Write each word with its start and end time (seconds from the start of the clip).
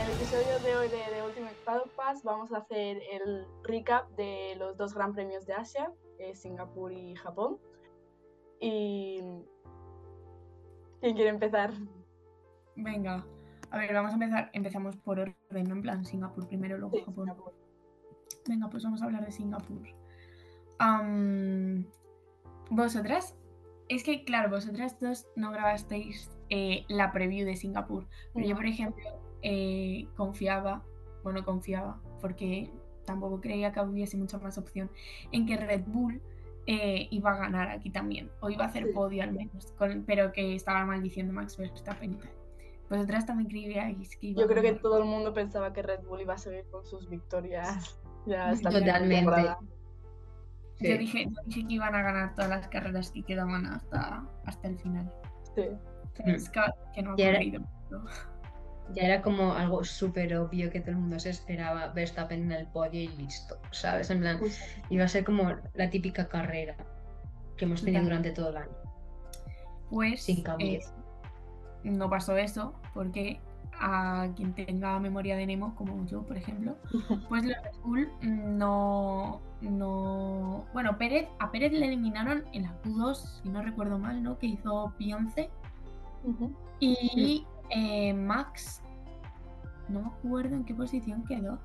el 0.00 0.10
episodio 0.12 0.58
de 0.60 0.76
hoy 0.76 0.88
de 0.88 0.98
The 1.12 1.22
Ultimate 1.22 1.56
Paddock 1.64 1.90
Pass 1.90 2.22
vamos 2.22 2.50
a 2.52 2.58
hacer 2.58 3.02
el 3.12 3.46
recap 3.64 4.08
de 4.16 4.54
los 4.56 4.78
dos 4.78 4.94
gran 4.94 5.12
premios 5.12 5.44
de 5.44 5.52
Asia, 5.52 5.92
eh, 6.18 6.34
Singapur 6.34 6.90
y 6.90 7.14
Japón. 7.16 7.58
Y... 8.60 9.20
¿Quién 11.00 11.14
quiere 11.14 11.28
empezar? 11.28 11.72
Venga, 12.76 13.26
a 13.70 13.78
ver, 13.78 13.92
vamos 13.92 14.12
a 14.12 14.14
empezar. 14.14 14.50
Empezamos 14.54 14.96
por 14.96 15.18
orden, 15.18 15.64
¿no? 15.64 15.74
En 15.74 15.82
plan, 15.82 16.04
Singapur 16.04 16.46
primero, 16.48 16.78
luego 16.78 16.96
Sí, 16.96 17.04
Japón. 17.04 17.26
Singapur. 17.26 17.54
Venga, 18.48 18.70
pues 18.70 18.84
vamos 18.84 19.02
a 19.02 19.04
hablar 19.04 19.26
de 19.26 19.32
Singapur. 19.32 19.86
Vosotras, 22.70 23.36
es 23.88 24.02
que 24.02 24.24
claro, 24.24 24.48
vosotras 24.48 24.98
dos 24.98 25.26
no 25.36 25.50
grabasteis 25.50 26.30
eh, 26.48 26.84
la 26.88 27.12
preview 27.12 27.44
de 27.44 27.56
Singapur, 27.56 28.06
pero 28.32 28.46
yo, 28.46 28.56
por 28.56 28.66
ejemplo, 28.66 29.29
eh, 29.42 30.06
confiaba, 30.16 30.82
bueno, 31.22 31.44
confiaba, 31.44 32.00
porque 32.20 32.70
tampoco 33.04 33.40
creía 33.40 33.72
que 33.72 33.80
hubiese 33.80 34.16
mucha 34.16 34.38
más 34.38 34.58
opción, 34.58 34.90
en 35.32 35.46
que 35.46 35.56
Red 35.56 35.82
Bull 35.86 36.20
eh, 36.66 37.08
iba 37.10 37.32
a 37.32 37.38
ganar 37.38 37.68
aquí 37.70 37.90
también, 37.90 38.30
o 38.40 38.50
iba 38.50 38.64
a 38.64 38.68
hacer 38.68 38.84
Sí. 38.86 38.92
podio 38.92 39.22
al 39.22 39.32
menos, 39.32 39.72
con- 39.78 40.04
pero 40.06 40.30
que 40.32 40.54
estaba 40.54 40.84
maldiciendo 40.84 41.32
Max 41.32 41.56
Verstappen. 41.56 42.18
Vosotras 42.88 43.24
también 43.26 43.48
creíais 43.48 44.16
que 44.16 44.28
iba 44.28 44.40
Yo 44.40 44.46
a 44.46 44.48
creo 44.48 44.62
que 44.62 44.72
todo 44.74 44.98
el 44.98 45.04
mundo 45.04 45.32
pensaba 45.32 45.72
que 45.72 45.82
Red 45.82 46.00
Bull 46.04 46.20
iba 46.20 46.34
a 46.34 46.38
seguir 46.38 46.64
con 46.70 46.84
sus 46.84 47.08
victorias. 47.08 47.98
Ya 48.26 48.50
hasta 48.50 48.68
Totalmente. 48.70 49.54
Sí. 50.76 50.88
Yo 50.88 50.98
dije, 50.98 51.24
yo 51.26 51.42
dije 51.46 51.66
que 51.66 51.74
iban 51.74 51.94
a 51.94 52.02
ganar 52.02 52.34
todas 52.34 52.50
las 52.50 52.68
carreras 52.68 53.10
que 53.10 53.22
quedaban 53.22 53.66
hasta, 53.66 54.24
hasta 54.44 54.68
el 54.68 54.78
final. 54.78 55.10
Sí. 55.54 55.64
Pero 56.16 56.36
es 56.36 56.48
que, 56.50 56.60
que 56.94 57.02
no 57.02 57.10
ha 57.10 57.14
ocurrido. 57.14 57.62
Ya 58.94 59.02
era 59.02 59.22
como 59.22 59.52
algo 59.52 59.84
súper 59.84 60.36
obvio 60.36 60.70
que 60.70 60.80
todo 60.80 60.92
el 60.92 60.96
mundo 60.98 61.18
se 61.18 61.30
esperaba 61.30 61.88
Verstappen 61.88 62.42
en 62.44 62.52
el 62.52 62.66
podio 62.66 63.00
y 63.00 63.08
listo, 63.08 63.56
¿sabes? 63.70 64.10
En 64.10 64.20
plan, 64.20 64.40
iba 64.88 65.04
a 65.04 65.08
ser 65.08 65.24
como 65.24 65.54
la 65.74 65.90
típica 65.90 66.28
carrera 66.28 66.76
que 67.56 67.64
hemos 67.64 67.82
tenido 67.82 68.04
durante 68.04 68.30
todo 68.30 68.50
el 68.50 68.56
año. 68.56 68.72
Pues 69.90 70.22
Sin 70.22 70.42
cambios. 70.42 70.84
eh, 71.84 71.90
no 71.90 72.08
pasó 72.08 72.36
eso, 72.36 72.74
porque 72.94 73.40
a 73.80 74.28
quien 74.36 74.54
tenga 74.54 74.98
memoria 74.98 75.36
de 75.36 75.46
Nemo, 75.46 75.74
como 75.74 76.04
yo, 76.06 76.22
por 76.22 76.36
ejemplo, 76.36 76.76
pues 77.28 77.44
los 77.44 77.56
Red 77.62 77.76
Bull 77.82 78.08
no, 78.22 79.40
no. 79.60 80.64
Bueno, 80.72 80.98
Pérez, 80.98 81.28
a 81.38 81.50
Pérez 81.50 81.72
le 81.72 81.86
eliminaron 81.86 82.44
en 82.52 82.62
la 82.62 82.82
Q2, 82.82 83.42
si 83.42 83.48
no 83.48 83.62
recuerdo 83.62 83.98
mal, 83.98 84.22
¿no? 84.22 84.38
Que 84.38 84.46
hizo 84.48 84.92
P11. 84.98 85.48
Ujú. 86.24 86.52
Y 86.78 87.46
eh, 87.70 88.12
Max, 88.14 88.82
no 89.88 90.00
me 90.02 90.06
acuerdo 90.08 90.54
en 90.56 90.64
qué 90.64 90.74
posición 90.74 91.24
quedó. 91.24 91.58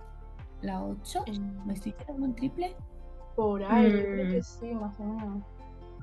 ¿La 0.61 0.83
8? 0.83 1.25
¿Me 1.65 1.73
estoy 1.73 1.93
quedando 1.93 2.25
en 2.25 2.35
triple? 2.35 2.75
Por 3.35 3.63
ahí, 3.63 3.91
yo 3.91 3.99
creo 3.99 4.25
Mm. 4.27 4.31
que 4.31 4.41
sí, 4.43 4.73
más 4.73 4.99
o 4.99 5.03
menos. 5.03 5.43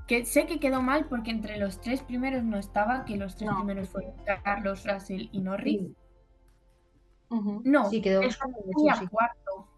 Que 0.06 0.25
sé 0.27 0.47
que 0.47 0.61
quedó 0.61 0.83
mal 0.83 1.06
porque 1.09 1.31
entre 1.31 1.56
los 1.59 1.81
tres 1.81 2.03
primeros 2.03 2.44
no 2.44 2.59
estaba, 2.59 3.05
que 3.05 3.17
los 3.17 3.34
tres 3.36 3.50
No. 3.50 3.56
primeros 3.56 3.89
fueron 3.89 4.12
Carlos, 4.44 4.84
Russell 4.86 5.28
y 5.33 5.41
Norris. 5.41 5.81
Sí. 5.81 5.97
No, 7.64 7.87
sí, 7.89 8.03
quedó 8.03 8.22
sí. 8.22 9.06
cuarto. 9.09 9.69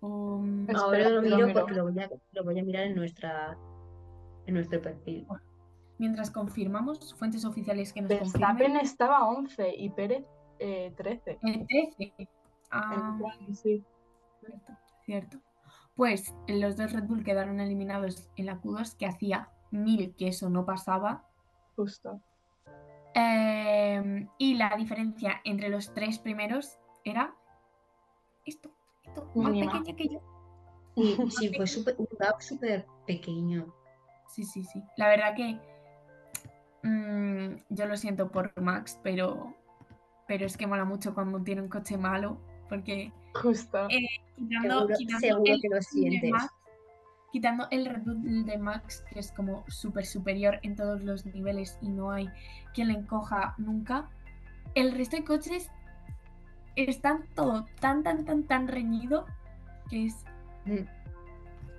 Um, 0.00 0.66
Ahora 0.74 1.08
lo 1.10 1.22
que 1.22 1.28
lo 1.28 1.36
miro 1.46 1.52
porque 1.60 1.74
lo 1.74 1.84
voy 1.84 2.00
a, 2.00 2.10
lo 2.32 2.42
voy 2.44 2.58
a 2.58 2.64
mirar 2.64 2.84
en 2.86 2.96
nuestra 2.96 3.56
en 4.46 4.54
nuestro 4.54 4.80
perfil. 4.82 5.24
Mientras 6.02 6.32
confirmamos, 6.32 7.14
fuentes 7.14 7.44
oficiales 7.44 7.92
que 7.92 8.00
nos 8.02 8.08
Verstappen 8.08 8.48
confirmen. 8.48 8.76
estaba 8.80 9.24
11 9.28 9.72
y 9.76 9.88
Pérez 9.90 10.26
eh, 10.58 10.92
13. 10.96 11.38
El 11.42 11.64
13. 11.66 12.28
Ah, 12.72 13.12
El 13.14 13.20
cual, 13.20 13.54
sí. 13.54 13.84
cierto, 14.40 14.72
cierto. 15.04 15.38
Pues 15.94 16.34
los 16.48 16.76
dos 16.76 16.92
Red 16.92 17.04
Bull 17.04 17.22
quedaron 17.22 17.60
eliminados 17.60 18.28
en 18.36 18.46
la 18.46 18.60
Q2, 18.60 18.96
que 18.96 19.06
hacía 19.06 19.48
mil 19.70 20.14
que 20.16 20.26
eso 20.28 20.50
no 20.50 20.64
pasaba. 20.66 21.24
Justo. 21.76 22.20
Eh, 23.14 24.26
y 24.38 24.54
la 24.54 24.74
diferencia 24.76 25.40
entre 25.44 25.68
los 25.68 25.94
tres 25.94 26.18
primeros 26.18 26.78
era 27.04 27.34
esto, 28.44 28.70
esto, 29.04 29.30
más 29.36 29.52
pequeña 29.52 29.94
que 29.96 30.08
yo. 30.08 30.20
Sí, 30.96 31.16
sí, 31.30 31.54
fue 31.54 31.66
súper- 31.66 31.94
un 31.98 32.08
gap 32.18 32.40
súper 32.40 32.86
pequeño. 33.06 33.72
Sí, 34.28 34.44
sí, 34.44 34.64
sí. 34.64 34.82
La 34.96 35.08
verdad 35.08 35.34
que 35.36 35.60
mm, 36.82 37.54
yo 37.70 37.86
lo 37.86 37.96
siento 37.96 38.30
por 38.30 38.58
Max, 38.60 38.98
pero, 39.02 39.54
pero 40.26 40.46
es 40.46 40.56
que 40.56 40.66
mola 40.66 40.84
mucho 40.84 41.14
cuando 41.14 41.40
tiene 41.42 41.62
un 41.62 41.68
coche 41.68 41.96
malo, 41.96 42.38
porque 42.68 43.12
Justo. 43.34 43.88
eh, 43.90 44.06
quitando, 44.36 44.80
Seguro, 44.80 44.96
quitando 44.96 45.20
seguro 45.20 45.52
el 45.52 45.60
que 45.60 45.68
lo 45.68 45.82
sientes. 45.82 46.30
Max, 46.30 46.52
quitando 47.32 47.66
el 47.70 47.86
Red 47.86 48.02
Bull 48.02 48.44
de 48.44 48.58
Max, 48.58 49.04
que 49.10 49.20
es 49.20 49.32
como 49.32 49.64
súper 49.68 50.04
superior 50.06 50.58
en 50.62 50.76
todos 50.76 51.02
los 51.02 51.24
niveles 51.26 51.78
y 51.80 51.88
no 51.88 52.10
hay 52.10 52.28
quien 52.74 52.88
le 52.88 52.94
encoja 52.94 53.54
nunca, 53.58 54.10
el 54.74 54.92
resto 54.92 55.16
de 55.16 55.24
coches 55.24 55.70
están 56.76 57.26
todo 57.34 57.66
tan, 57.80 58.02
tan, 58.02 58.24
tan, 58.24 58.44
tan 58.44 58.68
reñido 58.68 59.26
que 59.90 60.06
es 60.06 60.24
Mm, 60.64 60.86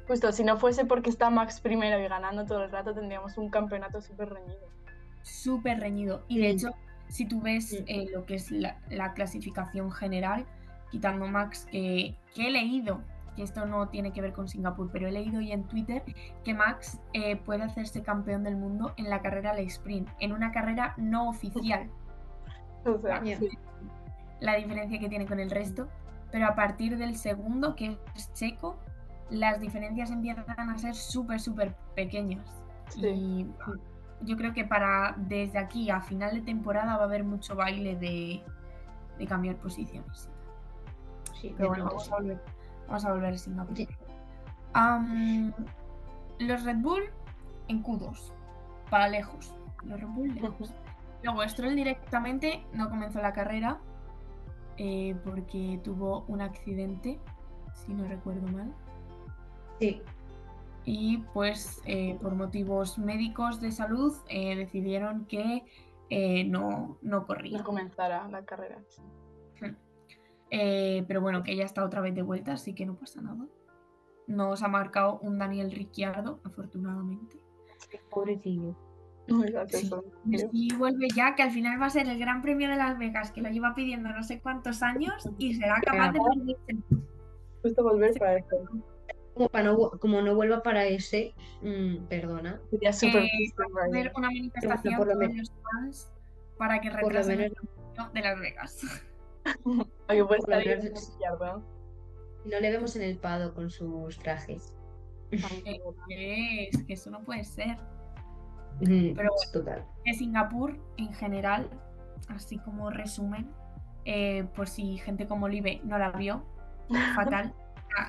Justo, 0.08 0.32
si 0.34 0.44
no 0.44 0.58
fuese 0.58 0.86
porque 0.86 1.10
está 1.10 1.30
Max 1.30 1.62
primero 1.62 1.98
y 2.00 2.08
ganando 2.08 2.46
todo 2.46 2.66
el 2.66 2.72
rato, 2.72 2.94
tendríamos 2.94 3.38
un 3.38 3.50
campeonato 3.50 4.02
súper 4.02 4.30
reñido. 4.30 4.68
Súper 5.24 5.80
reñido. 5.80 6.24
Y 6.28 6.38
de 6.38 6.50
Sí. 6.50 6.52
hecho, 6.68 6.70
si 7.08 7.26
tú 7.26 7.42
ves 7.42 7.70
Sí. 7.70 7.84
eh, 7.88 8.06
lo 8.14 8.26
que 8.26 8.36
es 8.36 8.52
la, 8.52 8.78
la 8.90 9.14
clasificación 9.14 9.92
general, 9.92 10.46
quitando 10.92 11.28
Max, 11.28 11.68
que, 11.72 12.16
que 12.36 12.48
he 12.48 12.52
leído, 12.52 13.02
que 13.36 13.42
esto 13.42 13.66
no 13.66 13.90
tiene 13.90 14.14
que 14.14 14.22
ver 14.22 14.32
con 14.34 14.48
Singapur, 14.48 14.92
pero 14.92 15.08
he 15.08 15.12
leído 15.12 15.40
hoy 15.40 15.52
en 15.52 15.64
Twitter 15.64 16.04
que 16.44 16.54
Max 16.54 17.00
eh, 17.14 17.36
puede 17.36 17.64
hacerse 17.64 18.04
campeón 18.04 18.44
del 18.44 18.56
mundo 18.56 18.94
en 18.98 19.10
la 19.10 19.24
carrera 19.24 19.52
al 19.52 19.60
sprint, 19.60 20.08
en 20.20 20.34
una 20.34 20.52
carrera 20.52 20.94
no 20.98 21.30
oficial, 21.30 21.90
O 22.86 23.00
sea, 23.00 23.24
la 24.40 24.56
diferencia 24.58 25.00
que 25.00 25.08
tiene 25.10 25.26
con 25.26 25.40
el 25.40 25.50
resto. 25.50 25.88
Pero 26.32 26.48
a 26.48 26.56
partir 26.56 26.98
del 26.98 27.16
segundo, 27.16 27.76
que 27.76 27.98
es 28.16 28.34
Checo, 28.34 28.76
las 29.30 29.60
diferencias 29.62 30.12
empiezan 30.12 30.70
a 30.70 30.78
ser 30.78 30.96
súper, 30.96 31.40
súper 31.40 31.76
pequeñas. 31.96 32.46
Sí. 32.90 33.06
Y 33.08 33.48
yo 34.26 34.38
creo 34.38 34.54
que 34.54 34.66
para 34.66 35.16
desde 35.18 35.60
aquí 35.60 35.90
a 35.90 36.02
final 36.02 36.34
de 36.34 36.42
temporada 36.42 36.96
va 36.96 37.04
a 37.04 37.06
haber 37.06 37.24
mucho 37.24 37.56
baile 37.56 37.96
de, 37.96 38.44
de 39.18 39.28
cambiar 39.28 39.58
posiciones. 39.58 40.30
sí, 41.34 41.54
Pero 41.58 41.70
bueno, 41.70 41.86
vamos 41.86 42.12
a 42.12 42.16
volver, 42.16 42.44
vamos 42.88 43.06
a 43.06 43.12
volver 43.12 43.34
a 43.34 43.38
Singapur. 43.38 43.78
Sí. 43.78 43.88
Los 46.40 46.64
Red 46.64 46.78
Bull 46.78 47.04
en 47.68 47.84
Q2, 47.84 48.32
para 48.90 49.08
lejos. 49.08 49.56
Los 49.84 50.00
Red 50.00 50.10
Bull 50.10 50.36
lejos. 50.36 50.74
Luego 51.24 51.48
Stroll 51.48 51.76
directamente 51.76 52.66
no 52.74 52.90
comenzó 52.90 53.22
la 53.22 53.32
carrera 53.32 53.80
eh, 54.78 55.16
porque 55.24 55.80
tuvo 55.84 56.26
un 56.28 56.42
accidente, 56.42 57.20
si 57.74 57.94
no 57.94 58.06
recuerdo 58.08 58.48
mal. 58.48 58.74
Sí, 59.80 60.02
y 60.86 61.18
pues 61.34 61.82
eh, 61.86 62.18
por 62.22 62.36
motivos 62.36 62.98
médicos 62.98 63.62
de 63.62 63.72
salud 63.72 64.14
eh, 64.30 64.56
decidieron 64.56 65.26
que 65.26 65.64
eh, 66.10 66.44
no, 66.44 66.98
no 67.02 67.26
corría. 67.26 67.58
No 67.58 67.64
comenzara 67.64 68.28
la 68.28 68.46
carrera. 68.46 68.82
sí. 68.88 69.02
Eh, 70.56 71.04
pero 71.08 71.20
bueno, 71.20 71.42
que 71.42 71.56
ya 71.56 71.64
está 71.64 71.84
otra 71.84 72.00
vez 72.00 72.14
de 72.14 72.22
vuelta, 72.22 72.54
así 72.54 72.76
que 72.76 72.86
no 72.86 72.94
pasa 72.94 73.20
nada. 73.22 73.48
Nos 74.28 74.62
ha 74.62 74.68
marcado 74.68 75.18
un 75.24 75.40
Daniel 75.40 75.72
Ricciardo, 75.72 76.42
afortunadamente. 76.44 77.40
pobrecillo. 78.12 78.78
Sí. 79.70 79.90
Y 80.52 80.76
vuelve 80.76 81.08
ya, 81.16 81.34
que 81.34 81.42
al 81.42 81.50
final 81.50 81.82
va 81.82 81.88
a 81.88 81.90
ser 81.90 82.08
el 82.08 82.20
Gran 82.20 82.44
Premio 82.44 82.70
de 82.70 82.76
Las 82.76 83.00
Vegas, 83.00 83.32
que 83.32 83.42
lo 83.42 83.50
lleva 83.50 83.74
pidiendo 83.74 84.10
no 84.10 84.22
sé 84.22 84.42
cuántos 84.42 84.84
años 84.84 85.28
y 85.40 85.56
será 85.56 85.82
capaz 85.82 86.12
de 86.12 86.20
perderse. 86.20 87.02
Justo 87.64 87.84
volver 87.84 88.14
para 88.20 88.38
esto. 88.38 88.58
Como, 89.34 89.50
para 89.50 89.64
no, 89.66 89.92
como 90.00 90.22
no 90.22 90.36
vuelva 90.36 90.62
para 90.62 90.86
ese, 90.86 91.34
mm, 91.62 92.06
perdona. 92.08 92.62
Sería 92.70 92.94
súper 92.94 93.24
Eh, 93.24 93.30
hacer 93.88 94.12
una 94.16 94.28
manifestación 94.28 94.96
por 94.98 95.08
lo 95.08 95.14
todos 95.14 95.28
men- 95.28 95.38
los 95.38 95.52
fans 95.72 96.12
para 96.58 96.80
que 96.80 96.90
Por 96.92 97.02
lo 97.02 97.08
retrasen 97.08 97.42
el 97.42 97.52
menos, 97.52 98.14
de 98.14 98.22
Las 98.22 98.40
Vegas. 98.40 98.82
Menos- 100.08 100.86
en 100.86 100.94
izquierda. 100.96 101.62
no 102.46 102.60
le 102.60 102.72
vemos 102.72 102.96
en 102.96 103.02
el 103.02 103.18
pado 103.18 103.54
con 103.54 103.70
sus 103.70 104.18
trajes. 104.20 104.74
Eh, 105.32 106.70
Es 106.72 106.84
que 106.86 106.94
eso 106.94 107.10
no 107.10 107.24
puede 107.24 107.44
ser. 107.44 107.78
Mm, 108.82 109.14
Pero 109.16 109.30
total. 109.52 109.86
de 110.06 110.14
Singapur 110.14 110.78
en 110.98 111.14
general, 111.14 111.70
así 112.28 112.58
como 112.60 112.90
resumen, 112.92 113.50
eh, 114.06 114.44
por 114.56 114.68
si 114.68 114.98
gente 114.98 115.28
como 115.28 115.46
Olive 115.46 115.82
no 115.84 115.98
la 115.98 116.12
vio, 116.12 116.44
fatal. 117.16 117.54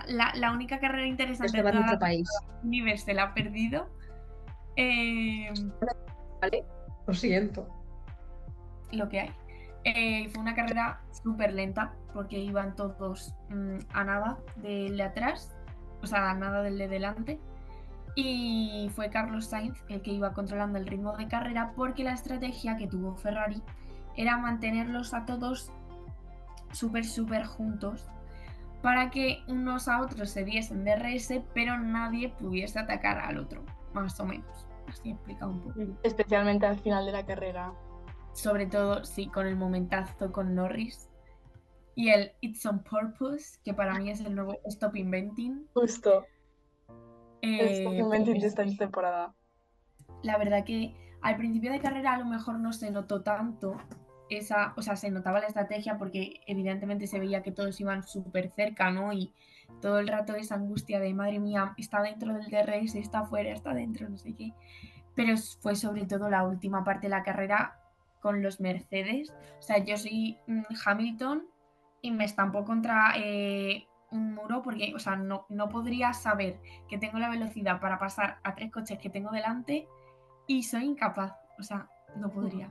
La, 0.08 0.32
la 0.34 0.52
única 0.52 0.78
carrera 0.78 1.06
interesante 1.06 1.58
Esto 1.58 1.70
de 1.70 1.80
la 1.80 1.98
país. 1.98 2.28
Olive 2.64 2.96
se 2.96 3.14
la 3.14 3.24
ha 3.24 3.34
perdido. 3.34 3.88
Eh, 4.76 5.52
¿Vale? 6.40 6.64
Lo 7.06 7.14
siento. 7.14 7.68
lo 8.92 9.08
que 9.08 9.20
hay. 9.20 9.30
Eh, 9.84 10.28
fue 10.30 10.40
una 10.40 10.54
carrera 10.54 11.02
súper 11.22 11.52
lenta 11.52 11.94
porque 12.14 12.38
iban 12.38 12.74
todos 12.74 13.34
mm, 13.50 13.78
a 13.92 14.04
nada 14.04 14.38
del 14.56 14.96
de 14.96 15.02
atrás, 15.02 15.54
o 16.02 16.06
sea, 16.06 16.30
a 16.30 16.34
nada 16.34 16.62
del 16.62 16.78
de 16.78 16.88
delante. 16.88 17.38
Y 18.16 18.90
fue 18.94 19.10
Carlos 19.10 19.46
Sainz 19.46 19.82
el 19.88 20.00
que 20.00 20.12
iba 20.12 20.32
controlando 20.32 20.78
el 20.78 20.86
ritmo 20.86 21.16
de 21.16 21.26
carrera 21.28 21.72
porque 21.76 22.04
la 22.04 22.12
estrategia 22.12 22.76
que 22.76 22.86
tuvo 22.86 23.16
Ferrari 23.16 23.62
era 24.16 24.38
mantenerlos 24.38 25.12
a 25.12 25.26
todos 25.26 25.72
súper, 26.72 27.04
súper 27.04 27.44
juntos 27.44 28.06
para 28.84 29.08
que 29.08 29.42
unos 29.48 29.88
a 29.88 30.02
otros 30.02 30.28
se 30.28 30.44
diesen 30.44 30.84
DRS, 30.84 31.40
pero 31.54 31.78
nadie 31.78 32.28
pudiese 32.28 32.78
atacar 32.78 33.18
al 33.18 33.38
otro, 33.38 33.64
más 33.94 34.20
o 34.20 34.26
menos. 34.26 34.68
Así 34.86 35.12
explica 35.12 35.46
un 35.46 35.62
poco. 35.62 35.80
Especialmente 36.02 36.66
al 36.66 36.78
final 36.78 37.06
de 37.06 37.12
la 37.12 37.24
carrera. 37.24 37.72
Sobre 38.34 38.66
todo, 38.66 39.02
sí, 39.02 39.28
con 39.28 39.46
el 39.46 39.56
momentazo 39.56 40.30
con 40.30 40.54
Norris. 40.54 41.08
Y 41.94 42.10
el 42.10 42.32
It's 42.42 42.66
on 42.66 42.80
Purpose, 42.80 43.58
que 43.64 43.72
para 43.72 43.98
mí 43.98 44.10
es 44.10 44.20
el 44.20 44.34
nuevo 44.34 44.58
Stop 44.66 44.96
Inventing. 44.96 45.66
Justo. 45.72 46.26
Eh, 47.40 47.78
Stop 47.78 47.94
Inventing 47.94 48.38
de 48.38 48.46
esta 48.48 48.66
temporada. 48.66 49.34
La 50.22 50.36
verdad 50.36 50.62
que 50.62 50.94
al 51.22 51.38
principio 51.38 51.72
de 51.72 51.80
carrera 51.80 52.12
a 52.12 52.18
lo 52.18 52.26
mejor 52.26 52.58
no 52.58 52.70
se 52.74 52.90
notó 52.90 53.22
tanto 53.22 53.78
esa, 54.30 54.72
o 54.76 54.82
sea, 54.82 54.96
se 54.96 55.10
notaba 55.10 55.40
la 55.40 55.46
estrategia 55.46 55.98
porque 55.98 56.40
evidentemente 56.46 57.06
se 57.06 57.18
veía 57.18 57.42
que 57.42 57.52
todos 57.52 57.80
iban 57.80 58.02
súper 58.02 58.50
cerca, 58.50 58.90
¿no? 58.90 59.12
Y 59.12 59.32
todo 59.80 59.98
el 59.98 60.08
rato 60.08 60.34
esa 60.34 60.54
angustia 60.54 61.00
de, 61.00 61.12
madre 61.14 61.38
mía, 61.38 61.74
está 61.76 62.02
dentro 62.02 62.32
del 62.32 62.50
DRS, 62.50 62.94
está 62.94 63.24
fuera, 63.24 63.52
está 63.52 63.74
dentro, 63.74 64.08
no 64.08 64.18
sé 64.18 64.34
qué. 64.34 64.52
Pero 65.14 65.36
fue 65.60 65.76
sobre 65.76 66.06
todo 66.06 66.28
la 66.28 66.44
última 66.44 66.84
parte 66.84 67.06
de 67.06 67.10
la 67.10 67.22
carrera 67.22 67.78
con 68.20 68.42
los 68.42 68.60
Mercedes. 68.60 69.32
O 69.58 69.62
sea, 69.62 69.78
yo 69.78 69.96
soy 69.96 70.38
mm, 70.46 70.62
Hamilton 70.84 71.46
y 72.00 72.10
me 72.10 72.24
estampo 72.24 72.64
contra 72.64 73.12
eh, 73.16 73.86
un 74.10 74.34
muro 74.34 74.62
porque, 74.62 74.92
o 74.94 74.98
sea, 74.98 75.16
no, 75.16 75.46
no 75.48 75.68
podría 75.68 76.12
saber 76.12 76.60
que 76.88 76.98
tengo 76.98 77.18
la 77.18 77.28
velocidad 77.28 77.80
para 77.80 77.98
pasar 77.98 78.38
a 78.42 78.54
tres 78.54 78.72
coches 78.72 78.98
que 78.98 79.10
tengo 79.10 79.30
delante 79.30 79.86
y 80.46 80.62
soy 80.62 80.84
incapaz. 80.84 81.34
O 81.58 81.62
sea, 81.62 81.88
no 82.16 82.30
podría. 82.30 82.70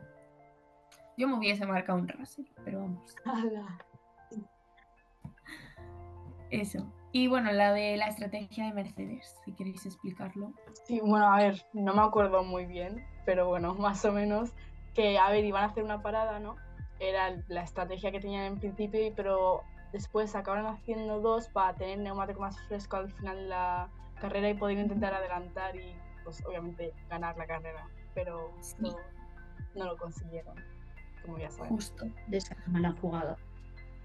Yo 1.17 1.27
me 1.27 1.37
hubiese 1.37 1.65
marcado 1.65 1.99
un 1.99 2.07
Russell, 2.07 2.45
pero 2.63 2.81
vamos. 2.81 3.15
Eso. 6.49 6.91
Y 7.11 7.27
bueno, 7.27 7.51
la 7.51 7.73
de 7.73 7.95
la 7.95 8.07
estrategia 8.07 8.65
de 8.65 8.73
Mercedes, 8.73 9.39
si 9.45 9.53
queréis 9.53 9.85
explicarlo. 9.85 10.51
Sí, 10.85 10.99
bueno, 10.99 11.31
a 11.31 11.37
ver, 11.37 11.63
no 11.73 11.93
me 11.93 12.01
acuerdo 12.01 12.43
muy 12.43 12.65
bien, 12.65 13.05
pero 13.25 13.47
bueno, 13.47 13.73
más 13.75 14.03
o 14.05 14.11
menos 14.11 14.51
que, 14.95 15.17
a 15.19 15.29
ver, 15.29 15.45
iban 15.45 15.63
a 15.63 15.67
hacer 15.67 15.83
una 15.83 16.01
parada, 16.01 16.39
¿no? 16.39 16.55
Era 16.99 17.35
la 17.47 17.61
estrategia 17.61 18.11
que 18.11 18.19
tenían 18.19 18.45
en 18.45 18.59
principio, 18.59 18.99
pero 19.15 19.61
después 19.91 20.35
acabaron 20.35 20.65
haciendo 20.67 21.21
dos 21.21 21.47
para 21.49 21.75
tener 21.75 21.99
neumático 21.99 22.39
más 22.39 22.59
fresco 22.67 22.97
al 22.97 23.11
final 23.11 23.35
de 23.35 23.47
la 23.47 23.89
carrera 24.19 24.49
y 24.49 24.55
poder 24.55 24.79
intentar 24.79 25.13
adelantar 25.13 25.75
y, 25.75 25.95
pues, 26.23 26.43
obviamente, 26.45 26.93
ganar 27.09 27.37
la 27.37 27.45
carrera, 27.45 27.87
pero 28.15 28.51
no, 28.79 28.95
no 29.75 29.85
lo 29.85 29.97
consiguieron, 29.97 30.55
como 31.25 31.37
ya. 31.37 31.49
Justo. 31.67 32.05
De 32.27 32.37
esa 32.37 32.55
mala 32.67 32.93
jugada. 33.01 33.37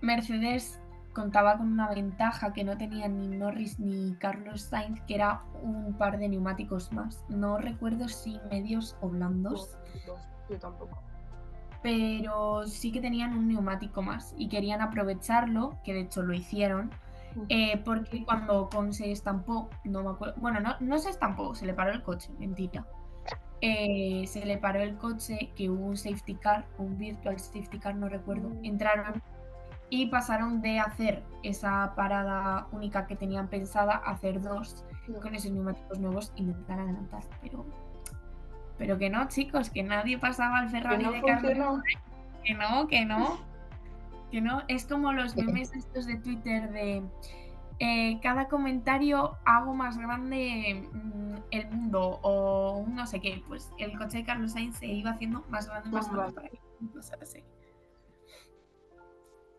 Mercedes 0.01 0.81
contaba 1.13 1.57
con 1.59 1.73
una 1.73 1.89
ventaja 1.93 2.53
que 2.53 2.63
no 2.63 2.77
tenían 2.79 3.19
ni 3.19 3.29
Norris 3.29 3.81
ni 3.81 4.15
Carlos 4.17 4.63
Sainz, 4.63 5.01
que 5.03 5.17
era 5.17 5.43
un 5.63 5.95
par 5.95 6.19
de 6.19 6.29
neumáticos 6.29 6.93
más. 6.93 7.25
No 7.29 7.59
recuerdo 7.59 8.09
si 8.09 8.39
medios 8.51 8.97
o 9.01 9.09
blandos, 9.09 9.77
Yo 10.49 10.59
tampoco. 10.59 11.03
pero 11.83 12.67
sí 12.67 12.93
que 12.93 13.01
tenían 13.01 13.37
un 13.37 13.49
neumático 13.49 14.03
más 14.03 14.35
y 14.39 14.49
querían 14.49 14.81
aprovecharlo, 14.81 15.79
que 15.83 15.93
de 15.95 16.01
hecho 16.01 16.23
lo 16.23 16.35
hicieron, 16.35 16.91
eh, 17.49 17.81
porque 17.85 18.25
cuando 18.25 18.63
Ocon 18.63 18.93
se 18.93 19.11
estampó, 19.11 19.71
no 19.85 20.03
me 20.03 20.11
acuerdo, 20.11 20.35
bueno, 20.41 20.61
no, 20.61 20.75
no 20.81 20.99
se 20.99 21.11
estampó, 21.11 21.55
se 21.55 21.67
le 21.67 21.75
paró 21.75 21.93
el 21.93 22.03
coche, 22.03 22.31
mentira. 22.39 22.87
Eh, 23.61 24.25
se 24.27 24.45
le 24.47 24.57
paró 24.57 24.81
el 24.81 24.97
coche, 24.97 25.51
que 25.57 25.69
hubo 25.69 25.85
un 25.85 25.97
safety 25.97 26.35
car, 26.35 26.67
un 26.79 26.97
virtual 26.97 27.39
safety 27.39 27.79
car, 27.79 27.95
no 27.97 28.09
recuerdo. 28.09 28.53
Entraron 28.63 29.23
y 29.91 30.07
pasaron 30.07 30.61
de 30.61 30.79
hacer 30.79 31.23
esa 31.43 31.95
parada 31.97 32.67
única 32.73 33.07
que 33.07 33.17
tenían 33.17 33.49
pensada 33.49 33.95
a 33.95 34.13
hacer 34.13 34.41
dos 34.41 34.85
con 35.23 35.35
esos 35.35 35.51
neumáticos 35.51 35.99
nuevos 35.99 36.33
intentar 36.37 36.79
adelantar. 36.79 37.23
Pero, 37.41 37.65
pero 38.77 38.99
que 38.99 39.11
no, 39.11 39.27
chicos, 39.29 39.71
que 39.71 39.83
nadie 39.83 40.19
pasaba 40.19 40.59
al 40.59 40.67
Que 40.67 40.73
Ferrari 40.73 41.05
no 41.05 41.13
de 41.13 41.23
Carlos 41.23 41.53
funcionó. 41.55 41.83
que 42.45 42.55
no, 42.55 42.87
que 42.89 43.05
no. 43.05 43.39
Que 44.31 44.41
no. 44.41 44.63
Es 44.69 44.87
como 44.87 45.13
los 45.13 45.35
memes 45.37 45.75
estos 45.75 46.07
de 46.07 46.19
Twitter 46.19 46.71
de 46.71 47.03
eh, 47.81 48.19
cada 48.21 48.49
comentario 48.49 49.37
hago 49.45 49.73
más 49.75 49.97
grande 49.99 50.89
mm, 50.93 51.35
el 51.51 51.71
mundo 51.71 52.19
o 52.23 52.85
no 52.89 53.07
sé 53.07 53.21
qué. 53.21 53.43
Pues 53.47 53.71
el 53.79 53.97
coche 53.97 54.19
de 54.19 54.25
Carlos 54.25 54.53
Sainz 54.53 54.79
se 54.79 54.87
iba 54.87 55.11
haciendo 55.11 55.45
más 55.49 55.69
grande, 55.69 55.91
más 55.91 56.13
grande. 56.13 56.35
para 56.35 57.23
así. 57.23 57.45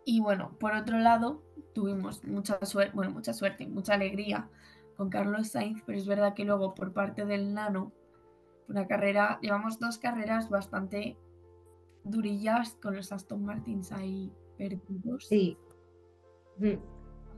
Y 0.05 0.21
bueno, 0.21 0.57
por 0.59 0.73
otro 0.73 0.97
lado, 0.99 1.43
tuvimos 1.73 2.23
mucha 2.25 2.63
suerte, 2.65 2.95
bueno, 2.95 3.11
mucha 3.11 3.31
suerte 3.31 3.67
mucha 3.67 3.93
alegría 3.93 4.49
con 4.97 5.09
Carlos 5.09 5.49
Sainz, 5.49 5.81
pero 5.85 5.97
es 5.97 6.07
verdad 6.07 6.33
que 6.33 6.45
luego 6.45 6.73
por 6.73 6.93
parte 6.93 7.25
del 7.25 7.53
Nano, 7.53 7.93
una 8.67 8.87
carrera, 8.87 9.39
llevamos 9.41 9.79
dos 9.79 9.97
carreras 9.97 10.49
bastante 10.49 11.17
durillas 12.03 12.77
con 12.81 12.95
los 12.95 13.11
Aston 13.11 13.45
Martins 13.45 13.91
ahí 13.91 14.33
perdidos. 14.57 15.27
Sí. 15.27 15.57
Mm, 16.57 16.75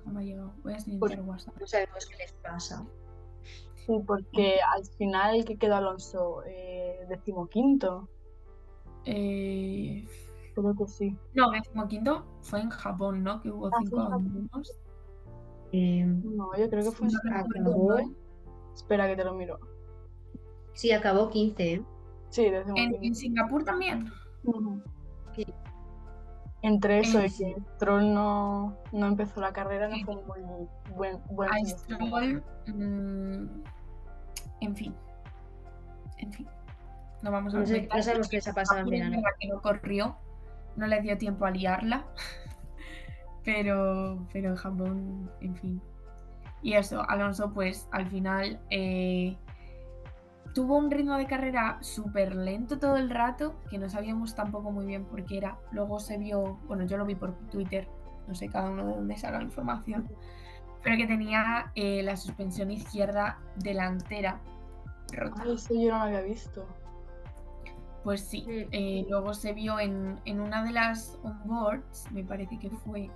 No 0.06 0.14
me 0.14 0.22
ha 0.22 0.24
llegado. 0.24 0.54
Voy 0.64 0.74
a 0.74 0.76
Pues 0.76 0.84
silenciar 0.84 1.22
WhatsApp. 1.22 1.58
No 1.60 1.68
sabemos 1.68 2.06
qué 2.08 2.18
les 2.18 2.34
pasa. 2.34 2.86
Sí, 3.86 3.94
porque 4.06 4.58
al 4.76 4.86
final 4.86 5.44
que 5.46 5.58
quedó 5.58 5.76
Alonso 5.76 6.44
eh, 6.46 7.00
decimoquinto. 7.10 8.08
Eh, 9.06 10.06
Creo 10.54 10.76
que 10.76 10.88
sí. 10.88 11.18
no, 11.34 11.50
decimoquinto 11.52 12.26
fue 12.42 12.62
en 12.62 12.70
Japón, 12.70 13.24
¿no? 13.24 13.42
Que 13.42 13.50
hubo 13.52 13.68
Ah, 13.68 13.72
cinco 13.80 13.98
Japón. 13.98 14.14
abandonos. 14.14 14.78
Eh, 15.72 16.04
No, 16.06 16.50
yo 16.58 16.70
creo 16.70 16.84
que 16.84 16.92
fue. 16.92 17.08
En- 17.08 17.34
acabó. 17.34 17.96
Espera 18.76 19.08
que 19.08 19.16
te 19.16 19.24
lo 19.24 19.34
miro. 19.34 19.60
Sí, 20.74 20.92
acabó 20.92 21.30
15. 21.30 21.74
¿eh? 21.74 21.84
Sí, 22.30 22.46
En, 22.46 22.54
decimoquinto. 22.54 22.98
en 23.02 23.16
Singapur 23.16 23.64
también. 23.64 24.06
Sí. 25.36 25.46
Entre 26.64 27.00
eso 27.00 27.20
y 27.22 27.26
En- 27.26 27.32
que 27.34 27.56
Stroll 27.76 28.14
no, 28.14 28.78
no 28.92 29.08
empezó 29.08 29.42
la 29.42 29.52
carrera, 29.52 29.88
no 29.88 29.96
fue 30.06 30.16
un 30.16 30.28
muy 30.28 30.68
buen, 30.96 31.20
buen 31.32 31.50
A. 31.52 31.58
Stroll, 31.66 32.44
mm, 32.68 33.64
en 34.62 34.76
fin. 34.76 34.94
En 36.18 36.32
fin. 36.32 36.48
No 37.24 37.32
vamos 37.32 37.56
a 37.56 37.60
No, 37.60 37.66
sé- 37.66 37.90
no 37.94 38.04
sabemos 38.04 38.30
qué 38.30 38.38
les 38.38 38.48
ha 38.48 38.54
pasado 38.54 38.82
en 38.82 38.90
verano. 38.90 39.22
que 39.40 39.48
no 39.48 39.62
corrió, 39.62 40.18
no 40.76 40.86
le 40.88 41.02
dio 41.02 41.18
tiempo 41.18 41.46
a 41.46 41.52
liarla, 41.52 42.06
pero, 43.44 44.28
pero 44.32 44.50
en 44.50 44.56
Japón, 44.56 45.32
en 45.42 45.56
fin. 45.56 45.82
Y 46.62 46.74
eso, 46.74 47.02
Alonso 47.10 47.52
pues 47.54 47.88
al 47.92 48.08
final 48.08 48.60
eh, 48.70 49.36
tuvo 50.54 50.78
un 50.78 50.92
ritmo 50.92 51.18
de 51.18 51.26
carrera 51.26 51.78
súper 51.82 52.36
lento 52.36 52.80
todo 52.80 52.98
el 52.98 53.10
rato, 53.10 53.56
que 53.70 53.78
no 53.78 53.90
sabíamos 53.90 54.36
tampoco 54.36 54.72
muy 54.72 54.86
bien 54.86 55.06
por 55.06 55.24
qué 55.26 55.38
era. 55.38 55.58
Luego 55.72 56.00
se 56.00 56.18
vio, 56.18 56.60
bueno, 56.68 56.86
yo 56.86 56.98
lo 56.98 57.06
vi 57.06 57.16
por 57.16 57.34
Twitter, 57.50 57.88
no 58.28 58.36
sé 58.36 58.50
cada 58.50 58.70
uno 58.70 58.86
de 58.86 58.96
dónde 58.96 59.18
saca 59.18 59.38
la 59.38 59.44
información, 59.44 60.10
pero 60.84 60.98
que 60.98 61.08
tenía 61.08 61.72
eh, 61.76 62.04
la 62.04 62.18
suspensión 62.18 62.72
izquierda 62.72 63.40
delantera 63.58 64.40
rota. 65.14 65.44
Ay, 65.44 65.54
eso 65.56 65.74
yo 65.74 65.92
no 65.92 65.98
lo 65.98 66.04
había 66.04 66.22
visto. 66.22 66.66
Pues 68.04 68.22
sí, 68.22 68.46
eh, 68.48 69.06
luego 69.10 69.34
se 69.34 69.54
vio 69.54 69.80
en, 69.80 70.20
en 70.26 70.40
una 70.40 70.64
de 70.64 70.72
las 70.72 71.20
onboards, 71.24 72.12
me 72.12 72.24
parece 72.24 72.58
que 72.58 72.72
fue, 72.72 73.12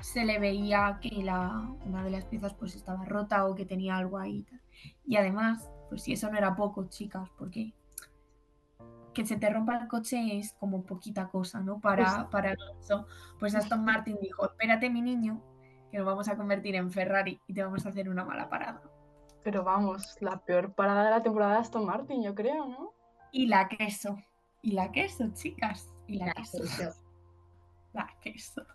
se 0.00 0.24
le 0.24 0.40
veía 0.40 0.98
que 1.00 1.22
la, 1.22 1.68
una 1.86 2.02
de 2.02 2.10
las 2.10 2.24
piezas 2.24 2.52
pues 2.54 2.74
estaba 2.74 3.04
rota 3.04 3.46
o 3.46 3.54
que 3.54 3.64
tenía 3.64 3.96
algo 3.96 4.18
ahí. 4.18 4.44
Y 5.06 5.16
además, 5.16 5.70
pues 5.94 6.02
si 6.02 6.12
eso 6.12 6.28
no 6.28 6.36
era 6.36 6.56
poco, 6.56 6.88
chicas, 6.88 7.30
porque 7.38 7.72
que 9.14 9.24
se 9.24 9.36
te 9.36 9.48
rompa 9.48 9.78
el 9.78 9.86
coche 9.86 10.38
es 10.38 10.52
como 10.54 10.82
poquita 10.82 11.28
cosa, 11.28 11.60
¿no? 11.60 11.78
Para, 11.78 12.28
para 12.30 12.50
Alonso. 12.50 13.06
Pues 13.38 13.54
Aston 13.54 13.84
Martin 13.84 14.18
dijo, 14.20 14.44
espérate 14.44 14.90
mi 14.90 15.02
niño, 15.02 15.40
que 15.92 15.98
nos 15.98 16.06
vamos 16.06 16.28
a 16.28 16.36
convertir 16.36 16.74
en 16.74 16.90
Ferrari 16.90 17.40
y 17.46 17.54
te 17.54 17.62
vamos 17.62 17.86
a 17.86 17.90
hacer 17.90 18.08
una 18.08 18.24
mala 18.24 18.48
parada. 18.48 18.82
Pero 19.44 19.62
vamos, 19.62 20.16
la 20.20 20.44
peor 20.44 20.74
parada 20.74 21.04
de 21.04 21.10
la 21.10 21.22
temporada 21.22 21.52
de 21.52 21.58
Aston 21.60 21.86
Martin, 21.86 22.24
yo 22.24 22.34
creo, 22.34 22.66
¿no? 22.66 22.92
Y 23.30 23.46
la 23.46 23.68
queso, 23.68 24.18
y 24.62 24.72
la 24.72 24.90
queso, 24.90 25.28
chicas, 25.32 25.92
y 26.08 26.16
la 26.16 26.32
queso. 26.32 26.60
Eso. 26.60 26.90
La 27.92 28.08
queso. 28.20 28.66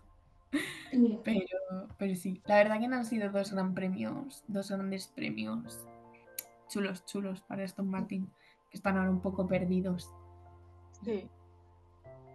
Pero, 1.22 1.86
pero 1.96 2.16
sí, 2.16 2.42
la 2.44 2.56
verdad 2.56 2.80
que 2.80 2.88
no 2.88 2.96
han 2.96 3.04
sido 3.04 3.30
dos 3.30 3.52
gran 3.52 3.72
premios, 3.72 4.42
dos 4.48 4.68
grandes 4.68 5.06
premios 5.06 5.86
chulos, 6.70 7.04
chulos 7.04 7.42
para 7.42 7.64
Aston 7.64 7.90
Martin, 7.90 8.32
que 8.70 8.76
están 8.78 8.96
ahora 8.96 9.10
un 9.10 9.20
poco 9.20 9.46
perdidos. 9.46 10.10
Sí. 11.04 11.28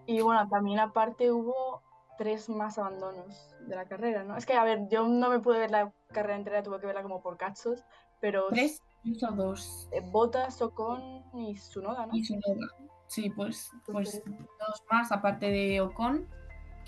Y 0.06 0.22
bueno, 0.22 0.48
también 0.50 0.80
aparte 0.80 1.32
hubo 1.32 1.82
tres 2.18 2.48
más 2.50 2.78
abandonos 2.78 3.56
de 3.68 3.76
la 3.76 3.86
carrera, 3.86 4.24
¿no? 4.24 4.38
Es 4.38 4.46
que, 4.46 4.54
a 4.54 4.64
ver, 4.64 4.88
yo 4.90 5.08
no 5.08 5.30
me 5.30 5.40
pude 5.40 5.58
ver 5.60 5.72
la 5.72 5.92
carrera 6.14 6.38
entera, 6.38 6.64
tuve 6.64 6.80
que 6.80 6.86
verla 6.86 7.02
como 7.02 7.22
por 7.22 7.38
cachos, 7.38 7.84
pero 8.22 8.48
Tres, 8.50 8.82
hizo 9.04 9.32
dos. 9.32 9.90
eh, 9.92 10.02
Botas, 10.12 10.62
Ocon 10.62 11.24
y 11.34 11.56
Sunoda, 11.58 12.06
¿no? 12.06 12.16
Y 12.16 12.22
Tsunoda. 12.22 12.68
Sí, 13.08 13.30
pues, 13.30 13.72
pues 13.86 14.24
dos 14.26 14.84
más, 14.92 15.12
aparte 15.12 15.48
de 15.48 15.82
Ocon, 15.82 16.28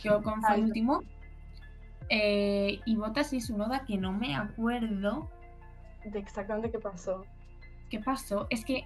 que 0.02 0.10
Ocon 0.10 0.42
fue 0.42 0.50
Ah, 0.52 0.56
el 0.56 0.64
último. 0.66 1.02
Eh, 2.10 2.80
y 2.86 2.96
Botas 2.96 3.34
y 3.34 3.42
Sunoda, 3.42 3.84
que 3.86 3.98
no 3.98 4.14
me 4.14 4.36
acuerdo 4.36 5.30
De 6.06 6.20
exactamente 6.20 6.72
qué 6.72 6.80
pasó. 6.80 7.26
Qué 7.90 8.00
pasó. 8.00 8.48
Es 8.50 8.66
que 8.66 8.86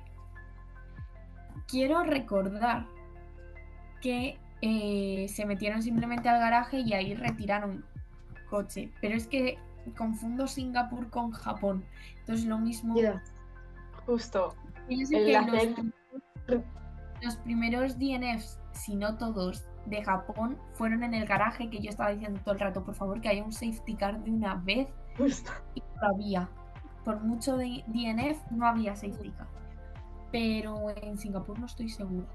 quiero 1.67 2.03
recordar 2.03 2.85
que 4.01 4.37
eh, 4.61 5.27
se 5.29 5.45
metieron 5.45 5.81
simplemente 5.81 6.29
al 6.29 6.39
garaje 6.39 6.79
y 6.79 6.93
ahí 6.93 7.13
retiraron 7.13 7.85
coche. 8.49 8.91
Pero 9.01 9.15
es 9.15 9.27
que 9.27 9.57
confundo 9.97 10.47
Singapur 10.47 11.09
con 11.09 11.31
Japón. 11.31 11.83
Entonces 12.19 12.45
lo 12.45 12.59
mismo. 12.59 12.95
Justo. 14.05 14.55
Pienso 14.87 15.13
que 15.13 15.39
los, 16.47 16.65
los 17.21 17.35
primeros 17.37 17.97
DNFs, 17.97 18.59
si 18.73 18.95
no 18.95 19.17
todos, 19.17 19.65
de 19.85 20.03
Japón 20.03 20.57
fueron 20.73 21.03
en 21.03 21.13
el 21.13 21.25
garaje 21.25 21.69
que 21.69 21.79
yo 21.79 21.89
estaba 21.89 22.11
diciendo 22.11 22.39
todo 22.43 22.53
el 22.53 22.59
rato, 22.59 22.83
por 22.83 22.95
favor, 22.95 23.21
que 23.21 23.29
haya 23.29 23.43
un 23.43 23.51
safety 23.51 23.95
car 23.95 24.23
de 24.23 24.31
una 24.31 24.55
vez 24.55 24.87
Justo. 25.17 25.51
y 25.75 25.83
había. 26.01 26.49
Por 27.03 27.19
mucho 27.21 27.57
de 27.57 27.83
DNF 27.87 28.51
no 28.51 28.67
había 28.67 28.95
safety 28.95 29.31
car. 29.31 29.47
Pero 30.31 30.89
en 30.95 31.17
Singapur 31.17 31.59
no 31.59 31.65
estoy 31.65 31.89
segura. 31.89 32.27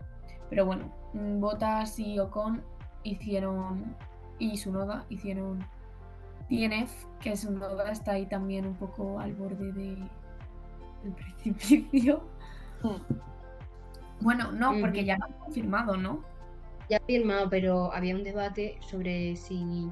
Pero 0.50 0.66
bueno, 0.66 0.92
mm, 1.14 1.40
Bottas 1.40 1.99
y 1.99 2.18
Ocon 2.18 2.62
hicieron 3.02 3.94
y 4.38 4.56
Sunoda 4.56 5.04
hicieron 5.08 5.64
DNF, 6.50 6.92
que 7.20 7.37
Sunoda 7.37 7.90
está 7.90 8.12
ahí 8.12 8.26
también 8.26 8.66
un 8.66 8.75
poco 8.75 9.18
al 9.18 9.35
borde 9.35 9.73
de, 9.73 9.96
del 11.02 11.12
precipicio. 11.16 12.23
Mm. 12.82 13.14
Bueno, 14.20 14.52
no, 14.52 14.73
porque 14.80 15.04
ya 15.04 15.18
lo 15.18 15.26
han 15.26 15.32
confirmado, 15.35 15.96
¿no? 15.96 16.23
Ya 16.88 17.00
firmado, 17.00 17.50
pero 17.50 17.92
había 17.92 18.14
un 18.14 18.23
debate 18.23 18.78
sobre 18.80 19.37
si, 19.37 19.90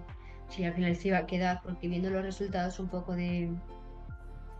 si 0.48 0.64
al 0.64 0.72
final 0.74 0.96
se 0.96 1.08
iba 1.08 1.18
a 1.18 1.26
quedar, 1.26 1.60
porque 1.62 1.88
viendo 1.88 2.08
los 2.10 2.22
resultados 2.22 2.78
un 2.78 2.88
poco 2.88 3.14
de... 3.14 3.50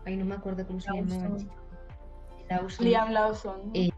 Ay, 0.05 0.15
no 0.17 0.25
me 0.25 0.35
acuerdo 0.35 0.65
cómo 0.67 0.79
se 0.79 0.91
llama. 0.93 1.07
Lawson. 1.15 1.49
Lawson. 2.49 2.85
Liam 2.85 3.11
Lawson. 3.11 3.71
Eh, 3.73 3.89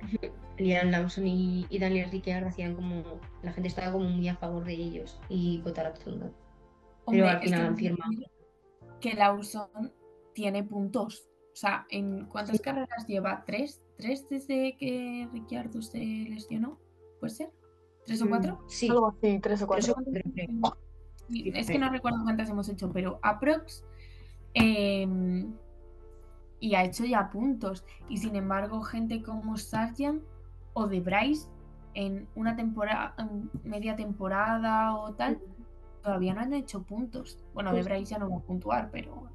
Liam 0.58 0.90
Lawson 0.90 1.26
y, 1.26 1.66
y 1.70 1.78
Daniel 1.78 2.10
Ricciardo 2.10 2.48
hacían 2.48 2.74
como... 2.74 3.02
La 3.42 3.52
gente 3.52 3.68
estaba 3.68 3.92
como 3.92 4.08
muy 4.08 4.28
a 4.28 4.36
favor 4.36 4.64
de 4.64 4.72
ellos 4.74 5.20
y 5.28 5.60
votar 5.62 5.86
a 5.86 5.92
Tsunoda. 5.94 6.32
Hombre, 7.04 7.28
al 7.28 7.40
final 7.40 7.60
que 7.60 7.66
han 7.66 7.76
firmado. 7.76 8.12
Que 9.00 9.14
Lawson 9.14 9.92
tiene 10.34 10.64
puntos. 10.64 11.28
O 11.52 11.56
sea, 11.60 11.86
¿en 11.90 12.26
cuántas 12.26 12.56
Sí. 12.56 12.62
carreras 12.62 13.06
lleva? 13.06 13.44
¿Tres? 13.46 13.80
¿Tres 13.96 14.28
desde 14.28 14.76
que 14.76 15.28
Ricciardo 15.32 15.80
se 15.82 15.98
lesionó? 15.98 16.78
¿Puede 17.20 17.32
ser? 17.34 17.50
¿Tres 18.06 18.20
o 18.22 18.26
Mm, 18.26 18.28
cuatro? 18.28 18.64
Sí, 18.68 18.88
Algo 18.88 19.08
así, 19.08 19.38
tres 19.40 19.62
o 19.62 19.66
tres 19.68 19.88
o 19.90 19.94
cuatro. 19.94 20.12
es 21.30 21.66
que 21.68 21.78
no 21.78 21.90
recuerdo 21.90 22.22
cuántas 22.22 22.50
hemos 22.50 22.68
hecho, 22.68 22.90
pero 22.92 23.18
aprox. 23.22 23.84
Em, 24.54 25.54
y 26.60 26.74
ha 26.74 26.84
hecho 26.84 27.04
ya 27.04 27.30
puntos. 27.30 27.84
Y 28.08 28.18
sin 28.18 28.36
embargo, 28.36 28.82
gente 28.82 29.22
como 29.22 29.56
Sargent 29.56 30.22
o 30.72 30.86
de 30.86 31.00
Bryce 31.00 31.48
en 31.94 32.28
una 32.34 32.56
temporada, 32.56 33.14
media 33.64 33.96
temporada 33.96 34.94
o 34.94 35.14
tal, 35.14 35.40
todavía 36.02 36.34
no 36.34 36.40
han 36.40 36.52
hecho 36.52 36.82
puntos. 36.82 37.38
Bueno, 37.54 37.70
de 37.72 37.78
Justo. 37.78 37.94
Bryce 37.94 38.10
ya 38.12 38.18
no 38.18 38.30
va 38.30 38.36
a 38.36 38.40
puntuar, 38.40 38.90
pero 38.90 39.28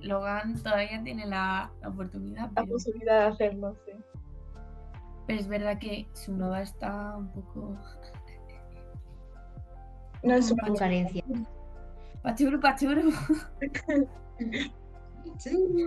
Logan 0.00 0.54
todavía 0.62 1.02
tiene 1.02 1.26
la, 1.26 1.70
la 1.80 1.88
oportunidad. 1.88 2.50
La 2.50 2.62
Pero, 2.62 2.68
posibilidad 2.68 3.20
de 3.20 3.26
hacerlo, 3.26 3.76
sí. 3.86 3.92
pero 5.26 5.40
es 5.40 5.48
verdad 5.48 5.78
que 5.78 6.08
Sunoda 6.12 6.62
está 6.62 7.16
un 7.16 7.28
poco. 7.32 7.76
No 10.22 10.34
es 10.34 10.50
un 10.50 10.58
una 10.64 10.74
carencia. 10.78 11.24
Pachuru, 12.22 12.60
pachuru. 12.60 13.10
Sí, 15.38 15.84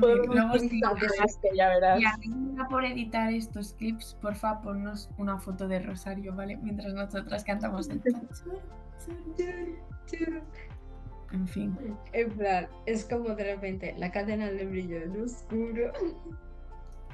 Podemos 0.00 0.60
sí, 0.60 0.66
utilizar 0.66 0.94
de 0.96 1.06
esto, 1.24 1.48
ya 1.56 1.68
verás. 1.68 2.00
Y 2.22 2.64
por 2.68 2.84
editar 2.84 3.32
estos 3.32 3.72
clips, 3.74 4.18
porfa, 4.20 4.60
ponnos 4.60 5.08
una 5.16 5.38
foto 5.38 5.66
de 5.66 5.78
Rosario, 5.78 6.34
¿vale? 6.34 6.58
Mientras 6.58 6.92
nosotras 6.92 7.42
cantamos 7.44 7.88
el 7.88 8.00
pachuru, 8.00 8.60
pachuru. 9.88 10.42
En 11.32 11.46
fin. 11.46 11.76
En 12.12 12.30
plan, 12.32 12.68
es 12.86 13.04
como 13.04 13.34
de 13.34 13.44
repente 13.54 13.94
la 13.98 14.10
cadena 14.10 14.50
de 14.50 14.66
brillo 14.66 14.98
en 14.98 15.22
oscuro. 15.22 15.92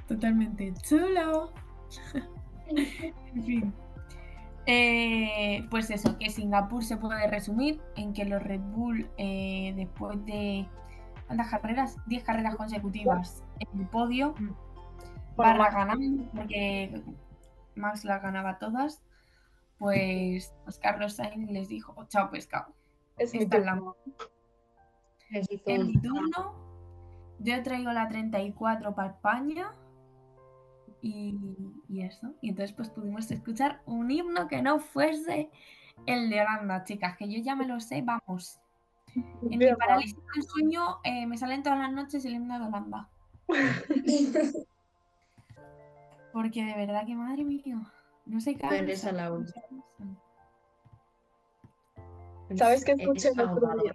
Totalmente 0.09 0.73
chulo. 0.83 1.53
en 2.67 3.43
fin. 3.45 3.75
Eh, 4.67 5.67
pues 5.71 5.91
eso, 5.91 6.17
que 6.19 6.31
Singapur 6.31 6.83
se 6.85 6.97
puede 6.97 7.27
resumir 7.29 7.83
en 7.97 8.13
que 8.15 8.25
los 8.25 8.43
Red 8.43 8.61
Bull, 8.61 9.11
eh, 9.19 9.75
después 9.77 10.25
de 10.25 10.67
¿cuántas 11.27 11.51
carreras? 11.51 11.97
10 12.07 12.25
carreras 12.25 12.57
consecutivas 12.57 13.45
en 13.61 13.81
el 13.81 13.87
podio, 13.89 14.33
Bueno, 14.35 14.57
barra 15.37 15.59
Max, 15.59 15.75
ganando, 15.75 16.31
porque 16.33 17.03
Max 17.75 18.05
las 18.05 18.23
ganaba 18.23 18.59
todas, 18.59 19.03
pues, 19.79 20.55
pues 20.65 20.79
Carlos 20.79 21.15
Sainz 21.17 21.51
les 21.51 21.69
dijo, 21.69 21.95
chao 22.09 22.31
pescado. 22.31 22.75
es 23.19 23.35
esta 23.35 23.59
es 23.59 23.65
la 23.67 23.75
un- 23.75 23.95
mi 25.87 26.01
turno, 26.01 26.55
yo 27.39 27.63
traigo 27.63 27.93
la 27.93 28.09
34 28.09 28.95
para 28.95 29.11
España. 29.11 29.73
Y, 31.07 31.37
y 31.91 32.01
eso. 32.03 32.35
Y 32.41 32.49
entonces 32.49 32.75
pues 32.75 32.89
pudimos 32.89 33.31
escuchar 33.31 33.83
un 33.85 34.11
himno 34.11 34.49
que 34.49 34.63
no 34.63 34.79
fuese 34.79 35.51
el 36.07 36.31
de 36.31 36.41
Holanda, 36.41 36.85
chicas, 36.85 37.15
que 37.19 37.29
yo 37.29 37.43
ya 37.43 37.55
me 37.55 37.67
lo 37.67 37.79
sé, 37.79 38.01
vamos. 38.01 38.59
En 39.15 39.59
mi 39.59 39.75
parálisis 39.75 40.17
del 40.35 40.43
sueño 40.45 41.01
eh, 41.05 41.27
me 41.27 41.37
salen 41.37 41.63
todas 41.63 41.79
las 41.79 41.93
noches 41.93 42.25
el 42.25 42.37
himno 42.37 42.59
de 42.59 42.65
Holanda. 42.67 43.11
Porque 46.33 46.65
de 46.65 46.75
verdad 46.75 47.05
que 47.07 47.15
madre 47.15 47.45
mía, 47.45 47.81
no 48.25 48.41
sé 48.41 48.55
qué. 48.57 48.67
¿Sabes 52.57 52.85
qué 52.85 52.93
Es 52.93 53.01
escuché 53.01 53.29
el 53.29 53.41
otro 53.41 53.69
día? 53.83 53.95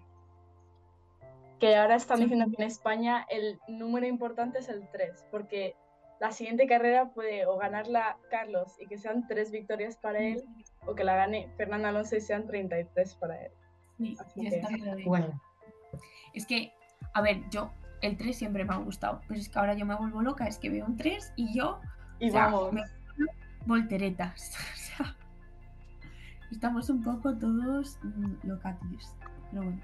Que 1.59 1.75
ahora 1.75 1.95
están 1.95 2.17
Sí. 2.17 2.23
diciendo 2.25 2.45
que 2.55 2.61
en 2.63 2.67
España 2.69 3.25
el 3.29 3.59
número 3.67 4.05
importante 4.05 4.59
es 4.59 4.69
el 4.69 4.87
3, 4.91 5.25
porque 5.31 5.75
la 6.19 6.31
siguiente 6.31 6.67
carrera 6.67 7.09
puede 7.13 7.45
o 7.45 7.57
ganarla 7.57 8.17
Carlos 8.29 8.75
y 8.79 8.87
que 8.87 8.97
sean 8.97 9.25
tres 9.27 9.51
victorias 9.51 9.95
para 9.97 10.19
él, 10.19 10.43
o 10.85 10.93
que 10.93 11.03
la 11.03 11.15
gane 11.15 11.49
Fernando 11.55 11.87
Alonso 11.87 12.17
y 12.17 12.21
sean 12.21 12.45
33 12.45 13.15
para 13.15 13.41
él. 13.45 13.51
Sí, 13.97 14.17
ya 14.35 14.49
está 14.49 14.69
Bueno, 15.05 15.41
Es 16.33 16.45
que, 16.45 16.73
a 17.13 17.21
ver, 17.21 17.41
yo, 17.49 17.71
el 18.01 18.17
3 18.17 18.35
siempre 18.37 18.65
me 18.65 18.73
ha 18.73 18.77
gustado, 18.77 19.21
pero 19.27 19.39
es 19.39 19.49
que 19.49 19.59
ahora 19.59 19.73
yo 19.75 19.85
me 19.85 19.95
vuelvo 19.95 20.21
loca, 20.21 20.45
es 20.47 20.57
que 20.57 20.69
veo 20.69 20.85
un 20.85 20.97
3 20.97 21.33
y 21.37 21.53
yo, 21.57 21.79
Y 22.19 22.29
o 22.29 22.31
sea, 22.31 22.45
vamos, 22.45 22.73
me 22.73 22.83
volteretas. 23.65 24.57
O 24.89 25.01
sea, 25.01 25.15
estamos 26.51 26.89
un 26.89 27.03
poco 27.03 27.37
todos 27.37 27.99
mm, 28.01 28.47
locatis, 28.47 29.15
pero 29.51 29.63
bueno. 29.63 29.81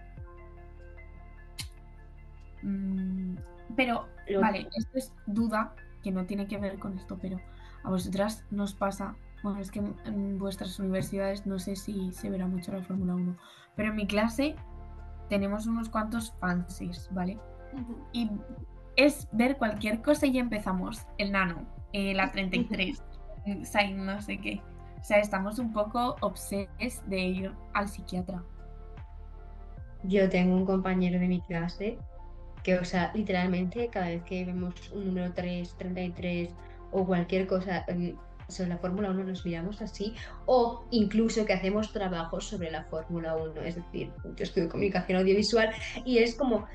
Mm, 2.63 3.35
pero, 3.75 4.07
Lo- 4.27 4.41
vale, 4.41 4.67
esto 4.75 4.97
es 4.97 5.13
duda 5.27 5.73
que 6.05 6.11
no 6.11 6.25
tiene 6.27 6.47
que 6.47 6.59
ver 6.59 6.77
con 6.77 6.95
esto, 6.97 7.17
pero 7.19 7.41
a 7.83 7.89
vosotras 7.89 8.45
nos 8.51 8.75
pasa. 8.75 9.15
Bueno, 9.43 9.59
es 9.59 9.71
que 9.71 9.79
en- 9.79 10.37
vuestras 10.37 10.77
universidades 10.79 11.47
no 11.47 11.57
sé 11.57 11.75
si 11.75 12.11
se 12.11 12.29
verá 12.29 12.45
mucho 12.45 12.71
la 12.71 12.83
Fórmula 12.83 13.15
1, 13.15 13.35
pero 13.75 13.89
en 13.89 13.95
mi 13.95 14.05
clase 14.05 14.55
tenemos 15.29 15.65
unos 15.65 15.89
cuantos 15.89 16.31
fancies, 16.39 17.09
¿vale? 17.11 17.39
Y 18.13 18.29
es 18.97 19.27
ver 19.31 19.57
cualquier 19.57 20.03
cosa 20.03 20.27
y 20.27 20.33
ya 20.33 20.41
empezamos. 20.41 21.01
El 21.17 21.31
nano, 21.31 21.65
eh, 21.91 22.13
la 22.13 22.31
33, 22.31 23.03
Sainz, 23.63 23.97
no 23.97 24.21
sé 24.21 24.37
qué. 24.37 24.61
O 25.01 25.03
sea, 25.03 25.17
estamos 25.17 25.57
un 25.57 25.73
poco 25.73 26.15
obses 26.21 26.69
de 27.07 27.19
ir 27.19 27.51
al 27.73 27.87
psiquiatra. 27.87 28.43
yo 30.03 30.29
tengo 30.29 30.55
un 30.55 30.65
compañero 30.65 31.19
de 31.19 31.27
mi 31.27 31.41
clase 31.41 31.97
que, 32.65 32.79
o 32.79 32.83
sea, 32.83 33.11
literalmente 33.13 33.89
cada 33.89 34.07
vez 34.07 34.23
que 34.23 34.43
vemos 34.43 34.73
un 34.91 35.05
número 35.05 35.31
3, 35.33 35.75
33 35.77 36.49
o 36.91 37.05
cualquier 37.05 37.45
cosa 37.45 37.85
sobre 38.47 38.69
la 38.69 38.77
Fórmula 38.79 39.11
1 39.11 39.23
nos 39.23 39.45
miramos 39.45 39.83
así 39.83 40.15
o 40.47 40.83
incluso 40.89 41.45
que 41.45 41.53
hacemos 41.53 41.93
trabajos 41.93 42.45
sobre 42.45 42.71
la 42.71 42.83
Fórmula 42.85 43.35
1. 43.35 43.61
Es 43.61 43.75
decir, 43.75 44.11
yo 44.23 44.43
estudio 44.43 44.67
comunicación 44.67 45.19
audiovisual 45.19 45.69
y 46.05 46.17
es 46.17 46.33
como, 46.33 46.65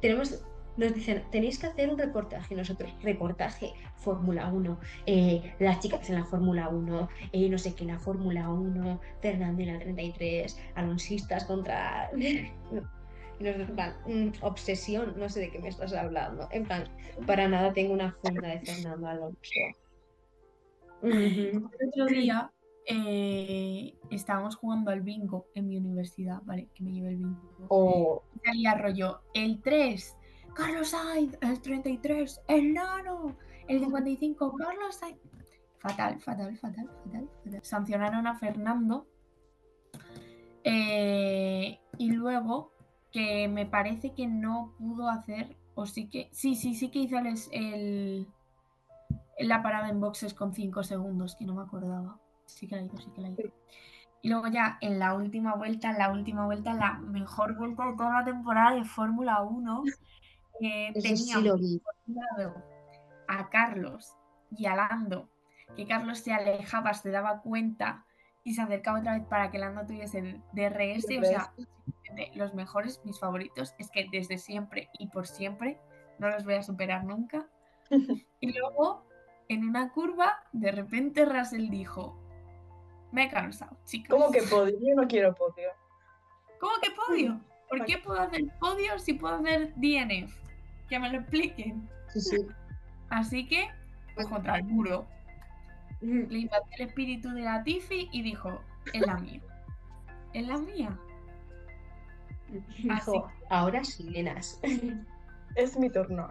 tenemos 0.00 0.42
nos 0.76 0.94
dicen, 0.94 1.22
tenéis 1.30 1.58
que 1.58 1.66
hacer 1.66 1.90
un 1.90 1.98
reportaje. 1.98 2.54
Nosotros, 2.54 2.92
reportaje, 3.02 3.72
Fórmula 3.96 4.48
1, 4.48 4.80
eh, 5.06 5.54
las 5.60 5.78
chicas 5.80 6.08
en 6.08 6.16
la 6.16 6.24
Fórmula 6.24 6.70
1, 6.70 7.08
eh, 7.32 7.48
no 7.48 7.58
sé 7.58 7.74
qué, 7.74 7.84
la 7.84 7.98
Fórmula 7.98 8.48
1, 8.48 9.00
Fernando 9.20 9.62
en 9.62 9.74
la 9.74 9.78
33, 9.78 10.58
alonsistas 10.74 11.44
contra... 11.44 12.10
Y 13.40 13.44
nosotros, 13.44 13.68
en 13.70 13.74
plan, 13.74 13.96
"Mm, 14.06 14.32
obsesión, 14.42 15.14
no 15.18 15.28
sé 15.28 15.40
de 15.40 15.50
qué 15.50 15.58
me 15.58 15.68
estás 15.68 15.92
hablando. 15.94 16.46
En 16.52 16.64
plan, 16.64 16.84
para 17.26 17.48
nada 17.48 17.72
tengo 17.72 17.94
una 17.94 18.12
funda 18.12 18.48
de 18.48 18.60
Fernando 18.60 19.08
Alonso. 19.08 19.38
Ujú. 21.02 21.10
El 21.10 21.64
otro 21.88 22.06
día 22.06 22.52
eh, 22.86 23.94
estábamos 24.10 24.56
jugando 24.56 24.90
al 24.90 25.00
bingo 25.02 25.46
en 25.54 25.68
mi 25.68 25.76
universidad, 25.76 26.42
¿vale? 26.44 26.68
Que 26.74 26.82
me 26.82 26.92
llevé 26.92 27.10
el 27.10 27.16
bingo. 27.16 27.40
O 27.68 28.22
Y 28.34 28.46
salía 28.46 28.74
rollo, 28.74 29.20
el 29.32 29.60
3, 29.62 30.16
Carlos 30.54 30.88
Sainz, 30.88 31.38
el 31.40 31.60
33, 31.60 32.40
el 32.48 32.74
Nano, 32.74 33.36
el 33.68 33.80
55, 33.80 34.54
Carlos 34.56 34.96
Sainz. 34.96 35.18
Fatal, 35.78 36.20
fatal, 36.20 36.56
fatal, 36.58 36.88
fatal, 37.02 37.28
fatal. 37.44 37.62
Sancionaron 37.64 38.26
a 38.26 38.34
Fernando. 38.38 39.06
eh, 40.64 41.78
y 41.96 42.10
luego 42.12 42.72
que 43.12 43.48
me 43.48 43.66
parece 43.66 44.14
que 44.14 44.26
no 44.26 44.74
pudo 44.78 45.08
hacer, 45.08 45.56
o 45.74 45.86
sí 45.86 46.08
que, 46.08 46.28
sí, 46.32 46.54
sí, 46.54 46.74
sí 46.74 46.90
que 46.90 47.00
hizo 47.00 47.18
el, 47.18 47.26
el- 47.52 48.28
la 49.38 49.62
parada 49.62 49.88
en 49.88 50.00
boxes 50.00 50.34
con 50.34 50.52
5 50.52 50.82
segundos, 50.82 51.34
que 51.36 51.44
no 51.44 51.54
me 51.54 51.62
acordaba. 51.62 52.18
Sí 52.46 52.66
que 52.68 52.76
la 52.76 52.82
hizo, 52.82 52.98
sí 52.98 53.10
que 53.14 53.20
la 53.22 53.30
hizo. 53.30 53.42
Y 54.22 54.28
luego 54.28 54.48
ya 54.48 54.76
en 54.82 54.98
la 54.98 55.14
última 55.14 55.54
vuelta, 55.54 55.90
en 55.90 55.98
la 55.98 56.10
última 56.12 56.44
vuelta, 56.44 56.74
la 56.74 56.98
mejor 56.98 57.56
vuelta 57.56 57.86
de 57.86 57.96
toda 57.96 58.18
la 58.20 58.24
temporada 58.24 58.74
de 58.74 58.84
Fórmula 58.84 59.42
1, 59.42 59.82
eh, 60.60 60.88
eso 60.94 61.16
sí 61.16 61.24
teníamos 61.24 61.44
lo 61.44 61.56
vi. 61.58 61.82
lado 62.06 62.54
a 63.28 63.48
Carlos 63.48 64.12
y 64.50 64.66
a 64.66 64.74
Lando, 64.76 65.30
que 65.76 65.86
Carlos 65.86 66.18
se 66.18 66.32
alejaba, 66.34 66.92
se 66.92 67.10
daba 67.10 67.40
cuenta 67.40 68.04
y 68.44 68.54
se 68.54 68.60
acercaba 68.60 68.98
otra 69.00 69.16
vez 69.16 69.26
para 69.26 69.50
que 69.50 69.58
Lando 69.58 69.86
tuviese 69.86 70.42
DRS, 70.52 71.18
o 71.18 71.24
sea, 71.24 71.52
simplemente 72.10 72.38
los 72.38 72.54
mejores, 72.54 73.00
mis 73.04 73.18
favoritos, 73.18 73.74
es 73.78 73.90
que 73.90 74.08
desde 74.10 74.38
siempre 74.38 74.88
y 74.98 75.08
por 75.08 75.26
siempre 75.26 75.78
no 76.18 76.28
los 76.28 76.44
voy 76.44 76.54
a 76.54 76.62
superar 76.62 77.04
nunca. 77.04 77.46
Y 78.42 78.52
luego, 78.58 79.04
en 79.48 79.68
una 79.68 79.92
curva, 79.92 80.44
de 80.52 80.72
repente 80.72 81.26
Russell 81.26 81.68
dijo, 81.68 82.16
me 83.12 83.24
he 83.24 83.28
cansado, 83.28 83.76
chicos. 83.84 84.08
¿Cómo 84.08 84.30
que 84.30 84.42
podio? 84.42 84.78
Yo 84.80 84.94
no 84.94 85.06
quiero 85.06 85.34
podio. 85.34 85.68
¿Cómo 86.58 86.72
que 86.82 86.90
podio? 86.90 87.40
¿Por 87.68 87.84
qué 87.84 87.98
puedo 87.98 88.18
hacer 88.18 88.42
podio 88.58 88.98
si 88.98 89.14
puedo 89.14 89.34
hacer 89.34 89.74
DNF? 89.76 90.32
Que 90.88 90.98
me 90.98 91.10
lo 91.10 91.18
expliquen. 91.18 91.88
Sí, 92.08 92.20
sí. 92.20 92.36
Así 93.10 93.46
que, 93.46 93.68
pues 94.14 94.26
contra 94.28 94.56
el 94.56 94.64
muro. 94.64 95.06
Le 96.00 96.38
invadió 96.38 96.66
el 96.78 96.86
espíritu 96.86 97.30
de 97.30 97.42
la 97.42 97.62
Tiffy 97.62 98.08
y 98.12 98.22
dijo, 98.22 98.62
es 98.94 99.02
la 99.02 99.16
mía. 99.18 99.40
Es 100.32 100.46
la 100.46 100.56
mía. 100.56 100.98
Dijo, 102.78 103.28
ahora 103.48 103.84
sí, 103.84 104.04
nenas. 104.04 104.60
Es 105.56 105.76
mi 105.76 105.90
turno. 105.90 106.28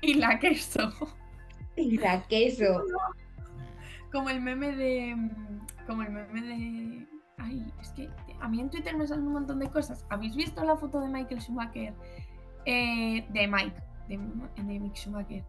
Y 0.00 0.14
la 0.14 0.38
queso. 0.38 0.90
Y 1.76 1.98
da 1.98 2.22
queso. 2.26 2.82
Como 4.12 4.30
el 4.30 4.40
meme 4.40 4.72
de. 4.74 5.14
mm, 5.14 5.60
Como 5.86 6.02
el 6.02 6.10
meme 6.10 6.40
de. 6.42 7.06
Ay, 7.38 7.72
es 7.80 7.90
que 7.90 8.08
a 8.40 8.48
mí 8.48 8.60
en 8.60 8.70
Twitter 8.70 8.96
me 8.96 9.06
salen 9.06 9.26
un 9.26 9.34
montón 9.34 9.58
de 9.60 9.68
cosas. 9.68 10.04
¿Habéis 10.08 10.34
visto 10.36 10.64
la 10.64 10.76
foto 10.76 11.00
de 11.00 11.08
Michael 11.08 11.40
Schumacher? 11.40 11.92
Eh, 12.64 13.26
de 13.30 13.46
Mike, 13.46 13.82
de, 14.08 14.18
de 14.62 14.80
Mick 14.80 14.94
Schumacher. 14.94 15.44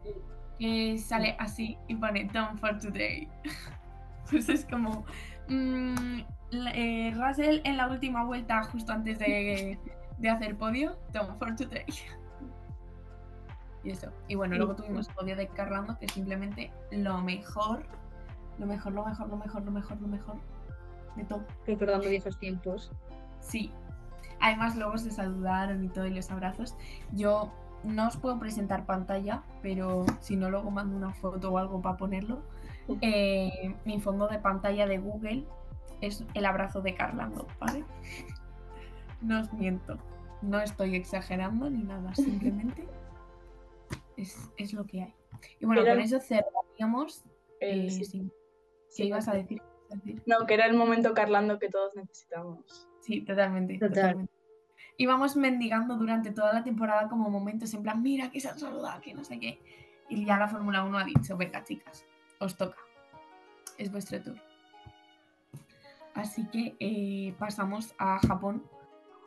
Que 0.59 0.97
sale 0.97 1.35
así 1.39 1.77
y 1.87 1.95
pone 1.95 2.25
Done 2.25 2.57
for 2.57 2.77
today. 2.79 3.27
Pues 4.29 4.47
es 4.49 4.65
como. 4.65 5.05
mm, 5.49 6.19
la- 6.19 6.25
eh, 6.51 7.13
Russell 7.15 7.61
en 7.63 7.77
la 7.77 7.87
última 7.87 8.23
vuelta, 8.23 8.63
justo 8.63 8.93
antes 8.93 9.19
de, 9.19 9.79
de 10.17 10.29
hacer 10.29 10.55
podio, 10.57 10.97
Done 11.11 11.35
for 11.37 11.55
today. 11.55 11.85
Y 13.83 13.91
eso. 13.91 14.11
Y 14.27 14.35
bueno, 14.35 14.55
luego 14.55 14.75
tuvimos 14.75 15.07
podio 15.09 15.35
de 15.35 15.47
Carlando, 15.47 15.97
que 15.97 16.05
es 16.05 16.11
simplemente 16.11 16.71
lo 16.91 17.19
mejor, 17.21 17.83
lo 18.59 18.67
mejor, 18.67 18.93
lo 18.93 19.05
mejor, 19.05 19.27
lo 19.27 19.37
mejor, 19.37 19.63
lo 19.63 19.71
mejor, 19.71 20.01
lo 20.01 20.07
mejor 20.07 20.35
de 21.15 21.23
todo. 21.23 21.43
Recordando 21.65 22.07
tiempos. 22.39 22.91
Sí. 23.39 23.71
Además, 24.39 24.75
luego 24.75 24.97
se 24.97 25.11
saludaron 25.11 25.83
y 25.83 25.89
todo, 25.89 26.05
y 26.05 26.13
los 26.13 26.29
abrazos. 26.31 26.75
Yo 27.11 27.51
no 27.83 28.07
os 28.07 28.17
puedo 28.17 28.39
presentar 28.39 28.85
pantalla, 28.85 29.43
pero 29.61 30.05
si 30.19 30.35
no, 30.35 30.49
luego 30.49 30.69
mando 30.69 30.95
una 30.95 31.13
foto 31.13 31.51
o 31.51 31.57
algo 31.57 31.81
para 31.81 31.97
ponerlo. 31.97 32.43
Eh, 33.01 33.75
mi 33.85 33.99
fondo 33.99 34.27
de 34.27 34.39
pantalla 34.39 34.85
de 34.85 34.97
Google 34.97 35.45
es 36.01 36.25
el 36.33 36.45
abrazo 36.45 36.81
de 36.81 36.95
Carlando, 36.95 37.47
¿vale? 37.59 37.85
No 39.21 39.39
os 39.41 39.53
miento. 39.53 39.97
No 40.41 40.59
estoy 40.59 40.95
exagerando 40.95 41.69
ni 41.69 41.83
nada, 41.83 42.13
simplemente 42.15 42.87
es, 44.17 44.49
es 44.57 44.73
lo 44.73 44.85
que 44.85 45.03
hay. 45.03 45.15
Y 45.59 45.65
bueno, 45.65 45.85
con 45.85 45.99
eso 45.99 46.19
cerraríamos. 46.19 47.23
El- 47.59 47.87
eh, 47.87 47.91
sí, 47.91 48.05
sí. 48.05 48.31
sí, 48.89 49.03
¿Qué 49.03 49.07
ibas 49.07 49.27
a 49.27 49.31
sí. 49.33 49.37
decir? 49.37 49.61
¿Qué 49.61 49.63
ibas 49.63 49.91
a 49.91 49.95
decir? 50.05 50.23
No, 50.25 50.45
que 50.45 50.53
era 50.55 50.65
el 50.65 50.75
momento 50.75 51.13
Carlando 51.13 51.59
que 51.59 51.69
todos 51.69 51.95
necesitamos. 51.95 52.87
Sí, 53.01 53.21
totalmente. 53.21 53.75
Total. 53.75 53.93
totalmente. 53.93 54.33
Íbamos 54.97 55.35
mendigando 55.35 55.95
durante 55.97 56.31
toda 56.31 56.53
la 56.53 56.63
temporada 56.63 57.07
como 57.07 57.29
momentos 57.29 57.73
en 57.73 57.81
plan, 57.81 58.01
mira 58.03 58.29
que 58.29 58.39
se 58.39 58.49
han 58.49 58.59
saludado, 58.59 59.01
que 59.01 59.13
no 59.13 59.23
sé 59.23 59.39
qué. 59.39 59.59
Y 60.09 60.25
ya 60.25 60.37
la 60.37 60.47
Fórmula 60.47 60.83
1 60.83 60.97
ha 60.97 61.03
dicho, 61.05 61.37
venga 61.37 61.63
chicas, 61.63 62.05
os 62.39 62.55
toca. 62.57 62.77
Es 63.77 63.91
vuestro 63.91 64.21
tour. 64.21 64.37
Así 66.13 66.45
que 66.47 66.75
eh, 66.79 67.33
pasamos 67.39 67.93
a 67.97 68.19
Japón. 68.19 68.63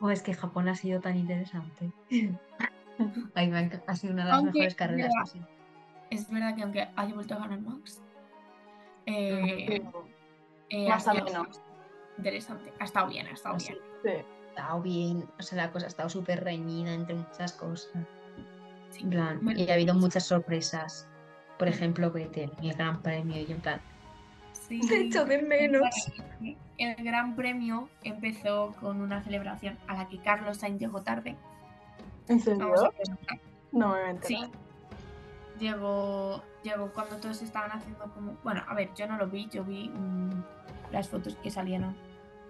Oh, 0.01 0.09
es 0.09 0.21
que 0.21 0.33
Japón 0.33 0.67
ha 0.67 0.75
sido 0.75 0.99
tan 0.99 1.17
interesante. 1.17 1.91
Ay, 3.33 3.49
me 3.49 3.71
ha 3.87 3.95
sido 3.95 4.13
una 4.13 4.23
de 4.23 4.29
las 4.29 4.37
Aunque, 4.39 4.51
mejores 4.59 4.75
carreras. 4.75 5.11
mira, 5.33 5.47
que. 5.47 6.15
Es 6.15 6.29
verdad 6.29 6.55
que 6.55 6.63
aunque 6.63 6.87
haya 6.95 7.13
vuelto 7.13 7.33
a 7.33 7.39
ganar 7.39 7.59
Max, 7.61 8.01
eh, 9.05 9.81
eh, 10.69 10.89
Más 10.89 11.07
o 11.07 11.13
menos. 11.13 11.61
interesante. 12.17 12.71
Ha 12.79 12.83
estado 12.85 13.07
bien, 13.07 13.27
ha 13.27 13.31
estado 13.31 13.57
bien. 13.57 13.77
Sí. 14.03 14.09
Ha 14.09 14.49
estado 14.61 14.81
bien, 14.81 15.25
o 15.37 15.41
sea, 15.43 15.57
la 15.65 15.71
cosa 15.71 15.85
ha 15.85 15.89
estado 15.89 16.09
súper 16.09 16.43
reñida 16.43 16.93
entre 16.93 17.15
muchas 17.15 17.53
cosas. 17.53 17.91
Sí. 18.91 19.03
En 19.03 19.09
plan, 19.09 19.39
Bueno, 19.43 19.59
y 19.59 19.69
ha 19.69 19.73
habido 19.73 19.93
muchas 19.95 20.25
sorpresas. 20.25 21.07
Por 21.59 21.67
ejemplo, 21.67 22.11
Vettel, 22.11 22.51
el 22.61 22.73
Gran 22.73 23.01
Premio, 23.01 23.37
y 23.41 23.45
yo 23.45 23.55
en 23.55 23.61
plan, 23.61 23.81
sí, 24.67 24.79
Te 24.87 25.01
echo 25.01 25.25
de 25.25 25.41
menos. 25.41 26.11
El 26.77 26.95
Gran 27.03 27.35
Premio 27.35 27.89
empezó 28.03 28.75
con 28.79 29.01
una 29.01 29.23
celebración 29.23 29.77
a 29.87 29.95
la 29.95 30.07
que 30.07 30.19
Carlos 30.19 30.57
Sainz 30.57 30.79
llegó 30.79 31.01
tarde. 31.01 31.35
¿En 32.27 32.39
serio? 32.39 32.73
No 33.71 33.93
me 33.93 34.09
enterado. 34.09 34.45
Sí. 34.45 34.51
Llegó, 35.59 36.43
llegó 36.63 36.91
cuando 36.91 37.15
todos 37.17 37.41
estaban 37.41 37.71
haciendo 37.71 38.11
como. 38.13 38.33
Bueno, 38.43 38.63
a 38.67 38.73
ver, 38.73 38.89
yo 38.95 39.07
no 39.07 39.17
lo 39.17 39.27
vi, 39.27 39.47
yo 39.49 39.63
vi 39.63 39.89
mm, 39.89 40.43
las 40.91 41.07
fotos 41.07 41.35
que 41.41 41.49
salieron. 41.49 41.95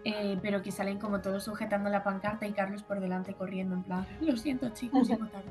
eh, 0.06 0.38
pero 0.42 0.62
que 0.62 0.72
salen 0.72 1.00
como 1.00 1.20
todos 1.22 1.44
sujetando 1.44 1.90
la 1.90 2.04
pancarta 2.04 2.46
y 2.46 2.54
Carlos 2.54 2.84
por 2.84 3.00
delante 3.00 3.34
corriendo 3.34 3.74
en 3.76 3.84
plan, 3.84 4.06
lo 4.22 4.38
siento 4.38 4.70
chicos, 4.70 5.08
llego 5.08 5.26
tarde. 5.28 5.50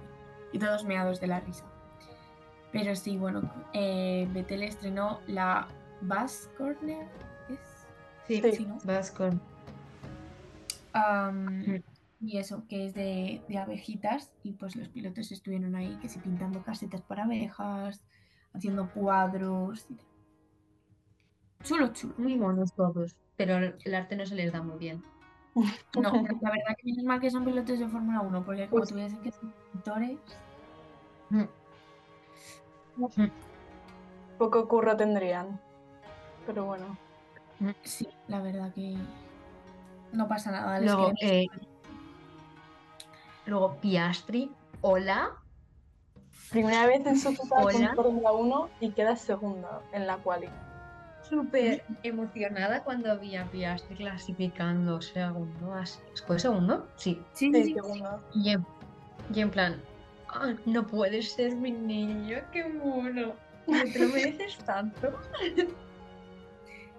Y 0.52 0.58
todos 0.58 0.84
meados 0.84 1.20
de 1.20 1.26
la 1.26 1.40
risa. 1.40 1.64
Pero 2.72 2.94
sí, 2.96 3.16
bueno, 3.16 3.42
eh, 3.72 4.28
Betel 4.32 4.62
estrenó 4.62 5.20
la 5.26 5.66
Bass 6.06 6.50
Corner. 6.56 7.06
¿Es? 7.48 7.86
sí, 8.26 8.40
Sí. 8.42 8.52
Sí, 8.52 8.66
¿no? 8.66 8.78
Am, 10.92 11.62
Mm. 11.66 11.82
y 12.20 12.38
eso, 12.38 12.64
que 12.68 12.86
es 12.86 12.94
de, 12.94 13.42
de 13.48 13.58
abejitas, 13.58 14.32
y 14.42 14.52
pues 14.52 14.76
los 14.76 14.88
pilotos 14.88 15.32
estuvieron 15.32 15.74
ahí, 15.74 15.96
que 16.00 16.08
sí, 16.08 16.18
pintando 16.20 16.62
casetas 16.62 17.02
para 17.02 17.24
abejas, 17.24 18.02
haciendo 18.52 18.88
cuadros. 18.90 19.86
y 19.90 19.94
tal. 19.94 20.06
Chulo, 21.64 21.88
chulo. 21.92 22.14
Muy 22.18 22.36
monos 22.36 22.72
todos, 22.74 23.16
pero 23.36 23.56
el 23.56 23.76
el 23.84 23.94
arte 23.94 24.16
no 24.16 24.24
se 24.26 24.34
les 24.34 24.52
da 24.52 24.62
muy 24.62 24.78
bien. 24.78 25.02
No, 25.96 26.10
la 26.12 26.50
verdad 26.50 26.76
que 26.76 26.84
menos 26.90 27.04
mal 27.04 27.20
que 27.20 27.30
son 27.30 27.44
pilotos 27.44 27.78
de 27.78 27.88
Fórmula 27.88 28.20
1, 28.20 28.44
porque 28.44 28.68
como 28.68 28.80
Pues- 28.80 28.90
tuviesen 28.90 29.20
que 29.22 29.30
ser 29.32 29.40
pintores. 29.72 30.18
Mm. 31.30 31.44
Poco 34.38 34.68
curro 34.68 34.96
tendrían. 34.96 35.60
Pero 36.46 36.64
bueno. 36.64 36.96
Sí, 37.82 38.08
la 38.28 38.40
verdad 38.40 38.72
que 38.74 38.96
no 40.12 40.28
pasa 40.28 40.50
nada. 40.50 40.78
les 40.78 40.92
Luego, 40.92 41.12
eh, 41.20 41.46
luego 43.46 43.76
Piastri, 43.80 44.50
hola. 44.80 45.32
Primera 46.50 46.86
vez 46.86 47.04
en 47.06 47.18
su 47.18 47.36
Hola. 47.50 47.88
con 47.88 47.96
Fórmula 47.96 48.32
1 48.32 48.70
y 48.80 48.90
queda 48.90 49.16
segunda 49.16 49.80
en 49.92 50.06
la 50.06 50.18
quali. 50.18 50.48
Súper 51.28 51.82
emocionada 52.02 52.84
cuando 52.84 53.18
vi 53.18 53.34
a 53.34 53.44
Piastri 53.46 53.96
clasificando 53.96 55.00
segundo. 55.00 55.74
¿Fue 56.26 56.38
segundo? 56.38 56.86
Sí. 56.96 57.20
Sí, 57.32 57.50
sí, 57.52 57.74
Sí. 57.74 58.02
Y 58.34 58.50
en, 58.50 58.66
y 59.34 59.40
en 59.40 59.50
plan, 59.50 59.80
ah, 60.28 60.52
no 60.66 60.86
puedes 60.86 61.32
ser 61.32 61.56
mi 61.56 61.72
niño, 61.72 62.38
qué 62.52 62.68
mono. 62.68 63.32
No 63.66 63.84
te 63.84 63.98
lo 63.98 64.08
mereces 64.14 64.58
tanto. 64.58 65.12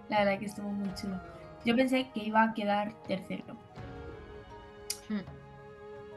La 0.08 0.18
verdad 0.24 0.38
que 0.38 0.46
estuvo 0.46 0.68
muy 0.68 0.92
chulo. 0.94 1.20
Yo 1.64 1.74
pensé 1.74 2.08
que 2.14 2.20
iba 2.24 2.42
a 2.42 2.54
quedar 2.54 2.92
tercero, 3.08 3.44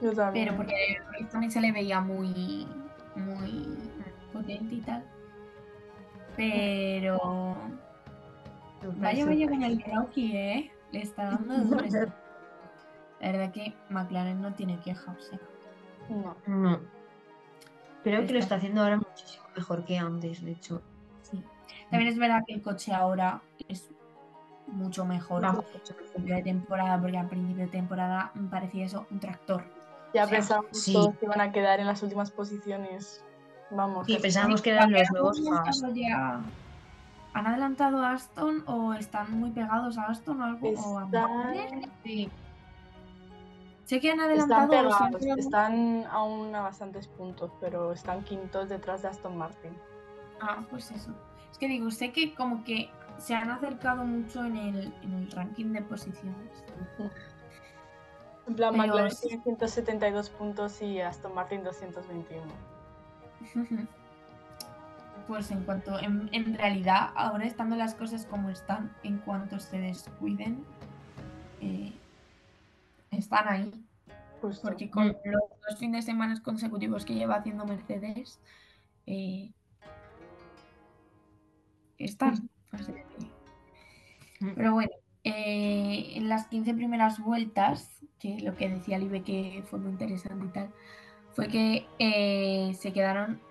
Yo 0.01 0.13
también. 0.13 0.45
pero 0.45 0.57
porque 0.57 0.75
también 1.31 1.51
se 1.51 1.59
le 1.59 1.71
veía 1.71 1.99
muy, 1.99 2.67
muy 3.15 3.67
potente 4.31 4.75
y 4.75 4.81
tal. 4.81 5.03
Pero 6.37 7.55
vaya, 8.97 9.25
vaya 9.25 9.49
con 9.49 9.63
el 9.63 9.83
Rocky, 9.83 10.37
¿eh? 10.37 10.71
Le 10.91 11.01
está 11.01 11.31
dando 11.31 11.57
duro. 11.77 12.13
La 13.19 13.31
verdad 13.31 13.51
que 13.51 13.73
McLaren 13.89 14.41
no 14.41 14.53
tiene 14.53 14.79
queja, 14.79 15.11
o 15.17 15.21
sea. 15.21 15.39
No. 16.09 16.35
No. 16.47 16.79
Creo 18.03 18.25
que 18.25 18.33
lo 18.33 18.39
está 18.39 18.55
haciendo 18.55 18.81
ahora 18.81 18.97
muchísimo 18.97 19.43
mejor 19.55 19.83
que 19.83 19.97
antes, 19.97 20.41
de 20.43 20.51
hecho. 20.51 20.81
También 21.89 22.11
es 22.11 22.17
verdad 22.19 22.43
que 22.45 22.53
el 22.53 22.61
coche 22.61 22.93
ahora 22.93 23.41
es 23.67 23.89
mucho 24.67 25.05
mejor 25.05 25.41
principio 25.97 26.35
de 26.35 26.43
temporada, 26.43 26.99
porque 27.01 27.17
al 27.17 27.27
principio 27.27 27.65
de 27.65 27.71
temporada 27.71 28.31
me 28.35 28.47
parecía 28.49 28.85
eso 28.85 29.07
un 29.09 29.19
tractor. 29.19 29.63
Ya 30.13 30.23
O 30.23 30.27
sea, 30.27 30.37
pensábamos 30.37 30.69
sí. 30.77 30.93
todos 30.93 31.15
que 31.17 31.25
iban 31.25 31.41
a 31.41 31.51
quedar 31.51 31.79
en 31.79 31.87
las 31.87 32.01
últimas 32.03 32.31
posiciones. 32.31 33.23
Vamos. 33.71 34.05
Sí, 34.07 34.13
casi. 34.13 34.21
pensábamos 34.23 34.61
que 34.61 34.71
eran 34.71 34.91
los 34.91 35.01
¿Han 35.01 35.13
nuevos 35.13 35.37
ya- 35.95 36.41
¿Han 37.33 37.45
adelantado 37.45 38.01
a 38.03 38.13
Aston 38.13 38.63
o 38.67 38.93
están 38.93 39.39
muy 39.39 39.51
pegados 39.51 39.97
a 39.99 40.05
Aston 40.05 40.41
o 40.41 40.45
algo? 40.45 40.69
o 40.69 40.97
a 40.99 41.05
McLaren? 41.05 41.55
Están, 41.83 41.91
Sí. 42.03 42.31
Sé 43.85 43.99
que 43.99 44.11
han 44.11 44.19
están 44.19 44.29
adelantado. 44.31 44.61
o 44.89 44.93
han 44.93 44.99
pegados, 45.11 45.19
pegado- 45.21 45.39
están 45.39 46.05
aún 46.11 46.55
a 46.55 46.61
bastantes 46.61 47.07
puntos, 47.07 47.51
pero 47.59 47.91
están 47.91 48.23
quintos 48.23 48.69
detrás 48.69 49.01
de 49.03 49.07
Aston 49.09 49.37
Martin. 49.37 49.71
Ah, 50.41 50.63
pues 50.69 50.89
eso. 50.91 51.11
Es 51.51 51.57
que 51.57 51.67
digo, 51.67 51.91
sé 51.91 52.11
que 52.11 52.33
como 52.33 52.63
que 52.63 52.89
se 53.17 53.35
han 53.35 53.49
acercado 53.51 54.05
mucho 54.05 54.43
en 54.45 54.57
el, 54.57 54.93
en 55.01 55.13
el 55.13 55.31
ranking 55.31 55.73
de 55.73 55.81
posiciones. 55.81 56.63
En 58.47 58.55
plan, 58.55 58.71
Pero 58.71 58.83
McLaren 58.83 59.11
sí. 59.11 59.27
tiene 59.27 59.43
172 59.43 60.29
puntos 60.29 60.81
y 60.81 61.01
Aston 61.01 61.33
Martin 61.33 61.63
221. 61.63 62.43
Pues 65.27 65.51
en 65.51 65.63
cuanto, 65.63 65.99
en, 65.99 66.27
en 66.31 66.55
realidad, 66.55 67.11
ahora 67.13 67.45
estando 67.45 67.75
las 67.75 67.93
cosas 67.93 68.25
como 68.25 68.49
están, 68.49 68.91
en 69.03 69.19
cuanto 69.19 69.59
se 69.59 69.77
descuiden, 69.77 70.65
eh, 71.61 71.93
están 73.11 73.47
ahí. 73.47 73.85
Justo. 74.41 74.67
Porque 74.67 74.89
con 74.89 75.05
los 75.07 75.15
dos 75.69 75.77
fines 75.77 76.03
de 76.03 76.11
semana 76.11 76.41
consecutivos 76.41 77.05
que 77.05 77.13
lleva 77.13 77.35
haciendo 77.35 77.67
Mercedes, 77.67 78.39
eh, 79.05 79.51
que- 81.99 83.39
Mm. 84.41 84.51
Pero 84.55 84.73
bueno, 84.73 84.91
eh, 85.25 86.13
en 86.15 86.29
las 86.29 86.47
15 86.47 86.73
primeras 86.73 87.19
vueltas, 87.19 87.99
que 88.19 88.39
lo 88.39 88.55
que 88.55 88.69
decía 88.69 88.97
Libe 88.97 89.21
que 89.21 89.63
fue 89.69 89.79
muy 89.79 89.91
interesante 89.91 90.45
y 90.45 90.49
tal, 90.49 90.69
fue 91.33 91.49
que 91.49 91.85
eh, 91.99 92.73
se 92.73 92.93
quedaron, 92.93 93.41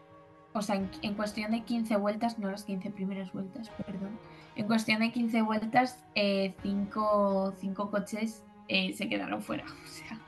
o 0.55 0.63
sea, 0.63 0.77
en, 0.77 0.91
en 1.03 1.13
cuestión 1.15 1.51
de 1.53 1.61
15 1.65 1.97
vueltas, 1.97 2.39
no 2.39 2.51
las 2.51 2.65
15 2.65 2.91
primeras 2.91 3.31
vueltas, 3.35 3.69
perdón, 3.87 4.19
en 4.57 4.67
cuestión 4.67 5.01
de 5.01 5.13
15 5.13 5.43
vueltas, 5.43 6.03
eh, 6.15 6.55
cinco, 6.63 7.53
cinco 7.61 7.91
coches 7.91 8.43
se 8.69 9.09
quedaron 9.09 9.43
fuera. 9.43 9.65
O 9.85 9.87
sea, 9.87 10.19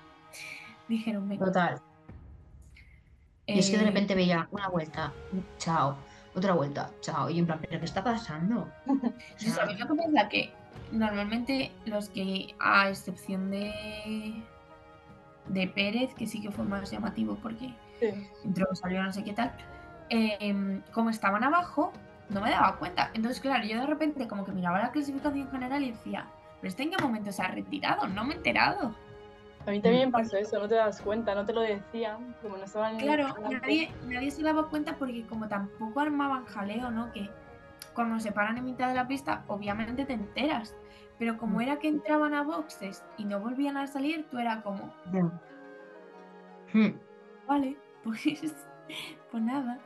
dijeron, 0.89 1.27
venga. 1.29 1.47
Total. 1.47 1.81
Y 3.47 3.59
es 3.59 3.71
que 3.71 3.79
de 3.79 3.85
repente 3.85 4.15
veía 4.15 4.47
una 4.53 4.69
vuelta, 4.69 5.13
chao, 5.59 5.97
otra 6.35 6.55
vuelta, 6.55 6.91
chao. 7.01 7.29
Y 7.31 7.39
en 7.39 7.47
plan, 7.47 7.59
¿pero 7.61 7.79
qué 7.79 7.85
está 7.85 8.03
pasando? 8.05 8.69
O 8.87 8.95
¿Y 9.39 9.45
sea, 9.45 9.55
¿Sabéis 9.55 9.79
lo 9.81 9.89
que 9.89 9.95
pasa? 9.95 10.29
Que 10.29 10.53
normalmente 10.93 11.73
los 11.87 12.09
que, 12.09 12.55
a 12.61 12.89
excepción 12.89 13.51
de, 13.51 14.43
de 15.49 15.67
Pérez, 15.69 16.15
que 16.15 16.27
sí 16.27 16.41
que 16.41 16.51
fue 16.51 16.65
más 16.65 16.91
llamativo 16.91 17.37
porque 17.43 17.75
Sí. 18.01 18.07
entró, 18.45 18.67
salió, 18.75 19.03
no 19.03 19.13
sé 19.13 19.23
qué 19.25 19.35
tal, 19.35 19.53
eh, 20.09 20.81
como 20.93 21.11
estaban 21.11 21.45
abajo, 21.45 21.93
no 22.31 22.41
me 22.41 22.51
daba 22.51 22.77
cuenta. 22.77 23.11
Entonces, 23.13 23.41
claro, 23.41 23.65
yo 23.65 23.79
de 23.79 23.87
repente 23.87 24.27
como 24.27 24.45
que 24.47 24.53
miraba 24.53 24.81
la 24.81 24.91
clasificación 24.91 25.51
general 25.51 25.83
y 25.85 25.91
decía, 25.93 26.27
¿pero 26.61 26.69
este 26.69 26.85
en 26.85 26.91
qué 26.93 27.03
momento 27.03 27.31
se 27.31 27.43
ha 27.43 27.49
retirado? 27.49 28.07
No 28.09 28.25
me 28.25 28.33
he 28.35 28.37
enterado. 28.39 28.95
A 29.67 29.71
mí 29.71 29.81
también 29.81 30.09
me 30.09 30.13
pasó 30.13 30.37
eso, 30.39 30.59
no 30.59 30.67
te 30.69 30.75
das 30.77 31.01
cuenta, 31.03 31.35
no 31.35 31.45
te 31.45 31.53
lo 31.53 31.61
decían, 31.61 32.35
como 32.41 32.57
no 32.57 32.65
estaban 32.65 32.95
en 32.95 33.01
el 33.01 33.07
Claro, 33.07 33.35
nadie, 33.51 33.93
nadie 34.07 34.31
se 34.31 34.43
daba 34.43 34.69
cuenta 34.69 34.97
porque 34.97 35.27
como 35.27 35.49
tampoco 35.49 36.01
armaban 36.01 36.47
jaleo, 36.47 36.91
¿no? 36.91 37.13
Que 37.13 37.29
cuando 37.95 38.19
se 38.21 38.33
paran 38.33 38.57
en 38.57 38.65
mitad 38.65 38.89
de 38.89 38.95
la 38.95 39.07
pista, 39.07 39.45
obviamente 39.49 40.05
te 40.07 40.15
enteras. 40.15 40.75
Pero 41.19 41.37
como 41.37 41.59
Mm. 41.59 41.61
era 41.61 41.79
que 41.79 41.89
entraban 41.89 42.33
a 42.33 42.43
boxes 42.43 43.05
y 43.19 43.25
no 43.25 43.39
volvían 43.41 43.77
a 43.77 43.87
salir, 43.87 44.27
tú 44.31 44.39
era 44.39 44.63
como. 44.63 44.91
Hmm. 46.73 46.93
vale, 47.47 47.77
pues, 48.05 48.67
pues 49.31 49.43
nada. 49.43 49.79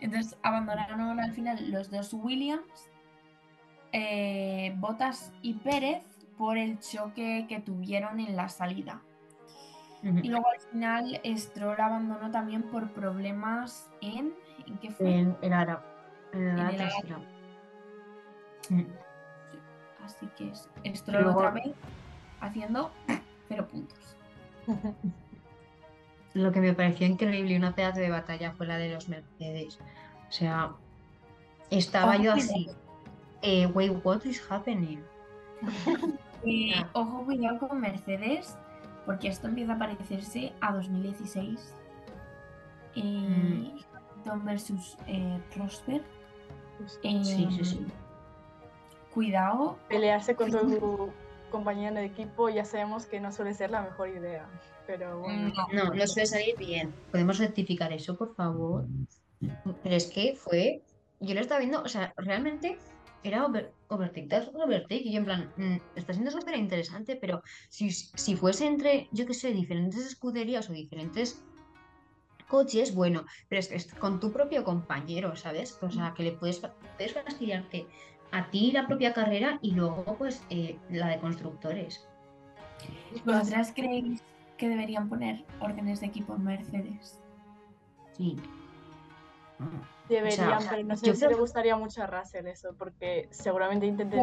Entonces 0.00 0.36
abandonaron 0.42 1.18
al 1.20 1.32
final 1.32 1.70
los 1.70 1.90
dos 1.90 2.12
Williams, 2.12 2.90
eh, 3.92 4.74
Botas 4.76 5.32
y 5.42 5.54
Pérez 5.54 6.02
por 6.42 6.58
el 6.58 6.80
choque 6.80 7.46
que 7.48 7.60
tuvieron 7.60 8.18
en 8.18 8.34
la 8.34 8.48
salida. 8.48 9.00
Y 10.02 10.28
luego 10.28 10.44
al 10.52 10.60
final 10.72 11.20
Stroll 11.36 11.80
abandonó 11.80 12.32
también 12.32 12.64
por 12.64 12.90
problemas 12.90 13.88
en... 14.00 14.34
¿En 14.66 14.78
qué 14.78 14.90
fue? 14.90 15.20
En 15.20 15.36
el 15.40 15.52
ara. 15.52 15.86
En 16.32 16.40
el 16.42 16.48
En 16.48 16.58
ara 16.58 16.76
trasera. 16.78 17.20
Así 20.04 20.26
que 20.36 20.50
es 20.50 20.98
Stroll 20.98 21.22
Luego- 21.22 21.38
otra 21.38 21.50
vez 21.52 21.76
haciendo 22.40 22.90
cero 23.46 23.68
puntos. 23.70 24.16
Lo 26.34 26.50
que 26.50 26.60
me 26.60 26.72
pareció 26.72 27.06
increíble 27.06 27.52
y 27.52 27.56
una 27.56 27.72
pedazo 27.72 28.00
de 28.00 28.10
batalla 28.10 28.50
fue 28.50 28.66
la 28.66 28.78
de 28.78 28.94
los 28.94 29.08
Mercedes. 29.08 29.78
O 30.28 30.32
sea, 30.32 30.72
estaba 31.70 32.16
yo 32.16 32.32
así. 32.32 32.68
Eh, 33.42 33.66
wait, 33.66 33.92
what 34.04 34.24
is 34.24 34.42
happening? 34.50 35.04
Eh, 36.44 36.72
Ah. 36.76 36.88
ojo, 36.94 37.24
cuidado 37.24 37.58
con 37.68 37.80
Mercedes, 37.80 38.56
porque 39.06 39.28
esto 39.28 39.48
empieza 39.48 39.74
a 39.74 39.78
parecerse 39.78 40.52
a 40.60 40.72
2016. 40.72 41.74
Eh, 42.94 43.02
Mm. 43.02 43.78
Hamilton 43.94 44.44
versus 44.44 44.96
eh, 45.06 45.40
Rosberg. 45.56 46.02
Justo. 46.78 47.00
Sí, 47.02 47.24
sí, 47.24 47.48
Eh, 47.60 47.64
sí. 47.64 47.86
Cuidado. 49.14 49.78
Pelearse 49.88 50.34
con 50.34 50.50
tu 50.50 51.10
compañero 51.50 51.94
de 51.96 52.06
equipo 52.06 52.48
ya 52.48 52.64
sabemos 52.64 53.04
que 53.06 53.20
no 53.20 53.30
suele 53.30 53.52
ser 53.54 53.70
la 53.70 53.82
mejor 53.82 54.08
idea, 54.08 54.46
pero 54.86 55.20
bueno. 55.20 55.52
No, 55.72 55.84
No, 55.90 55.94
no 55.94 56.06
suele 56.06 56.26
salir 56.26 56.56
bien. 56.56 56.94
¿Podemos 57.10 57.38
rectificar 57.38 57.92
eso, 57.92 58.16
por 58.16 58.34
favor? 58.34 58.86
Pero 59.82 59.94
es 59.96 60.06
que 60.06 60.34
fue. 60.34 60.82
Yo 61.20 61.34
lo 61.34 61.40
estaba 61.40 61.60
viendo, 61.60 61.82
o 61.82 61.88
sea, 61.88 62.12
realmente 62.16 62.78
era 63.24 63.46
over, 63.46 63.72
overtake 63.88 64.28
tras 64.28 64.48
overtake. 64.54 65.04
Y 65.04 65.12
yo, 65.12 65.18
en 65.18 65.24
plan, 65.24 65.52
mm, 65.56 65.76
está 65.96 66.12
siendo 66.12 66.30
súper 66.30 66.56
interesante, 66.56 67.16
pero 67.16 67.42
si, 67.68 67.90
si 67.90 68.36
fuese 68.36 68.66
entre, 68.66 69.08
yo 69.12 69.26
qué 69.26 69.34
sé, 69.34 69.52
diferentes 69.52 70.06
escuderías 70.06 70.68
o 70.68 70.72
diferentes 70.72 71.42
coches, 72.48 72.94
bueno, 72.94 73.24
pero 73.48 73.60
es 73.60 73.68
que 73.68 73.76
es 73.76 73.94
con 73.94 74.20
tu 74.20 74.30
propio 74.30 74.62
compañero, 74.62 75.34
¿sabes? 75.36 75.78
O 75.80 75.90
sea, 75.90 76.12
que 76.14 76.22
le 76.22 76.32
puedes, 76.32 76.60
puedes 76.96 77.14
fastidiarte 77.14 77.86
a 78.30 78.50
ti 78.50 78.72
la 78.72 78.86
propia 78.86 79.12
carrera 79.12 79.58
y 79.62 79.72
luego, 79.72 80.04
pues, 80.18 80.42
eh, 80.50 80.78
la 80.90 81.08
de 81.08 81.18
constructores. 81.18 82.06
¿Vosotras 83.24 83.72
creéis 83.74 84.22
que 84.58 84.68
deberían 84.68 85.08
poner 85.08 85.44
órdenes 85.60 86.00
de 86.00 86.06
equipo 86.06 86.34
en 86.34 86.44
Mercedes? 86.44 87.18
Sí. 88.16 88.36
Deberían, 90.08 90.52
o 90.52 90.60
sea, 90.60 90.70
pero 90.70 90.84
no 90.84 90.96
sé 90.96 91.06
yo 91.06 91.12
si 91.14 91.18
creo 91.20 91.30
le 91.30 91.34
que- 91.36 91.40
gustaría 91.40 91.76
mucho 91.76 92.02
a 92.02 92.06
Russell 92.06 92.46
eso, 92.46 92.74
porque 92.78 93.28
seguramente 93.30 93.86
intentaría 93.86 94.22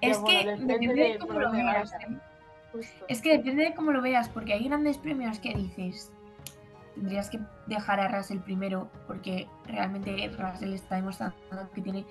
Es 0.00 0.20
bueno, 0.20 0.26
que 0.26 0.46
depende 0.50 0.72
depende 0.74 0.94
de 1.02 1.12
de 1.12 1.18
cómo 1.18 1.32
lo 1.38 1.52
veas. 1.52 1.92
¿eh? 1.92 2.18
Es 3.08 3.20
que 3.22 3.36
depende 3.38 3.64
de 3.64 3.74
cómo 3.74 3.92
lo 3.92 4.02
veas, 4.02 4.28
porque 4.28 4.54
hay 4.54 4.64
grandes 4.68 4.98
premios 4.98 5.38
que 5.38 5.54
dices, 5.54 6.10
tendrías 6.94 7.30
que 7.30 7.38
dejar 7.66 8.00
a 8.00 8.08
Russell 8.08 8.38
primero, 8.40 8.88
porque 9.06 9.46
realmente 9.66 10.28
Russell 10.38 10.72
está 10.72 10.96
demostrando 10.96 11.36
que 11.74 11.80
tiene 11.82 12.06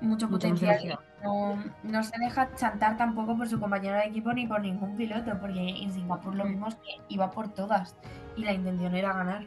mucho 0.00 0.28
potencial. 0.30 0.98
No, 1.24 1.58
no 1.82 2.02
se 2.04 2.16
deja 2.20 2.54
chantar 2.54 2.96
tampoco 2.96 3.36
por 3.36 3.48
su 3.48 3.58
compañero 3.58 3.96
de 3.96 4.04
equipo 4.04 4.32
ni 4.32 4.46
por 4.46 4.60
ningún 4.60 4.96
piloto, 4.96 5.36
porque 5.40 5.58
en 5.82 5.92
Singapur 5.92 6.34
lo 6.36 6.44
Mm. 6.44 6.48
vimos 6.50 6.74
que 6.76 6.92
iba 7.08 7.30
por 7.32 7.48
todas 7.48 7.96
y 8.36 8.44
la 8.44 8.52
intención 8.52 8.94
era 8.94 9.12
ganar. 9.12 9.46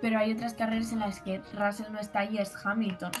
Pero 0.00 0.18
hay 0.18 0.32
otras 0.32 0.54
carreras 0.54 0.92
en 0.92 1.00
las 1.00 1.20
que 1.20 1.40
Russell 1.54 1.90
no 1.92 1.98
está 1.98 2.24
y 2.24 2.38
es 2.38 2.54
Hamilton. 2.64 3.12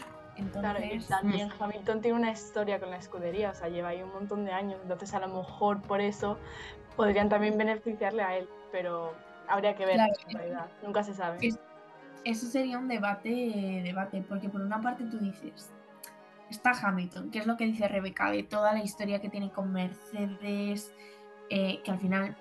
Claro, 0.52 0.78
y 0.84 0.98
también 1.00 1.48
Hamilton 1.58 2.02
tiene 2.02 2.18
una 2.18 2.30
historia 2.30 2.78
con 2.78 2.90
la 2.90 2.98
escudería, 2.98 3.50
o 3.50 3.54
sea, 3.54 3.68
lleva 3.70 3.88
ahí 3.88 4.02
un 4.02 4.12
montón 4.12 4.44
de 4.44 4.52
años, 4.52 4.78
entonces 4.82 5.14
a 5.14 5.20
lo 5.20 5.28
mejor 5.28 5.80
por 5.80 6.02
eso 6.02 6.38
podrían 6.94 7.30
también 7.30 7.56
beneficiarle 7.56 8.22
a 8.22 8.36
él, 8.36 8.48
pero 8.72 9.14
Habría 9.48 9.76
que 9.76 9.86
ver, 9.86 9.94
Claro. 9.94 10.12
en 10.28 10.36
realidad. 10.38 10.66
Nunca 10.82 11.04
se 11.04 11.14
sabe. 11.14 11.38
Es- 11.40 11.58
Eso 12.24 12.46
sería 12.46 12.78
un 12.78 12.88
debate, 12.88 13.80
debate, 13.84 14.20
porque 14.28 14.48
por 14.48 14.60
una 14.60 14.80
parte 14.80 15.04
tú 15.04 15.18
dices, 15.18 15.70
está 16.50 16.72
Hamilton, 16.72 17.30
que 17.30 17.38
es 17.38 17.46
lo 17.46 17.56
que 17.56 17.64
dice 17.64 17.86
Rebeca, 17.86 18.28
de 18.32 18.42
toda 18.42 18.72
la 18.72 18.82
historia 18.82 19.20
que 19.20 19.28
tiene 19.28 19.50
con 19.52 19.72
Mercedes, 19.72 20.92
eh, 21.48 21.80
que 21.84 21.90
al 21.92 22.00
final 22.00 22.36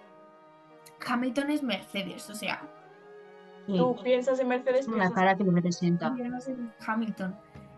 Hamilton 1.08 1.52
es 1.52 1.62
Mercedes, 1.62 2.28
o 2.32 2.34
sea, 2.34 2.64
Sí, 3.66 3.78
Tú 3.78 3.96
piensas 4.04 4.40
en 4.40 4.48
Mercedes, 4.48 4.88
piensas 4.88 5.12
cara 5.12 5.36
que 5.36 5.44
lo 5.44 5.52
representa. 5.52 6.16
sé 6.40 6.56
Hamilton. 6.86 7.36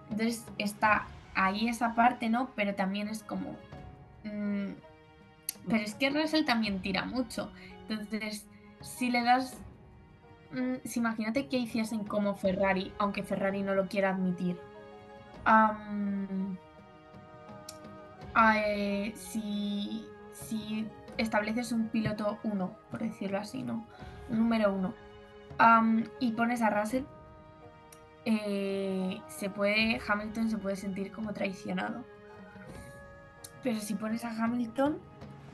Entonces 0.09 0.45
está 0.57 1.07
ahí 1.35 1.67
esa 1.67 1.95
parte, 1.95 2.29
¿no? 2.29 2.49
Pero 2.55 2.75
también 2.75 3.07
es 3.07 3.23
como... 3.23 3.51
mm, 4.23 4.71
pero 5.67 5.83
es 5.83 5.95
que 5.95 6.09
Russell 6.09 6.45
también 6.45 6.81
tira 6.81 7.05
mucho. 7.05 7.51
Entonces, 7.87 8.47
si 8.81 9.09
le 9.09 9.23
das... 9.23 9.57
mm, 10.51 10.75
si 10.85 10.99
imagínate 10.99 11.47
que 11.47 11.57
hiciesen 11.57 12.03
como 12.03 12.35
Ferrari, 12.35 12.91
aunque 12.97 13.23
Ferrari 13.23 13.61
no 13.61 13.75
lo 13.75 13.87
quiera 13.87 14.09
admitir. 14.09 14.57
Eh, 18.65 19.13
si, 19.15 20.05
si 20.33 20.85
estableces 21.17 21.71
un 21.71 21.87
piloto 21.87 22.37
1, 22.43 22.71
por 22.91 22.99
decirlo 22.99 23.39
así, 23.39 23.63
¿no? 23.63 23.85
Un 24.29 24.39
número 24.39 24.73
1. 24.73 25.06
Y 26.19 26.31
pones 26.31 26.61
a 26.61 26.69
Russell, 26.69 27.03
eh, 28.25 29.21
se 29.27 29.49
puede, 29.49 29.99
Hamilton 30.05 30.49
se 30.49 30.57
puede 30.57 30.75
sentir 30.75 31.11
como 31.11 31.33
traicionado. 31.33 32.03
Pero 33.63 33.79
si 33.79 33.95
pones 33.95 34.23
a 34.25 34.31
Hamilton, 34.31 34.99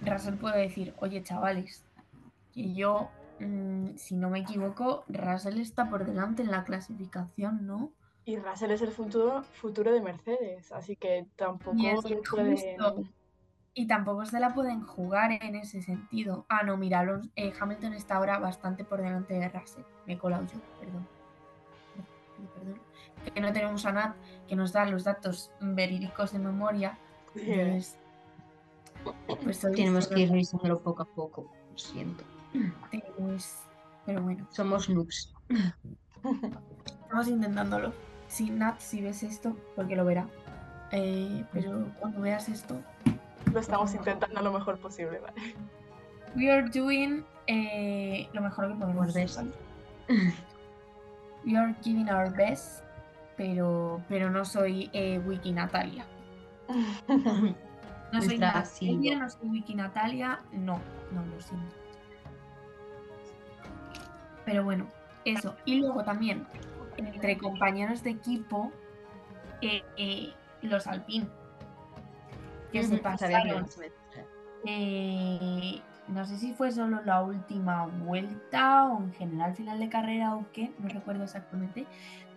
Russell 0.02 0.36
puede 0.36 0.62
decir, 0.62 0.94
oye 1.00 1.24
chavales, 1.24 1.84
que 2.54 2.74
yo, 2.74 3.10
mm, 3.40 3.96
si 3.96 4.16
no 4.16 4.30
me 4.30 4.40
equivoco, 4.40 5.04
Russell 5.08 5.60
está 5.60 5.90
por 5.90 6.06
delante 6.06 6.42
en 6.42 6.52
la 6.52 6.64
clasificación, 6.64 7.66
¿no? 7.66 7.92
Y 8.26 8.38
Russell 8.38 8.72
es 8.72 8.82
el 8.82 8.92
futuro, 8.92 9.44
futuro 9.44 9.92
de 9.92 10.02
Mercedes, 10.02 10.72
así 10.72 10.96
que 10.96 11.28
tampoco 11.36 11.78
Y 11.78 11.88
es 11.88 12.02
justo. 12.02 13.04
Y 13.76 13.88
tampoco 13.88 14.26
se 14.26 14.40
la 14.40 14.54
pueden 14.54 14.82
jugar 14.86 15.32
en 15.32 15.56
ese 15.56 15.82
sentido. 15.82 16.46
Ah, 16.48 16.62
no, 16.64 16.78
mira, 16.78 17.00
Alonso- 17.00 17.32
eh, 17.36 17.52
Hamilton 17.60 17.94
está 17.94 18.18
ahora 18.18 18.38
bastante 18.38 18.84
por 18.84 19.02
delante 19.02 19.34
de 19.34 19.50
Russell. 19.50 19.84
Me 20.06 20.14
he 20.14 20.18
colado 20.18 20.44
yo, 20.46 20.60
perdón. 20.80 21.08
Perdón. 22.56 22.80
Que 23.34 23.42
no 23.42 23.52
tenemos 23.54 23.86
a 23.86 23.92
Nat 23.94 24.16
que 24.48 24.56
nos 24.56 24.74
da 24.74 24.86
los 24.86 25.04
datos 25.06 25.50
verídicos 25.60 26.34
de 26.34 26.40
memoria. 26.40 26.98
Entonces, 27.36 27.98
pues 29.44 29.60
Tenemos 29.60 30.08
que 30.08 30.20
ir 30.20 30.30
revisándolo 30.30 30.80
poco 30.80 31.02
a 31.04 31.06
poco. 31.06 31.52
Lo 31.72 31.78
siento. 31.78 32.24
pues, 33.18 33.58
pero 34.06 34.22
bueno, 34.22 34.46
Somos 34.52 34.88
noobs. 34.90 35.34
estamos 36.86 37.28
intentándolo. 37.28 37.92
Si 38.28 38.50
Nat, 38.52 38.80
si 38.80 39.02
ves 39.02 39.24
esto, 39.24 39.56
porque 39.76 39.96
lo 39.96 40.06
verá. 40.06 40.28
Eh, 40.92 41.44
pero 41.52 41.88
cuando 42.00 42.22
veas 42.22 42.50
esto, 42.50 42.80
Lo 43.54 43.60
estamos 43.60 43.94
intentando 43.94 44.42
lo 44.42 44.52
mejor 44.52 44.80
posible, 44.80 45.20
¿vale? 45.20 45.56
We 46.36 46.52
are 46.52 46.68
doing 46.68 47.24
eh, 47.46 48.28
lo 48.34 48.42
mejor 48.42 48.70
que 48.70 48.76
podemos. 48.76 49.08
Our 49.08 49.14
best. 49.14 49.38
¿vale? 49.38 49.52
We 51.46 51.58
are 51.58 51.76
giving 51.84 52.10
our 52.10 52.34
best, 52.34 52.84
pero, 53.36 54.02
pero 54.08 54.30
no 54.30 54.46
soy 54.46 54.90
eh, 54.94 55.20
Wiki 55.20 55.52
Natalia. 55.52 56.06
No 58.14 58.22
soy 58.22 58.38
Natalia, 58.38 59.20
no 59.20 59.30
soy 59.30 59.50
Wiki 59.50 59.76
Natalia, 59.76 60.40
no, 60.52 60.80
no 61.12 61.26
lo 61.26 61.42
siento. 61.42 61.76
Pero 64.46 64.64
bueno, 64.64 64.88
eso. 65.26 65.56
Y 65.66 65.76
luego 65.76 66.04
también, 66.04 66.46
entre 66.98 67.38
compañeros 67.38 68.04
de 68.04 68.12
equipo, 68.12 68.72
eh, 69.62 69.84
eh, 69.98 70.34
los 70.62 70.88
Alpine, 70.88 71.28
que 72.74 72.84
se 72.84 72.98
pasaron 72.98 73.66
eh, 74.66 75.82
no 76.08 76.26
sé 76.26 76.38
si 76.38 76.54
fue 76.54 76.72
solo 76.72 77.02
la 77.04 77.22
última 77.22 77.86
vuelta 77.86 78.88
o 78.88 79.02
en 79.02 79.14
general 79.14 79.56
final 79.56 79.80
de 79.80 79.90
carrera 79.90 80.36
o 80.36 80.46
qué, 80.52 80.74
no 80.80 80.90
recuerdo 80.90 81.24
exactamente, 81.24 81.86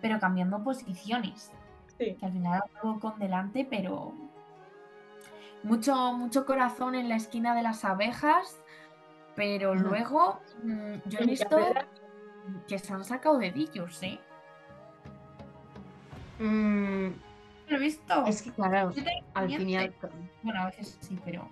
pero 0.01 0.19
cambiando 0.19 0.63
posiciones. 0.63 1.51
Sí. 1.97 2.15
Que 2.15 2.25
al 2.25 2.31
final 2.31 2.61
acabó 2.63 2.99
con 2.99 3.17
delante, 3.17 3.67
pero 3.69 4.13
mucho, 5.63 5.95
mucho 6.13 6.45
corazón 6.45 6.95
en 6.95 7.09
la 7.09 7.15
esquina 7.15 7.55
de 7.55 7.63
las 7.63 7.83
abejas, 7.83 8.61
pero 9.35 9.73
luego 9.73 10.39
mm, 10.63 10.95
yo 11.05 11.19
he 11.19 11.23
En 11.23 11.29
visto 11.29 11.57
que 12.67 12.79
se 12.79 12.93
han 12.93 13.03
sacado 13.03 13.37
dedillos, 13.37 14.01
¿eh? 14.03 14.19
Mm, 16.39 17.09
Lo 17.67 17.77
he 17.77 17.79
visto. 17.79 18.25
es 18.25 18.41
que 18.41 18.51
claro, 18.51 18.93
al 19.33 19.47
fin 19.49 19.69
y 19.69 19.75
al 19.75 19.89
miente. 19.89 20.09
Bueno, 20.43 20.61
a 20.61 20.65
veces 20.67 20.97
sí, 21.01 21.19
pero 21.23 21.47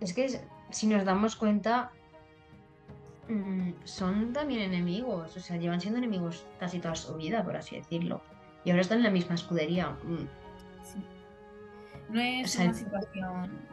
Es 0.00 0.12
que 0.14 0.40
si 0.70 0.86
nos 0.86 1.04
damos 1.04 1.36
cuenta, 1.36 1.90
mm, 3.28 3.72
son 3.84 4.32
también 4.32 4.62
enemigos. 4.62 5.36
O 5.36 5.40
sea, 5.40 5.56
llevan 5.56 5.80
siendo 5.80 5.98
enemigos 5.98 6.46
casi 6.58 6.78
toda 6.78 6.94
su 6.94 7.14
vida, 7.16 7.44
por 7.44 7.56
así 7.56 7.76
decirlo. 7.76 8.22
Y 8.64 8.70
ahora 8.70 8.82
están 8.82 8.98
en 8.98 9.04
la 9.04 9.10
misma 9.10 9.34
escudería. 9.34 9.90
Mm, 10.04 10.28
sí. 10.82 11.04
No 12.08 12.20
es 12.20 12.46
O 12.46 12.48
sea, 12.48 12.64
una 12.64 12.74
situación 12.74 13.72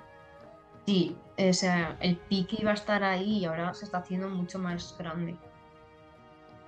Sí, 0.89 1.15
o 1.37 1.53
sea, 1.53 1.97
el 1.99 2.17
pique 2.17 2.57
iba 2.59 2.71
a 2.71 2.73
estar 2.73 3.03
ahí 3.03 3.37
y 3.37 3.45
ahora 3.45 3.75
se 3.75 3.85
está 3.85 3.99
haciendo 3.99 4.27
mucho 4.27 4.57
más 4.57 4.95
grande. 4.97 5.37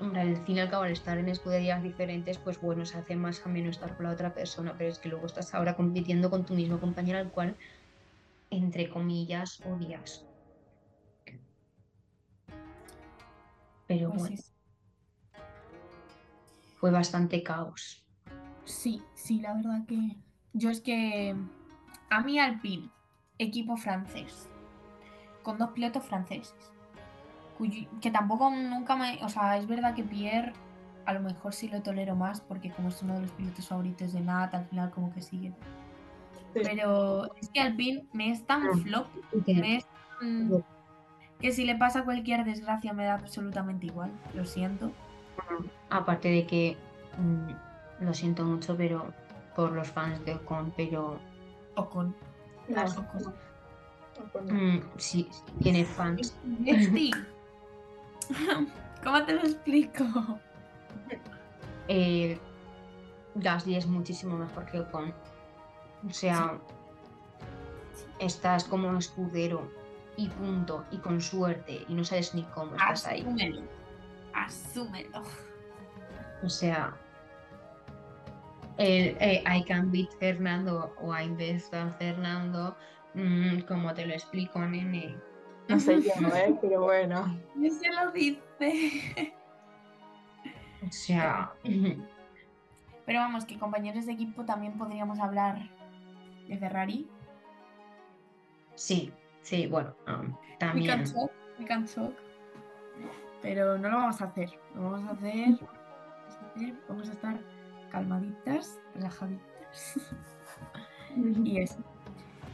Hombre, 0.02 0.22
al 0.22 0.38
fin 0.46 0.58
y 0.58 0.60
al 0.60 0.70
cabo, 0.72 0.84
al 0.84 0.92
estar 0.94 1.20
en 1.20 1.30
escuderías 1.30 1.84
diferentes, 1.84 2.40
pues 2.40 2.60
bueno, 2.60 2.86
se 2.88 2.98
hace 2.98 3.16
más 3.16 3.46
ameno 3.46 3.70
estar 3.70 3.96
con 3.96 4.08
la 4.08 4.12
otra 4.14 4.34
persona, 4.34 4.74
pero 4.76 4.90
es 4.90 4.98
que 4.98 5.10
luego 5.10 5.28
estás 5.28 5.54
ahora 5.54 5.76
compitiendo 5.76 6.32
con 6.32 6.44
tu 6.44 6.56
mismo 6.56 6.80
compañero 6.80 7.20
al 7.20 7.32
cual, 7.32 7.56
entre 8.50 8.90
comillas, 8.90 9.62
odias. 9.64 10.26
Pero 13.86 14.10
Pues 14.10 14.22
bueno, 14.22 14.38
fue 16.80 16.90
bastante 16.90 17.44
caos. 17.44 18.04
sí, 18.66 19.04
sí, 19.14 19.40
la 19.40 19.54
verdad 19.54 19.86
que 19.86 20.16
yo 20.54 20.72
es 20.72 20.82
que 20.82 21.36
a 22.10 22.22
mí 22.24 22.40
Alpine, 22.40 22.90
equipo 23.38 23.78
francés, 23.78 24.50
con 25.44 25.60
dos 25.60 25.70
pilotos 25.72 26.04
franceses, 26.06 26.72
cuyo- 27.62 27.88
que 28.02 28.10
tampoco 28.10 28.50
nunca 28.50 28.96
me, 28.96 29.24
o 29.24 29.30
sea, 29.30 29.56
es 29.58 29.68
verdad 29.68 29.94
que 29.94 30.04
Pierre 30.04 30.52
a 31.06 31.14
lo 31.14 31.20
mejor 31.20 31.54
sí 31.54 31.68
lo 31.68 31.82
tolero 31.84 32.16
más 32.16 32.42
porque 32.42 32.72
como 32.72 32.90
es 32.90 33.02
uno 33.04 33.14
de 33.14 33.22
los 33.22 33.32
pilotos 33.32 33.68
favoritos 33.68 34.14
de 34.14 34.22
Nat, 34.22 34.52
al 34.56 34.66
final 34.66 34.90
como 34.90 35.14
que 35.14 35.22
sigue. 35.22 35.54
Sí. 36.56 36.62
Pero 36.64 37.34
es 37.36 37.50
que 37.50 37.60
Alpine 37.60 38.06
me 38.14 38.32
es 38.32 38.44
tan 38.48 38.64
flop, 38.80 39.06
me 39.46 39.76
es 39.78 39.86
tan- 40.20 40.64
que 41.40 41.52
si 41.52 41.66
le 41.66 41.76
pasa 41.76 42.04
cualquier 42.04 42.46
desgracia 42.46 42.94
me 42.94 43.04
da 43.06 43.14
absolutamente 43.14 43.86
igual, 43.86 44.12
lo 44.34 44.44
siento. 44.46 44.92
Aparte 45.92 46.30
de 46.30 46.46
que, 46.48 46.78
mm, 47.20 48.04
lo 48.06 48.14
siento 48.16 48.44
mucho, 48.44 48.76
pero 48.76 49.14
por 49.56 49.72
los 49.72 49.88
fans 49.88 50.24
de 50.26 50.34
Ocon, 50.36 50.74
pero 50.76 51.20
Ocon. 51.76 52.16
no, 52.70 52.76
las 52.76 52.98
Ocon. 52.98 53.34
Ocon 54.24 54.46
mm, 54.78 54.82
sí, 54.98 55.28
sí 55.32 55.42
tiene 55.62 55.86
fans. 55.86 56.36
¿Cómo 59.04 59.24
te 59.26 59.34
lo 59.34 59.42
explico? 59.42 60.06
Eh, 61.88 62.40
Gasly 63.36 63.76
es 63.76 63.88
muchísimo 63.88 64.38
mejor 64.38 64.66
que 64.66 64.80
Ocon. 64.80 65.14
O 66.08 66.14
sea, 66.14 66.60
estás 68.20 68.64
como 68.64 68.98
escudero 68.98 69.72
y 70.18 70.30
punto, 70.30 70.86
y 70.92 70.98
con 70.98 71.22
suerte, 71.22 71.86
y 71.88 71.94
no 71.94 72.04
sabes 72.04 72.34
ni 72.36 72.44
cómo 72.44 72.76
estás 72.76 73.08
ahí. 73.08 73.22
Asúmelo. 73.22 73.62
Asúmelo. 74.34 75.24
O 76.44 76.50
sea, 76.50 76.96
el 78.78 79.16
eh, 79.20 79.44
I 79.46 79.64
can 79.64 79.92
beat 79.92 80.12
Fernando 80.20 80.94
o 81.02 81.16
I 81.16 81.28
than 81.72 81.94
Fernando, 81.96 82.76
mm, 83.14 83.62
como 83.62 83.94
te 83.94 84.06
lo 84.06 84.14
explico, 84.14 84.60
nene. 84.60 85.16
No 85.72 85.80
sé 85.80 86.02
yo, 86.02 86.12
¿eh? 86.36 86.56
Pero 86.62 86.82
bueno. 86.84 87.40
¿Qué 87.62 87.70
se 87.72 87.90
lo 87.92 88.12
dice? 88.12 89.34
O 90.88 90.92
sea, 90.92 91.52
Pero 93.06 93.20
vamos, 93.20 93.46
que 93.46 93.58
compañeros 93.60 94.06
de 94.06 94.14
equipo 94.14 94.44
también 94.46 94.78
podríamos 94.78 95.20
hablar 95.20 95.70
de 96.48 96.58
Ferrari. 96.58 97.08
sí, 98.76 99.12
sí, 99.42 99.68
bueno, 99.68 99.94
um, 100.08 100.32
We 100.34 100.58
también. 100.58 100.88
can 100.88 101.04
talk, 101.14 101.32
we 101.60 101.66
can 101.66 101.86
talk. 101.86 102.14
Pero 103.42 103.78
no 103.78 103.90
lo 103.90 103.98
vamos 103.98 104.22
a 104.22 104.26
hacer. 104.26 104.50
Lo 104.76 104.92
vamos 104.92 105.10
a 105.10 105.12
hacer. 105.14 105.48
Vamos 105.50 106.36
a, 106.42 106.46
hacer- 106.56 106.76
vamos 106.88 107.10
a 107.10 107.12
estar 107.12 107.40
calmaditas, 107.92 108.80
relajaditas. 108.96 110.00
y 111.44 111.60
eso. 111.60 111.80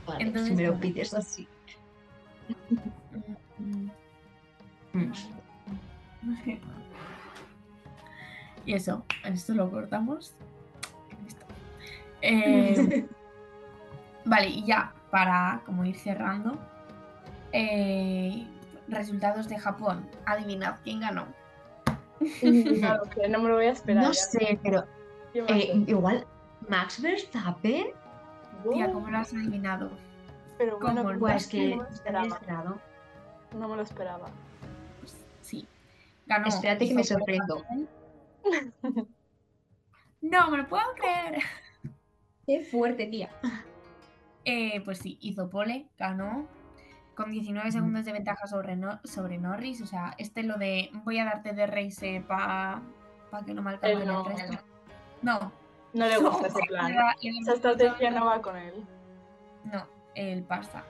Vale, 0.06 0.24
Entonces, 0.26 0.50
si 0.50 0.56
me 0.64 0.68
lo 0.68 0.80
pides 0.80 1.14
así. 1.14 1.48
Mm, 3.60 3.90
Mm. 4.94 5.12
y 8.66 8.74
eso, 8.74 9.06
esto 9.24 9.54
lo 9.54 9.70
cortamos. 9.70 10.34
Listo. 11.24 11.46
Eh, 12.22 13.08
vale, 14.26 14.48
y 14.50 14.66
ya 14.66 14.92
para 15.12 15.62
como 15.66 15.86
ir 15.86 15.96
cerrando. 15.96 16.58
eh, 17.54 18.46
resultados 18.88 19.48
de 19.48 19.58
Japón. 19.60 20.10
Adivinad 20.26 20.78
quién 20.84 21.00
ganó. 21.02 21.28
Claro, 22.80 23.04
que 23.14 23.28
no 23.30 23.40
me 23.40 23.50
lo 23.50 23.56
voy 23.56 23.66
a 23.68 23.72
esperar. 23.72 24.04
No 24.04 24.12
ya. 24.12 24.20
sé, 24.24 24.60
pero 24.64 24.84
¿Quién 25.32 25.46
va 25.46 25.54
a 25.54 25.58
eh, 25.58 25.84
igual 25.88 26.26
Max 26.68 27.00
Verstappen. 27.02 27.88
Tía, 28.74 28.92
¿cómo 28.92 29.10
lo 29.10 29.18
has 29.20 29.32
adivinado? 29.34 29.92
Pero 30.58 30.80
bueno, 30.80 31.04
¿cómo? 31.04 31.20
Pues 31.20 31.46
no 31.46 31.52
que 31.52 31.60
me 31.70 31.76
lo 31.76 31.84
está 31.90 32.12
bien 32.12 32.32
esperaba. 32.34 32.78
No 33.54 33.68
me 33.68 33.76
lo 33.76 33.82
esperaba. 33.82 34.30
Pues, 35.00 35.16
sí. 35.42 35.68
Ganó. 36.26 36.48
Espérate 36.48 36.88
que 36.88 36.94
me 36.94 37.04
sorprendo. 37.04 37.64
No, 40.22 40.50
me 40.50 40.58
lo 40.58 40.68
puedo 40.68 40.84
creer. 40.96 41.42
Qué 42.46 42.62
fuerte, 42.66 43.06
tía. 43.06 43.30
Eh, 44.46 44.82
pues 44.84 44.98
sí, 45.00 45.18
hizo 45.22 45.50
pole, 45.50 45.88
ganó 45.98 46.48
con 47.16 47.32
19 47.32 47.72
segundos 47.72 48.06
de 48.06 48.14
ventaja 48.14 48.48
sobre, 48.48 48.76
No- 48.76 49.00
sobre 49.04 49.38
Norris. 49.38 49.82
O 49.82 49.86
sea, 49.86 50.16
este 50.18 50.44
lo 50.44 50.58
de 50.58 50.90
voy 51.06 51.20
a 51.20 51.26
darte 51.26 51.54
de 51.54 51.68
race 51.68 52.24
para 52.28 52.82
que 53.46 53.54
no 53.54 53.62
me 53.62 53.72
alcance 53.72 54.02
Él 54.02 54.08
no. 54.08 54.28
el 54.28 54.38
resto. 54.38 54.64
No, 55.22 55.52
No 55.94 56.08
le 56.08 56.18
gusta 56.18 56.48
ese 56.48 56.60
plan. 56.68 56.96
Esa 57.22 57.54
estrategia 57.54 58.12
no 58.12 58.26
va 58.26 58.42
con 58.42 58.58
él. 58.58 58.86
No, 59.66 59.86
él 60.18 60.44
pasa. 60.44 60.84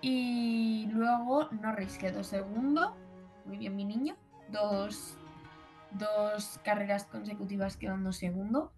Y 0.00 0.86
luego 0.92 1.48
Norris 1.50 1.98
quedó 1.98 2.22
segundo. 2.22 2.94
Muy 3.44 3.58
bien, 3.58 3.76
mi 3.76 3.84
niño. 3.84 4.16
Dos, 4.50 5.16
dos 5.92 6.60
carreras 6.64 7.04
consecutivas 7.04 7.76
quedando 7.76 8.12
segundo. 8.12 8.72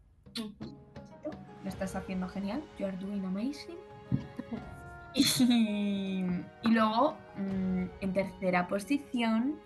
Lo 1.63 1.69
estás 1.69 1.95
haciendo 1.95 2.29
genial. 2.29 2.63
You 2.79 2.87
are 2.87 2.97
doing 2.97 3.25
amazing. 3.25 3.79
Y, 5.15 6.23
y 6.63 6.69
luego, 6.69 7.17
mm, 7.37 7.85
en 8.03 8.13
tercera 8.13 8.69
posición, 8.69 9.59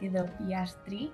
quedó 0.00 0.26
Piastri. 0.36 1.12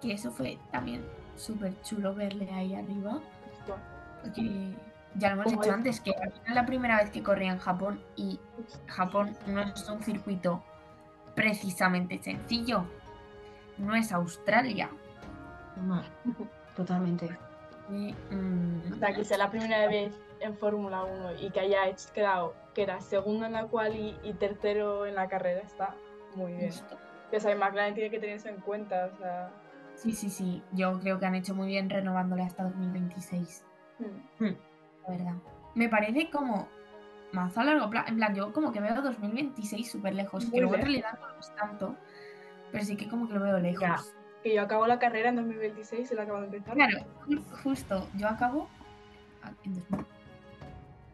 Que 0.00 0.14
eso 0.14 0.32
fue 0.32 0.58
también 0.72 1.04
súper 1.36 1.80
chulo 1.82 2.14
verle 2.14 2.50
ahí 2.50 2.74
arriba. 2.74 3.20
Porque 4.22 4.74
ya 5.18 5.28
lo 5.34 5.42
hemos 5.42 5.52
dicho 5.52 5.62
es- 5.68 5.74
antes, 5.74 6.00
que 6.00 6.10
era 6.10 6.54
la 6.54 6.66
primera 6.66 6.98
vez 6.98 7.10
que 7.10 7.22
corría 7.22 7.52
en 7.52 7.58
Japón 7.58 8.00
y. 8.16 8.38
Japón 8.86 9.36
no 9.46 9.60
es 9.62 9.88
un 9.88 10.02
circuito 10.02 10.62
precisamente 11.34 12.18
sencillo. 12.22 12.84
No 13.78 13.94
es 13.94 14.12
Australia. 14.12 14.90
No, 15.84 16.02
totalmente. 16.74 17.36
Y, 17.90 18.14
mm, 18.34 18.92
O 18.94 18.96
sea, 18.96 19.14
que 19.14 19.24
sea 19.24 19.38
la 19.38 19.50
primera 19.50 19.86
vez 19.86 20.14
en 20.40 20.56
Fórmula 20.56 21.04
1 21.04 21.32
y 21.40 21.50
que 21.50 21.60
haya 21.60 21.86
hecho- 21.86 22.08
quedado 22.14 22.54
que 22.74 22.82
era 22.82 23.00
segundo 23.00 23.46
en 23.46 23.52
la 23.52 23.64
cual 23.66 23.94
y, 23.94 24.18
y 24.22 24.32
tercero 24.34 25.06
en 25.06 25.14
la 25.14 25.28
carrera 25.28 25.60
está 25.60 25.94
muy 26.34 26.52
bien. 26.54 26.70
justo. 26.70 26.96
Que 27.30 27.36
o 27.36 27.40
sea, 27.40 27.54
McLaren 27.56 27.94
tiene 27.94 28.10
que 28.10 28.18
tener 28.18 28.36
eso 28.36 28.48
en 28.48 28.56
cuenta. 28.60 29.10
O 29.14 29.18
sea, 29.18 29.50
Sí, 29.94 30.12
sí, 30.12 30.28
sí. 30.30 30.62
Yo 30.72 30.98
creo 31.00 31.18
que 31.18 31.24
han 31.26 31.34
hecho 31.34 31.54
muy 31.54 31.68
bien 31.68 31.88
renovándole 31.88 32.42
hasta 32.42 32.64
2026. 32.64 33.64
mm. 34.40 34.46
La 35.06 35.12
verdad. 35.16 35.34
Me 35.74 35.88
parece 35.88 36.30
como 36.30 36.68
mazo 37.32 37.60
a 37.60 37.64
largo 37.64 37.90
plazo. 37.90 38.08
En 38.08 38.16
plan, 38.16 38.34
yo 38.34 38.52
como 38.52 38.72
que 38.72 38.80
veo 38.80 39.00
2026 39.02 39.90
súper 39.90 40.14
lejos. 40.14 40.44
Muy 40.44 40.52
Que 40.52 40.60
luego 40.60 40.74
en 40.76 40.80
realidad 40.82 41.18
no 41.20 41.38
es 41.40 41.54
tanto. 41.54 41.94
Pero 42.72 42.84
sí 42.84 42.96
que 42.96 43.08
como 43.08 43.28
que 43.28 43.34
lo 43.34 43.40
veo 43.42 43.58
lejos. 43.58 43.80
Ya. 43.80 43.96
que 44.42 44.54
yo 44.54 44.62
acabo 44.62 44.86
la 44.86 44.98
carrera 44.98 45.28
en 45.30 45.36
2026 45.36 46.10
y 46.10 46.14
la 46.14 46.22
acabo 46.22 46.40
de 46.40 46.46
empezar. 46.46 46.74
Claro, 46.74 46.98
ju- 47.26 47.42
justo, 47.62 48.08
yo 48.16 48.28
acabo 48.28 48.68
en 49.64 49.74
2000 49.74 50.06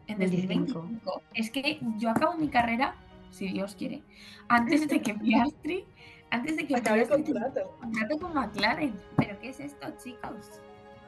en 0.07 0.17
25. 0.19 0.73
2025. 0.79 1.21
Es 1.33 1.49
que 1.51 1.79
yo 1.97 2.09
acabo 2.09 2.35
mi 2.37 2.49
carrera, 2.49 2.95
si 3.31 3.47
Dios 3.49 3.75
quiere, 3.75 4.03
antes 4.49 4.87
de 4.87 5.01
que 5.01 5.13
Piastri, 5.15 5.85
antes 6.29 6.57
de 6.57 6.67
que 6.67 6.75
Acabé 6.75 7.01
el 7.03 7.09
contrato. 7.09 7.75
contrato 7.79 8.19
con 8.19 8.33
McLaren. 8.33 8.99
¿Pero 9.17 9.39
qué 9.39 9.49
es 9.49 9.59
esto, 9.59 9.87
chicos? 10.03 10.61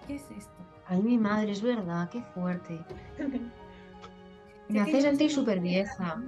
¿Qué 0.08 0.16
es 0.16 0.32
esto? 0.32 0.54
Ay, 0.88 1.02
mi 1.02 1.18
madre, 1.18 1.52
es 1.52 1.62
verdad, 1.62 2.10
qué 2.10 2.22
fuerte. 2.34 2.80
Me 4.68 4.80
hace 4.82 5.02
sentir 5.02 5.32
súper 5.32 5.60
vieja. 5.60 6.22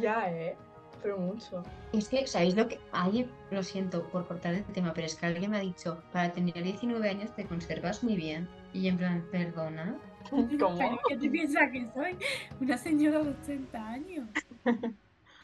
ya, 0.00 0.30
¿eh? 0.30 0.56
Pero 1.02 1.18
mucho. 1.18 1.62
Es 1.92 2.08
que, 2.08 2.26
¿sabéis 2.26 2.54
lo 2.56 2.68
que? 2.68 2.78
Ay, 2.92 3.28
lo 3.50 3.62
siento 3.62 4.08
por 4.10 4.26
cortar 4.26 4.54
el 4.54 4.64
tema, 4.66 4.92
pero 4.94 5.06
es 5.06 5.16
que 5.16 5.26
alguien 5.26 5.50
me 5.50 5.56
ha 5.56 5.60
dicho, 5.60 6.00
para 6.12 6.32
tener 6.32 6.62
19 6.62 7.08
años 7.08 7.34
te 7.34 7.44
conservas 7.44 8.02
muy 8.04 8.16
bien. 8.16 8.48
Y 8.72 8.86
en 8.88 8.96
plan, 8.98 9.24
perdona. 9.30 9.96
¿Cómo? 10.30 10.78
¿Pero 10.78 10.98
qué 11.08 11.16
te 11.16 11.28
piensas 11.30 11.70
que 11.72 11.88
soy? 11.92 12.16
Una 12.60 12.76
señora 12.78 13.22
de 13.22 13.30
80 13.30 13.88
años. 13.88 14.28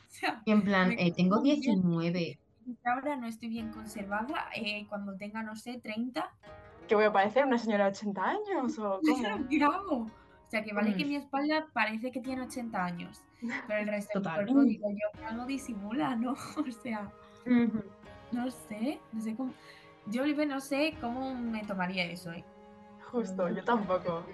O 0.08 0.10
sea, 0.10 0.40
Y 0.46 0.52
en 0.52 0.62
plan, 0.62 0.92
eh, 0.92 1.12
tengo 1.14 1.36
conservo 1.36 1.82
muy 1.82 2.10
bien. 2.10 2.38
19. 2.64 2.78
ahora 2.84 3.16
no 3.16 3.26
estoy 3.26 3.48
bien 3.50 3.70
conservada. 3.70 4.46
eh, 4.56 4.86
cuando 4.88 5.14
tenga, 5.16 5.42
no 5.42 5.54
sé, 5.54 5.78
30, 5.82 6.32
¿Que 6.88 6.94
voy 6.94 7.04
a 7.04 7.12
parecer 7.12 7.44
una 7.44 7.58
señora 7.58 7.84
de 7.84 7.90
80 7.90 8.24
años 8.24 8.78
o 8.78 9.00
cómo? 9.06 9.48
¿qué? 9.50 9.64
O 9.66 10.50
sea, 10.50 10.64
que 10.64 10.72
vale 10.72 10.96
que 10.96 11.04
Mm. 11.04 11.08
mi 11.08 11.16
espalda 11.16 11.66
parece 11.74 12.10
que 12.10 12.20
tiene 12.20 12.42
80 12.42 12.82
años, 12.82 13.20
pero 13.68 13.80
el 13.80 13.88
resto 13.88 14.20
Total. 14.20 14.38
del 14.38 14.46
cuerpo, 14.46 14.64
digo 14.64 14.88
yo, 14.90 15.26
algo 15.26 15.44
disimula, 15.44 16.16
¿no? 16.16 16.32
O 16.32 16.72
sea, 16.82 17.10
no 18.32 18.50
sé, 18.50 18.98
no 19.12 19.20
sé 19.20 19.36
cómo... 19.36 19.52
Yo, 20.06 20.22
Olive, 20.22 20.46
no 20.46 20.58
sé 20.60 20.94
cómo 21.02 21.34
me 21.34 21.62
tomaría 21.64 22.04
eso, 22.04 22.32
¿eh? 22.32 22.42
Justo, 23.12 23.48
yo 23.50 23.62
tampoco. 23.62 24.24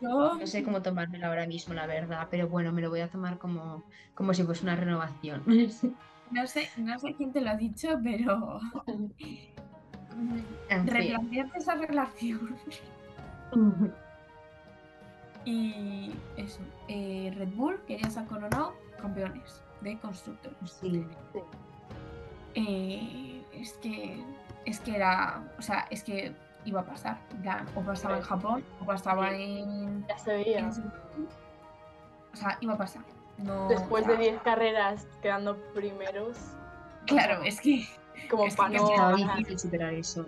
Yo... 0.00 0.34
No 0.38 0.46
sé 0.46 0.62
cómo 0.62 0.80
tomármelo 0.80 1.26
ahora 1.26 1.46
mismo, 1.46 1.74
la 1.74 1.86
verdad, 1.86 2.28
pero 2.30 2.48
bueno, 2.48 2.72
me 2.72 2.80
lo 2.80 2.88
voy 2.88 3.00
a 3.00 3.08
tomar 3.08 3.36
como, 3.38 3.82
como 4.14 4.32
si 4.32 4.42
fuese 4.44 4.62
una 4.64 4.76
renovación. 4.76 5.42
No 6.30 6.46
sé, 6.46 6.70
no 6.78 6.98
sé 6.98 7.14
quién 7.16 7.32
te 7.32 7.42
lo 7.42 7.50
ha 7.50 7.56
dicho, 7.56 7.98
pero... 8.02 8.60
En 10.68 10.84
fin. 10.84 10.94
Replantearte 10.94 11.58
esa 11.58 11.74
relación. 11.74 12.56
Y 15.44 16.14
eso, 16.36 16.60
eh, 16.88 17.32
Red 17.36 17.48
Bull, 17.54 17.80
que 17.86 17.98
ya 17.98 18.08
se 18.10 18.18
han 18.20 18.26
coronado 18.26 18.74
campeones 19.00 19.62
de 19.82 19.98
constructores. 19.98 20.56
Sí. 20.80 21.04
Eh, 22.54 23.42
es 23.52 23.72
que 23.74 24.24
es 24.64 24.80
que 24.80 24.96
era, 24.96 25.42
o 25.58 25.62
sea, 25.62 25.86
es 25.90 26.02
que 26.02 26.34
iba 26.64 26.80
a 26.80 26.84
pasar, 26.86 27.18
plan, 27.42 27.66
o 27.74 27.82
pasaba 27.82 28.16
en. 28.16 28.22
Japón, 28.22 28.64
o 28.80 28.86
pasaba 28.86 29.30
Sí. 29.30 29.42
en, 29.60 30.06
Ya 30.06 30.18
se 30.18 30.32
veía. 30.32 30.58
en- 30.60 30.68
o 32.32 32.36
sea, 32.36 32.56
iba 32.62 32.72
a 32.74 32.78
pasar. 32.78 33.02
No, 33.36 33.68
Después 33.68 34.06
de 34.06 34.12
sea, 34.14 34.20
10 34.22 34.40
carreras 34.42 35.06
quedando 35.20 35.56
primeros, 35.74 36.38
Claro, 37.06 37.42
es 37.42 37.60
que 37.60 37.86
como 38.30 38.46
es 38.46 38.56
para 38.56 38.70
que 38.70 38.76
no 38.78 39.16
difícil 39.16 39.58
superar 39.58 39.94
eso. 39.94 40.26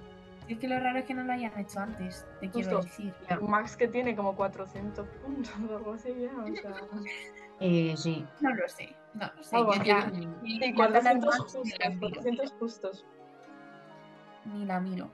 es 0.49 0.59
que 0.59 0.69
lo 0.69 0.79
raro 0.79 0.99
es 0.99 1.05
que 1.05 1.15
no 1.15 1.25
lo 1.25 1.33
hayan 1.33 1.59
hecho 1.59 1.81
antes, 1.81 2.25
te 2.41 2.51
quiero 2.51 2.83
decir. 2.83 3.13
Max 3.43 3.77
que 3.77 3.89
tiene 3.89 4.15
como 4.15 4.35
400 4.37 5.07
puntos 5.25 5.53
o 5.71 5.77
algo 5.77 5.93
así 5.95 6.15
ya, 6.19 6.31
o 6.43 6.47
sea... 6.57 6.75
Eh, 7.59 7.95
sí. 7.97 8.23
No 8.43 8.55
lo 8.55 8.69
sé, 8.69 8.95
no 9.15 9.31
lo 9.35 9.43
sé. 9.43 9.57
Algo 9.57 9.73
Yo 9.73 9.81
así. 9.81 9.89
ya 9.89 10.11
Sí, 10.11 10.27
ni- 10.43 10.59
ni 10.59 10.75
400 10.75 10.77
hablar 11.07 11.21
más, 11.27 11.39
justos, 11.41 11.65
ni 11.65 11.71
la 11.79 11.89
miro. 11.89 12.01
400 12.11 12.53
justos. 12.59 13.05
ni 14.45 14.65
la 14.67 14.79
miro. 14.81 15.09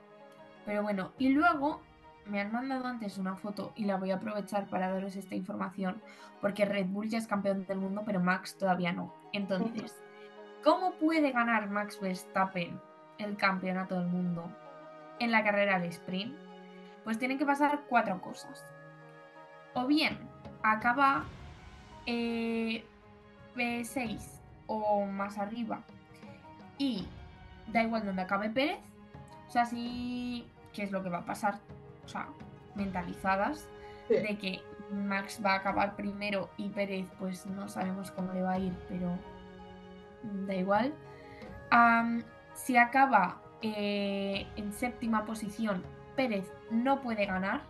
Pero 0.66 0.82
bueno, 0.82 1.12
y 1.18 1.28
luego 1.28 1.80
me 2.26 2.40
han 2.40 2.50
mandado 2.52 2.84
antes 2.86 3.16
una 3.18 3.36
foto 3.36 3.72
y 3.76 3.84
la 3.84 3.96
voy 3.96 4.10
a 4.10 4.16
aprovechar 4.16 4.66
para 4.68 4.90
daros 4.90 5.14
esta 5.14 5.36
información, 5.36 6.02
porque 6.40 6.64
Red 6.64 6.86
Bull 6.86 7.08
ya 7.08 7.18
es 7.18 7.28
campeón 7.28 7.64
del 7.64 7.78
mundo, 7.78 8.02
pero 8.04 8.18
Max 8.18 8.56
todavía 8.58 8.92
no. 8.92 9.14
Entonces, 9.32 10.01
¿cómo 10.64 10.92
puede 10.92 11.32
ganar 11.32 11.68
Max 11.68 12.00
Verstappen 12.00 12.80
el 13.18 13.36
campeonato 13.36 13.98
del 13.98 14.08
mundo 14.08 14.44
en 15.18 15.30
la 15.30 15.42
carrera 15.44 15.76
al 15.76 15.84
sprint? 15.84 16.34
Pues 17.04 17.18
tienen 17.18 17.38
que 17.38 17.46
pasar 17.46 17.80
cuatro 17.88 18.20
cosas. 18.20 18.64
O 19.74 19.86
bien 19.86 20.18
acaba 20.62 21.24
eh, 22.06 22.84
P6 23.56 24.20
o 24.66 25.04
más 25.06 25.38
arriba 25.38 25.82
y 26.78 27.06
da 27.68 27.82
igual 27.82 28.04
donde 28.06 28.22
acabe 28.22 28.50
Pérez. 28.50 28.78
O 29.48 29.50
sea, 29.50 29.66
sí, 29.66 30.46
¿qué 30.72 30.84
es 30.84 30.92
lo 30.92 31.02
que 31.02 31.10
va 31.10 31.18
a 31.18 31.24
pasar? 31.24 31.58
O 32.04 32.08
sea, 32.08 32.28
mentalizadas 32.74 33.68
Sí. 34.08 34.14
de 34.14 34.36
que 34.36 34.60
Max 34.90 35.40
va 35.44 35.52
a 35.52 35.56
acabar 35.58 35.94
primero 35.94 36.50
y 36.56 36.68
Pérez, 36.70 37.06
pues 37.20 37.46
no 37.46 37.68
sabemos 37.68 38.10
cómo 38.10 38.32
le 38.32 38.42
va 38.42 38.52
a 38.52 38.58
ir, 38.58 38.72
pero 38.88 39.16
da 40.22 40.54
igual. 40.54 40.94
Si 42.54 42.76
acaba 42.76 43.40
eh, 43.62 44.46
en 44.56 44.72
séptima 44.72 45.24
posición, 45.24 45.82
Pérez 46.16 46.52
no 46.70 47.00
puede 47.00 47.24
ganar, 47.26 47.62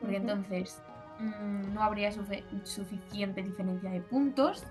porque 0.00 0.16
entonces 0.16 0.80
mm, 1.18 1.74
no 1.74 1.82
habría 1.82 2.10
sufe- 2.12 2.44
suficiente 2.64 3.42
diferencia 3.42 3.90
de 3.90 4.00
puntos. 4.00 4.64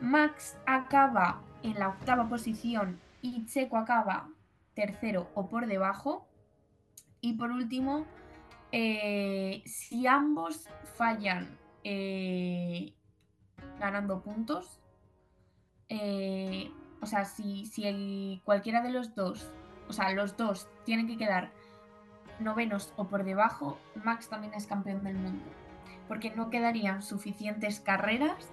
Max 0.00 0.56
acaba 0.66 1.42
en 1.62 1.78
la 1.78 1.88
octava 1.88 2.28
posición 2.28 3.00
y 3.20 3.46
Checo 3.46 3.76
acaba 3.76 4.28
tercero 4.74 5.28
o 5.34 5.48
por 5.48 5.66
debajo. 5.66 6.28
Y 7.20 7.34
por 7.34 7.50
último, 7.50 8.04
eh, 8.72 9.62
si 9.66 10.06
ambos 10.06 10.68
fallan 10.96 11.56
eh, 11.84 12.94
ganando 13.78 14.22
puntos, 14.22 14.80
eh, 15.94 16.70
o 17.02 17.06
sea, 17.06 17.26
si, 17.26 17.66
si 17.66 17.86
el, 17.86 18.40
cualquiera 18.44 18.80
de 18.80 18.90
los 18.90 19.14
dos, 19.14 19.50
o 19.88 19.92
sea, 19.92 20.10
los 20.12 20.38
dos 20.38 20.68
tienen 20.84 21.06
que 21.06 21.18
quedar 21.18 21.50
novenos 22.38 22.94
o 22.96 23.04
por 23.08 23.24
debajo, 23.24 23.78
Max 24.02 24.30
también 24.30 24.54
es 24.54 24.66
campeón 24.66 25.04
del 25.04 25.16
mundo. 25.16 25.44
Porque 26.08 26.30
no 26.30 26.48
quedarían 26.48 27.02
suficientes 27.02 27.78
carreras 27.80 28.48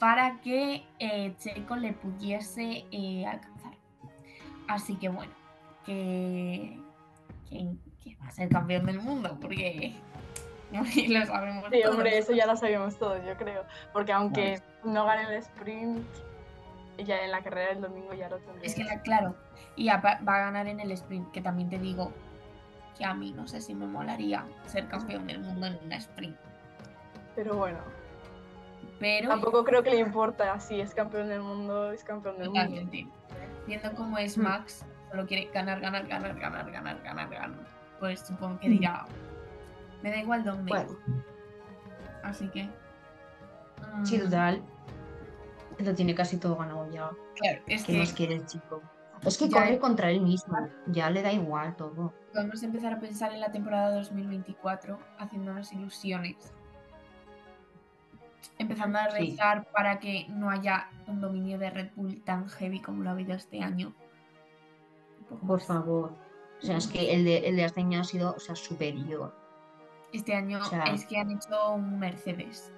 para 0.00 0.40
que 0.40 0.84
eh, 0.98 1.34
Checo 1.38 1.76
le 1.76 1.92
pudiese 1.92 2.84
eh, 2.90 3.24
alcanzar. 3.26 3.74
Así 4.66 4.96
que 4.96 5.08
bueno, 5.08 5.32
que, 5.86 6.80
que, 7.48 7.76
que 8.02 8.16
va 8.16 8.26
a 8.26 8.30
ser 8.32 8.48
campeón 8.48 8.86
del 8.86 9.00
mundo, 9.00 9.38
porque 9.40 9.94
lo 10.72 11.26
sabemos 11.26 11.66
Sí, 11.70 11.80
todos. 11.82 11.94
hombre, 11.94 12.18
eso 12.18 12.32
ya 12.32 12.46
lo 12.46 12.56
sabíamos 12.56 12.98
todos, 12.98 13.24
yo 13.24 13.36
creo. 13.36 13.64
Porque 13.92 14.12
aunque 14.12 14.60
no 14.84 15.04
gane 15.04 15.22
el 15.24 15.34
sprint, 15.34 16.04
ya 17.04 17.24
en 17.24 17.30
la 17.30 17.42
carrera 17.42 17.70
del 17.74 17.80
domingo 17.82 18.12
ya 18.14 18.28
lo 18.28 18.38
tendría. 18.38 18.64
Es 18.66 18.74
que, 18.74 18.84
la- 18.84 19.00
claro, 19.02 19.34
y 19.76 19.84
ya 19.86 19.98
va 19.98 20.12
a 20.36 20.38
ganar 20.40 20.66
en 20.66 20.80
el 20.80 20.90
sprint, 20.92 21.30
que 21.32 21.40
también 21.40 21.68
te 21.70 21.78
digo 21.78 22.12
que 22.96 23.04
a 23.04 23.14
mí 23.14 23.32
no 23.32 23.46
sé 23.48 23.60
si 23.60 23.74
me 23.74 23.86
molaría 23.86 24.44
ser 24.66 24.86
campeón 24.88 25.26
del 25.26 25.40
mundo 25.40 25.66
en 25.66 25.78
un 25.84 25.92
sprint. 25.92 26.36
Pero 27.34 27.56
bueno, 27.56 27.78
Pero 28.98 29.28
tampoco 29.30 29.64
creo 29.64 29.82
que 29.82 29.90
le 29.90 29.98
importa 29.98 30.58
si 30.60 30.80
es 30.80 30.94
campeón 30.94 31.28
del 31.28 31.40
mundo, 31.40 31.90
es 31.92 32.04
campeón 32.04 32.38
del 32.38 32.50
mundo. 32.50 32.90
viendo 33.66 33.92
cómo 33.94 34.18
es 34.18 34.36
Mm. 34.36 34.42
Max, 34.42 34.84
solo 35.10 35.26
quiere 35.26 35.50
ganar, 35.52 35.80
ganar, 35.80 36.06
ganar, 36.06 36.34
ganar, 36.38 36.70
ganar, 36.70 37.00
ganar, 37.02 37.28
ganar. 37.30 37.50
Pues 38.00 38.20
supongo 38.20 38.58
que 38.60 38.68
Mm. 38.68 38.72
dirá, 38.72 39.04
me 40.02 40.10
da 40.10 40.16
igual 40.18 40.44
dónde. 40.44 40.70
Bueno, 40.70 40.90
Así 42.22 42.48
que... 42.48 42.68
sí, 44.04 44.18
mm, 44.18 44.24
total. 44.24 44.62
Lo 45.82 45.94
tiene 45.94 46.14
casi 46.14 46.36
todo 46.36 46.56
ganado 46.56 46.90
ya. 46.90 47.10
Claro, 47.36 47.62
es 47.66 47.84
¿Qué 47.84 47.92
que 47.92 47.98
más 47.98 48.12
quiere 48.12 48.34
el 48.34 48.46
chico? 48.46 48.82
Es 49.22 49.36
que 49.38 49.48
Ya 49.48 49.58
corre 49.64 49.78
contra 49.78 50.10
él 50.10 50.20
mismo. 50.22 50.56
Ya 50.86 51.10
le 51.10 51.22
da 51.22 51.32
igual 51.32 51.76
todo. 51.76 52.12
podemos 52.32 52.62
empezar 52.62 52.92
a 52.94 53.00
pensar 53.00 53.32
en 53.32 53.40
la 53.40 53.50
temporada 53.52 53.94
2024 53.96 54.98
haciéndonos 55.18 55.72
ilusiones. 55.72 56.52
Empezando 58.58 58.98
a 58.98 59.10
Sí. 59.10 59.30
rezar 59.30 59.66
para 59.72 59.98
que 60.00 60.26
no 60.28 60.50
haya 60.50 60.88
un 61.06 61.20
dominio 61.20 61.58
de 61.58 61.70
Red 61.70 61.90
Bull 61.96 62.22
tan 62.22 62.48
heavy 62.48 62.80
como 62.80 63.02
lo 63.02 63.10
ha 63.10 63.12
habido 63.12 63.34
este 63.34 63.62
año. 63.62 63.92
Por 65.46 65.60
favor. 65.60 66.12
O 66.62 66.62
sea, 66.66 66.76
es 66.76 66.86
que 66.86 67.14
el 67.14 67.24
de, 67.24 67.38
el 67.48 67.56
de 67.56 67.64
este 67.64 67.80
año 67.80 68.00
ha 68.00 68.04
sido 68.04 68.34
o 68.34 68.40
sea, 68.40 68.54
superior. 68.54 69.34
Este 70.12 70.34
año 70.34 70.58
o 70.58 70.64
sea- 70.64 70.84
es 70.84 71.06
que 71.06 71.16
han 71.18 71.30
hecho 71.30 71.72
un 71.74 71.98
Mercedes. 71.98 72.72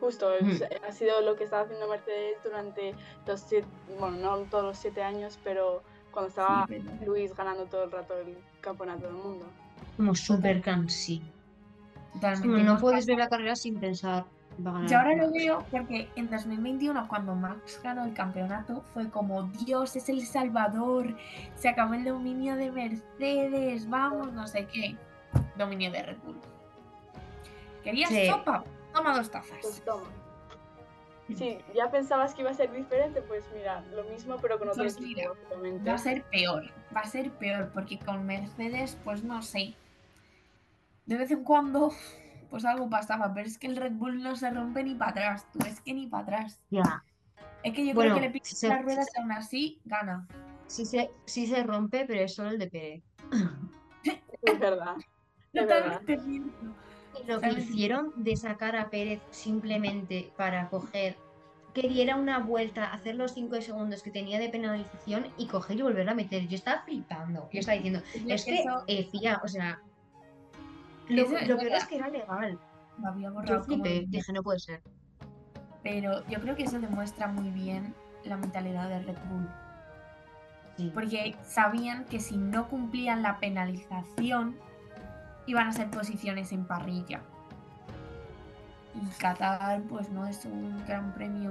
Justo, 0.00 0.30
Mm. 0.40 0.50
es- 0.50 0.64
ha 0.86 0.92
sido 0.92 1.20
lo 1.22 1.36
que 1.36 1.44
estaba 1.44 1.62
haciendo 1.62 1.88
Mercedes 1.88 2.36
durante 2.44 2.94
los 3.26 3.40
siete, 3.40 3.66
bueno, 3.98 4.16
no 4.18 4.36
todos 4.50 4.64
los 4.64 4.78
siete 4.78 5.02
años, 5.02 5.38
pero 5.42 5.82
cuando 6.12 6.28
estaba 6.28 6.66
Sí, 6.68 6.82
Luis 7.04 7.34
ganando 7.36 7.64
todo 7.66 7.84
el 7.84 7.90
rato 7.92 8.14
el 8.18 8.36
campeonato 8.60 9.06
del 9.06 9.14
mundo. 9.16 9.44
Como 9.96 10.14
súper 10.14 10.60
cansino. 10.62 11.26
Totalmente. 12.14 12.48
No 12.48 12.58
Hemos 12.58 12.80
puedes 12.80 13.06
ver 13.06 13.18
la 13.18 13.28
carrera 13.28 13.54
sin 13.56 13.78
pensar. 13.78 14.24
Va 14.64 14.70
a 14.70 14.72
ganar 14.74 14.88
Yo 14.90 14.98
ahora 14.98 15.14
lo 15.16 15.30
veo 15.30 15.64
porque 15.70 16.08
en 16.16 16.28
2021, 16.30 17.06
cuando 17.06 17.34
Max 17.34 17.80
ganó 17.82 18.04
el 18.04 18.12
campeonato, 18.12 18.82
fue 18.92 19.08
como 19.08 19.44
Dios 19.44 19.94
es 19.94 20.08
el 20.08 20.26
Salvador, 20.26 21.14
se 21.54 21.68
acabó 21.68 21.94
el 21.94 22.04
dominio 22.04 22.56
de 22.56 22.72
Mercedes, 22.72 23.88
vamos, 23.88 24.32
no 24.32 24.46
sé 24.48 24.66
qué. 24.66 24.96
Dominio 25.56 25.92
de 25.92 26.02
Red 26.02 26.16
Bull. 26.24 26.36
¿Querías 27.84 28.10
Sí. 28.10 28.26
sopa? 28.28 28.64
Toma 28.98 29.16
dos 29.16 29.30
Pues 29.30 29.48
tazas. 29.50 29.84
toma. 29.84 30.06
Si 31.36 31.58
ya 31.74 31.90
pensabas 31.90 32.34
que 32.34 32.40
iba 32.40 32.50
a 32.50 32.54
ser 32.54 32.72
diferente, 32.72 33.20
pues 33.22 33.44
mira, 33.54 33.82
lo 33.94 34.02
mismo 34.04 34.36
pero 34.40 34.58
con 34.58 34.68
otro 34.70 34.82
Pues 34.82 34.98
mira. 35.00 35.30
Va 35.86 35.94
a 35.94 35.98
ser 35.98 36.24
peor, 36.24 36.64
va 36.94 37.00
a 37.00 37.06
ser 37.06 37.30
peor, 37.32 37.70
porque 37.74 37.98
con 37.98 38.24
Mercedes, 38.26 38.96
pues 39.04 39.22
no 39.22 39.42
sé. 39.42 39.74
De 41.04 41.16
vez 41.16 41.30
en 41.30 41.44
cuando, 41.44 41.92
pues 42.50 42.64
algo 42.64 42.88
pasaba, 42.88 43.32
pero 43.34 43.46
es 43.46 43.58
que 43.58 43.66
el 43.66 43.76
Red 43.76 43.92
Bull 43.92 44.22
no 44.22 44.36
se 44.36 44.50
rompe 44.50 44.82
ni 44.82 44.94
para 44.94 45.10
atrás, 45.10 45.46
tú, 45.52 45.58
es 45.66 45.80
que 45.82 45.92
ni 45.92 46.06
para 46.06 46.22
atrás. 46.22 46.60
Ya. 46.70 47.04
Es 47.62 47.74
que 47.74 47.86
yo 47.86 47.92
Bueno, 47.94 48.12
creo 48.12 48.22
que 48.22 48.26
le 48.28 48.32
pican 48.32 48.50
se- 48.52 48.68
las 48.68 48.82
ruedas 48.82 49.08
aún 49.18 49.32
así 49.32 49.80
gana. 49.84 50.26
Sí 50.66 50.86
se, 50.86 51.10
sí 51.26 51.46
se 51.46 51.62
rompe, 51.62 52.04
pero 52.06 52.20
es 52.22 52.34
solo 52.34 52.50
el 52.50 52.58
de 52.58 52.66
Pérez. 52.68 53.02
Es 54.42 54.58
verdad. 54.58 54.96
Es 55.54 55.66
verdad. 55.66 56.00
Totalmente 56.00 56.18
cierto. 56.18 56.74
Lo 57.26 57.40
que 57.40 57.50
hicieron 57.50 58.12
de 58.16 58.36
sacar 58.36 58.76
a 58.76 58.90
Pérez 58.90 59.20
simplemente 59.30 60.32
para 60.36 60.68
coger 60.68 61.16
que 61.74 61.88
diera 61.88 62.16
una 62.16 62.38
vuelta, 62.38 62.92
hacer 62.92 63.14
los 63.14 63.32
5 63.34 63.60
segundos 63.60 64.02
que 64.02 64.10
tenía 64.10 64.38
de 64.38 64.48
penalización 64.48 65.26
y 65.36 65.46
coger 65.46 65.78
y 65.78 65.82
volver 65.82 66.08
a 66.08 66.14
meter. 66.14 66.48
Yo 66.48 66.56
estaba 66.56 66.82
flipando. 66.82 67.48
Yo 67.52 67.60
estaba 67.60 67.76
diciendo, 67.76 68.00
es 68.26 68.44
que, 68.44 68.60
eso 68.60 68.84
eh, 68.86 69.08
o 69.42 69.48
sea, 69.48 69.80
lo, 71.08 71.22
lo 71.22 71.58
peor 71.58 71.72
es 71.72 71.86
que 71.86 71.96
era 71.96 72.08
legal. 72.08 72.58
me 72.98 73.08
había 73.08 73.28
Yo 73.28 73.34
borrado 73.34 73.64
como 73.64 73.84
flipé, 73.84 74.04
dije, 74.08 74.32
no 74.32 74.42
puede 74.42 74.58
ser. 74.58 74.82
Pero 75.82 76.26
yo 76.28 76.40
creo 76.40 76.56
que 76.56 76.64
eso 76.64 76.78
demuestra 76.80 77.28
muy 77.28 77.50
bien 77.50 77.94
la 78.24 78.36
mentalidad 78.36 78.88
de 78.88 79.00
Red 79.00 79.18
Bull. 79.30 79.48
Sí. 80.76 80.90
Porque 80.92 81.36
sabían 81.44 82.04
que 82.04 82.20
si 82.20 82.36
no 82.36 82.68
cumplían 82.68 83.22
la 83.22 83.38
penalización, 83.38 84.56
iban 85.48 85.66
a 85.66 85.72
ser 85.72 85.90
posiciones 85.90 86.52
en 86.52 86.66
parrilla. 86.66 87.22
Y 88.94 89.06
Qatar, 89.18 89.80
pues 89.82 90.10
no 90.10 90.26
es 90.26 90.44
un 90.44 90.84
gran 90.86 91.14
premio 91.14 91.50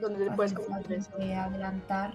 Donde 0.00 0.30
puedes 0.30 0.54
de 1.18 1.34
adelantar. 1.34 2.14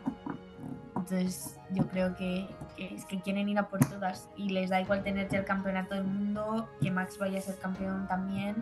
Entonces, 0.96 1.58
yo 1.72 1.88
creo 1.88 2.16
que, 2.16 2.48
que 2.76 2.96
es 2.96 3.06
que 3.06 3.22
quieren 3.22 3.48
ir 3.50 3.60
a 3.60 3.68
por 3.68 3.80
todas 3.88 4.30
y 4.36 4.50
les 4.50 4.72
da 4.72 4.82
igual 4.82 5.04
tener 5.04 5.30
ya 5.30 5.40
el 5.40 5.46
campeonato 5.46 5.94
del 5.94 6.06
mundo, 6.06 6.68
que 6.82 6.90
Max 6.90 7.20
vaya 7.20 7.38
a 7.38 7.42
ser 7.42 7.58
campeón 7.60 8.08
también. 8.08 8.56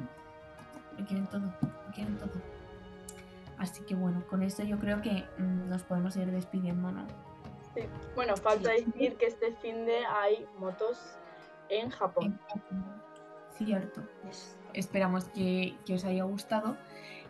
Lo 0.97 1.05
quieren 1.05 1.27
todo, 1.27 1.41
lo 1.61 1.93
quieren 1.93 2.17
todo. 2.17 2.31
Así 3.57 3.83
que 3.85 3.95
bueno, 3.95 4.21
con 4.29 4.43
esto 4.43 4.63
yo 4.63 4.77
creo 4.79 5.01
que 5.01 5.23
mm, 5.37 5.69
nos 5.69 5.83
podemos 5.83 6.15
ir 6.17 6.29
despidiendo, 6.29 6.91
¿no? 6.91 7.07
Sí. 7.73 7.83
Bueno, 8.15 8.35
falta 8.35 8.71
decir 8.71 9.15
que 9.15 9.27
este 9.27 9.53
fin 9.53 9.85
de 9.85 10.05
hay 10.05 10.45
motos 10.59 11.17
en 11.69 11.89
Japón. 11.89 12.39
Cierto. 13.57 14.01
Esperamos 14.73 15.25
que, 15.25 15.75
que 15.85 15.95
os 15.95 16.05
haya 16.05 16.23
gustado, 16.23 16.77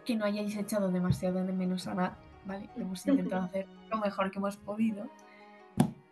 que 0.06 0.16
no 0.16 0.26
hayáis 0.26 0.56
echado 0.58 0.92
demasiado 0.92 1.44
de 1.44 1.54
menos 1.54 1.88
a 1.88 1.96
Nat, 1.96 2.14
¿vale? 2.46 2.70
Hemos 2.76 3.06
intentado 3.06 3.44
hacer 3.46 3.68
lo 3.90 3.98
mejor 3.98 4.32
que 4.32 4.40
hemos 4.40 4.58
podido. 4.58 5.08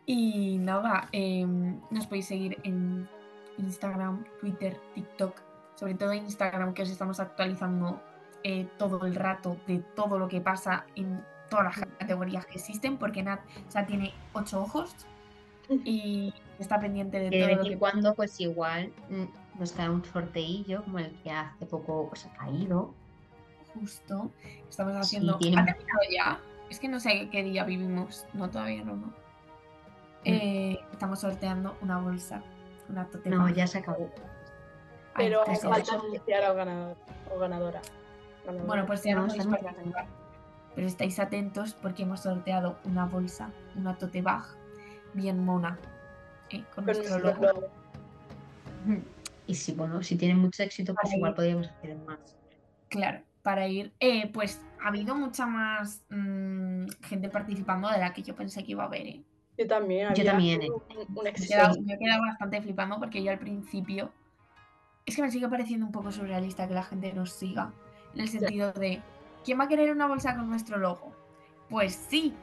Y 0.06 0.58
nada, 0.60 1.10
em, 1.12 1.80
nos 1.90 2.06
podéis 2.06 2.28
seguir 2.28 2.60
en 2.64 3.10
Instagram, 3.58 4.24
Twitter, 4.40 4.80
TikTok, 4.94 5.42
sobre 5.76 5.96
todo 5.96 6.12
en 6.12 6.26
Instagram, 6.26 6.74
que 6.74 6.84
os 6.84 6.90
estamos 6.90 7.20
actualizando 7.20 8.02
eh, 8.44 8.68
todo 8.78 9.06
el 9.06 9.16
rato 9.16 9.58
de 9.66 9.80
todo 9.80 10.20
lo 10.20 10.28
que 10.28 10.42
pasa 10.42 10.86
en 10.96 11.24
todas 11.50 11.66
las 11.66 11.88
categorías 11.98 12.46
que 12.46 12.56
existen, 12.56 12.98
porque 12.98 13.24
Nat 13.24 13.42
ya 13.74 13.86
tiene 13.86 14.14
ocho 14.34 14.62
ojos 14.62 14.96
y 15.70 16.34
está 16.60 16.80
pendiente 16.80 17.20
de 17.20 17.30
Que 17.30 17.38
de 17.38 17.44
todo 17.44 17.56
vez 17.58 17.66
en 17.66 17.72
que 17.74 17.80
cuando, 17.80 18.14
pues 18.16 18.40
igual, 18.40 18.92
mm, 19.10 19.60
nos 19.60 19.72
cae 19.72 19.90
un 19.90 20.04
sorteillo 20.06 20.84
como 20.84 21.00
el 21.00 21.12
que 21.24 21.32
hace 21.32 21.66
poco 21.66 22.08
pues, 22.10 22.26
ha 22.26 22.34
caído. 22.34 22.94
justo 23.74 24.32
estamos 24.70 24.96
haciendo. 24.96 25.38
tiene 25.38 25.62
¿Ha 25.62 25.66
terminado 25.66 26.00
ya? 26.10 26.40
Es 26.70 26.80
que 26.80 26.88
no 26.88 27.00
sé 27.00 27.30
qué 27.30 27.44
día 27.44 27.64
vivimos. 27.66 28.26
No, 28.34 28.50
todavía 28.50 28.84
no, 28.86 28.96
no. 28.96 29.14
Eh, 30.24 30.80
estamos 30.92 31.20
sorteando 31.20 31.78
una 31.82 31.98
bolsa, 32.00 32.42
una 32.90 33.06
tote 33.06 33.30
No, 33.30 33.48
ya 33.50 33.68
se 33.68 33.80
acabó. 33.80 34.10
Ay, 35.14 35.26
Pero 35.28 35.46
falta 35.62 35.94
anunciar 35.94 36.44
al 36.44 36.56
ganador 36.56 36.98
o 37.34 37.38
ganadora. 37.40 37.82
Ganadora. 38.46 38.66
Bueno, 38.68 38.86
pues 38.86 39.04
ya 39.04 39.16
no 39.16 39.28
No, 39.28 39.34
estamos- 39.34 39.60
participar. 39.60 40.08
Pero 40.74 40.88
estáis 40.88 41.20
atentos 41.20 41.74
porque 41.74 42.04
hemos 42.04 42.22
sorteado 42.22 42.78
una 42.86 43.06
bolsa, 43.06 43.50
una 43.76 43.98
tote 43.98 44.22
bag 44.22 44.44
bien 45.14 45.44
mona. 45.46 45.78
Eh, 46.58 46.66
con 46.74 46.86
nuestro 46.86 47.20
logo. 47.20 47.42
logo. 47.42 47.70
Y 49.48 49.56
si, 49.56 49.74
bueno, 49.74 50.02
si 50.02 50.16
tienen 50.16 50.40
mucho 50.40 50.64
éxito, 50.64 50.94
pues 50.94 51.12
Ahí. 51.12 51.18
igual 51.18 51.34
podríamos 51.36 51.68
hacer 51.68 51.96
más. 51.98 52.20
Claro, 52.90 53.22
para 53.44 53.68
ir. 53.68 53.94
Eh, 54.00 54.32
pues 54.32 54.62
ha 54.84 54.88
habido 54.88 55.16
mucha 55.16 55.46
más 55.46 56.04
mm, 56.10 56.88
gente 57.04 57.30
participando 57.30 57.90
de 57.90 58.00
la 58.00 58.14
que 58.14 58.24
yo 58.24 58.36
pensé 58.36 58.64
que 58.64 58.72
iba 58.72 58.84
a 58.84 58.88
haber. 58.88 59.08
¿eh? 59.08 59.24
Yo 59.58 59.68
también. 59.68 60.14
Yo 60.14 60.24
también, 60.24 60.62
eh. 60.64 60.70
Un, 60.70 61.18
un 61.18 61.28
éxito. 61.28 61.54
quedado, 61.54 61.82
me 61.82 61.94
he 61.94 62.00
quedado 62.00 62.22
bastante 62.22 62.62
flipando 62.62 63.00
porque 63.00 63.24
yo 63.24 63.32
al 63.32 63.40
principio. 63.40 64.12
Es 65.06 65.16
que 65.16 65.22
me 65.22 65.30
sigue 65.30 65.48
pareciendo 65.48 65.86
un 65.86 65.92
poco 65.92 66.12
surrealista 66.12 66.68
que 66.68 66.74
la 66.74 66.84
gente 66.84 67.14
nos 67.14 67.32
siga. 67.32 67.72
En 68.14 68.22
el 68.22 68.30
sentido 68.30 68.72
de. 68.74 69.02
¿Quién 69.44 69.60
va 69.60 69.66
a 69.66 69.68
querer 69.68 69.92
una 69.92 70.08
bolsa 70.08 70.36
con 70.36 70.50
nuestro 70.50 70.80
logo? 70.80 71.14
Pues 71.70 71.94
sí, 71.94 72.34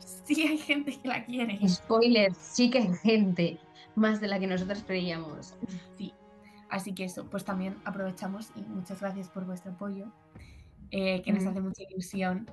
sí 0.24 0.42
hay 0.46 0.58
gente 0.58 0.98
que 0.98 1.08
la 1.08 1.24
quiere. 1.24 1.58
Spoiler, 1.68 2.34
sí 2.34 2.70
que 2.70 2.78
hay 2.78 2.94
gente, 2.94 3.58
más 3.94 4.20
de 4.20 4.28
la 4.28 4.38
que 4.38 4.46
nosotros 4.46 4.82
creíamos. 4.86 5.54
Sí. 5.96 6.12
Así 6.70 6.92
que 6.94 7.04
eso, 7.04 7.24
pues 7.26 7.44
también 7.44 7.76
aprovechamos 7.84 8.50
y 8.56 8.62
muchas 8.62 9.00
gracias 9.00 9.28
por 9.28 9.44
vuestro 9.44 9.72
apoyo, 9.72 10.06
eh, 10.90 11.22
que 11.22 11.32
nos 11.32 11.44
Mm. 11.44 11.48
hace 11.48 11.60
mucha 11.60 11.82
ilusión. 11.88 12.46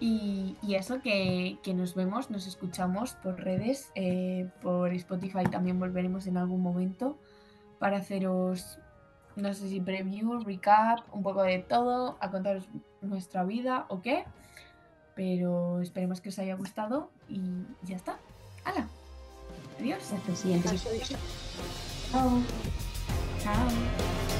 Y, 0.00 0.56
y 0.62 0.76
eso, 0.76 1.00
que, 1.02 1.58
que 1.62 1.74
nos 1.74 1.94
vemos, 1.96 2.30
nos 2.30 2.46
escuchamos 2.46 3.14
por 3.14 3.40
redes, 3.40 3.90
eh, 3.96 4.48
por 4.62 4.92
Spotify 4.94 5.44
también 5.50 5.80
volveremos 5.80 6.26
en 6.28 6.36
algún 6.36 6.62
momento 6.62 7.18
para 7.80 7.96
haceros, 7.98 8.78
no 9.34 9.52
sé 9.54 9.68
si 9.68 9.80
preview, 9.80 10.38
recap, 10.40 11.00
un 11.12 11.22
poco 11.22 11.42
de 11.42 11.58
todo, 11.60 12.16
a 12.20 12.30
contaros 12.30 12.68
nuestra 13.02 13.42
vida 13.44 13.86
o 13.88 14.00
qué. 14.00 14.24
Pero 15.18 15.80
esperemos 15.82 16.20
que 16.20 16.28
os 16.28 16.38
haya 16.38 16.54
gustado 16.54 17.10
y 17.28 17.40
ya 17.82 17.96
está. 17.96 18.20
¡Hala! 18.64 18.86
Adiós. 19.80 20.12
Hasta 20.12 20.30
el 20.30 20.36
siguiente. 20.36 20.68
Chao. 22.12 22.40
Chao. 23.42 24.37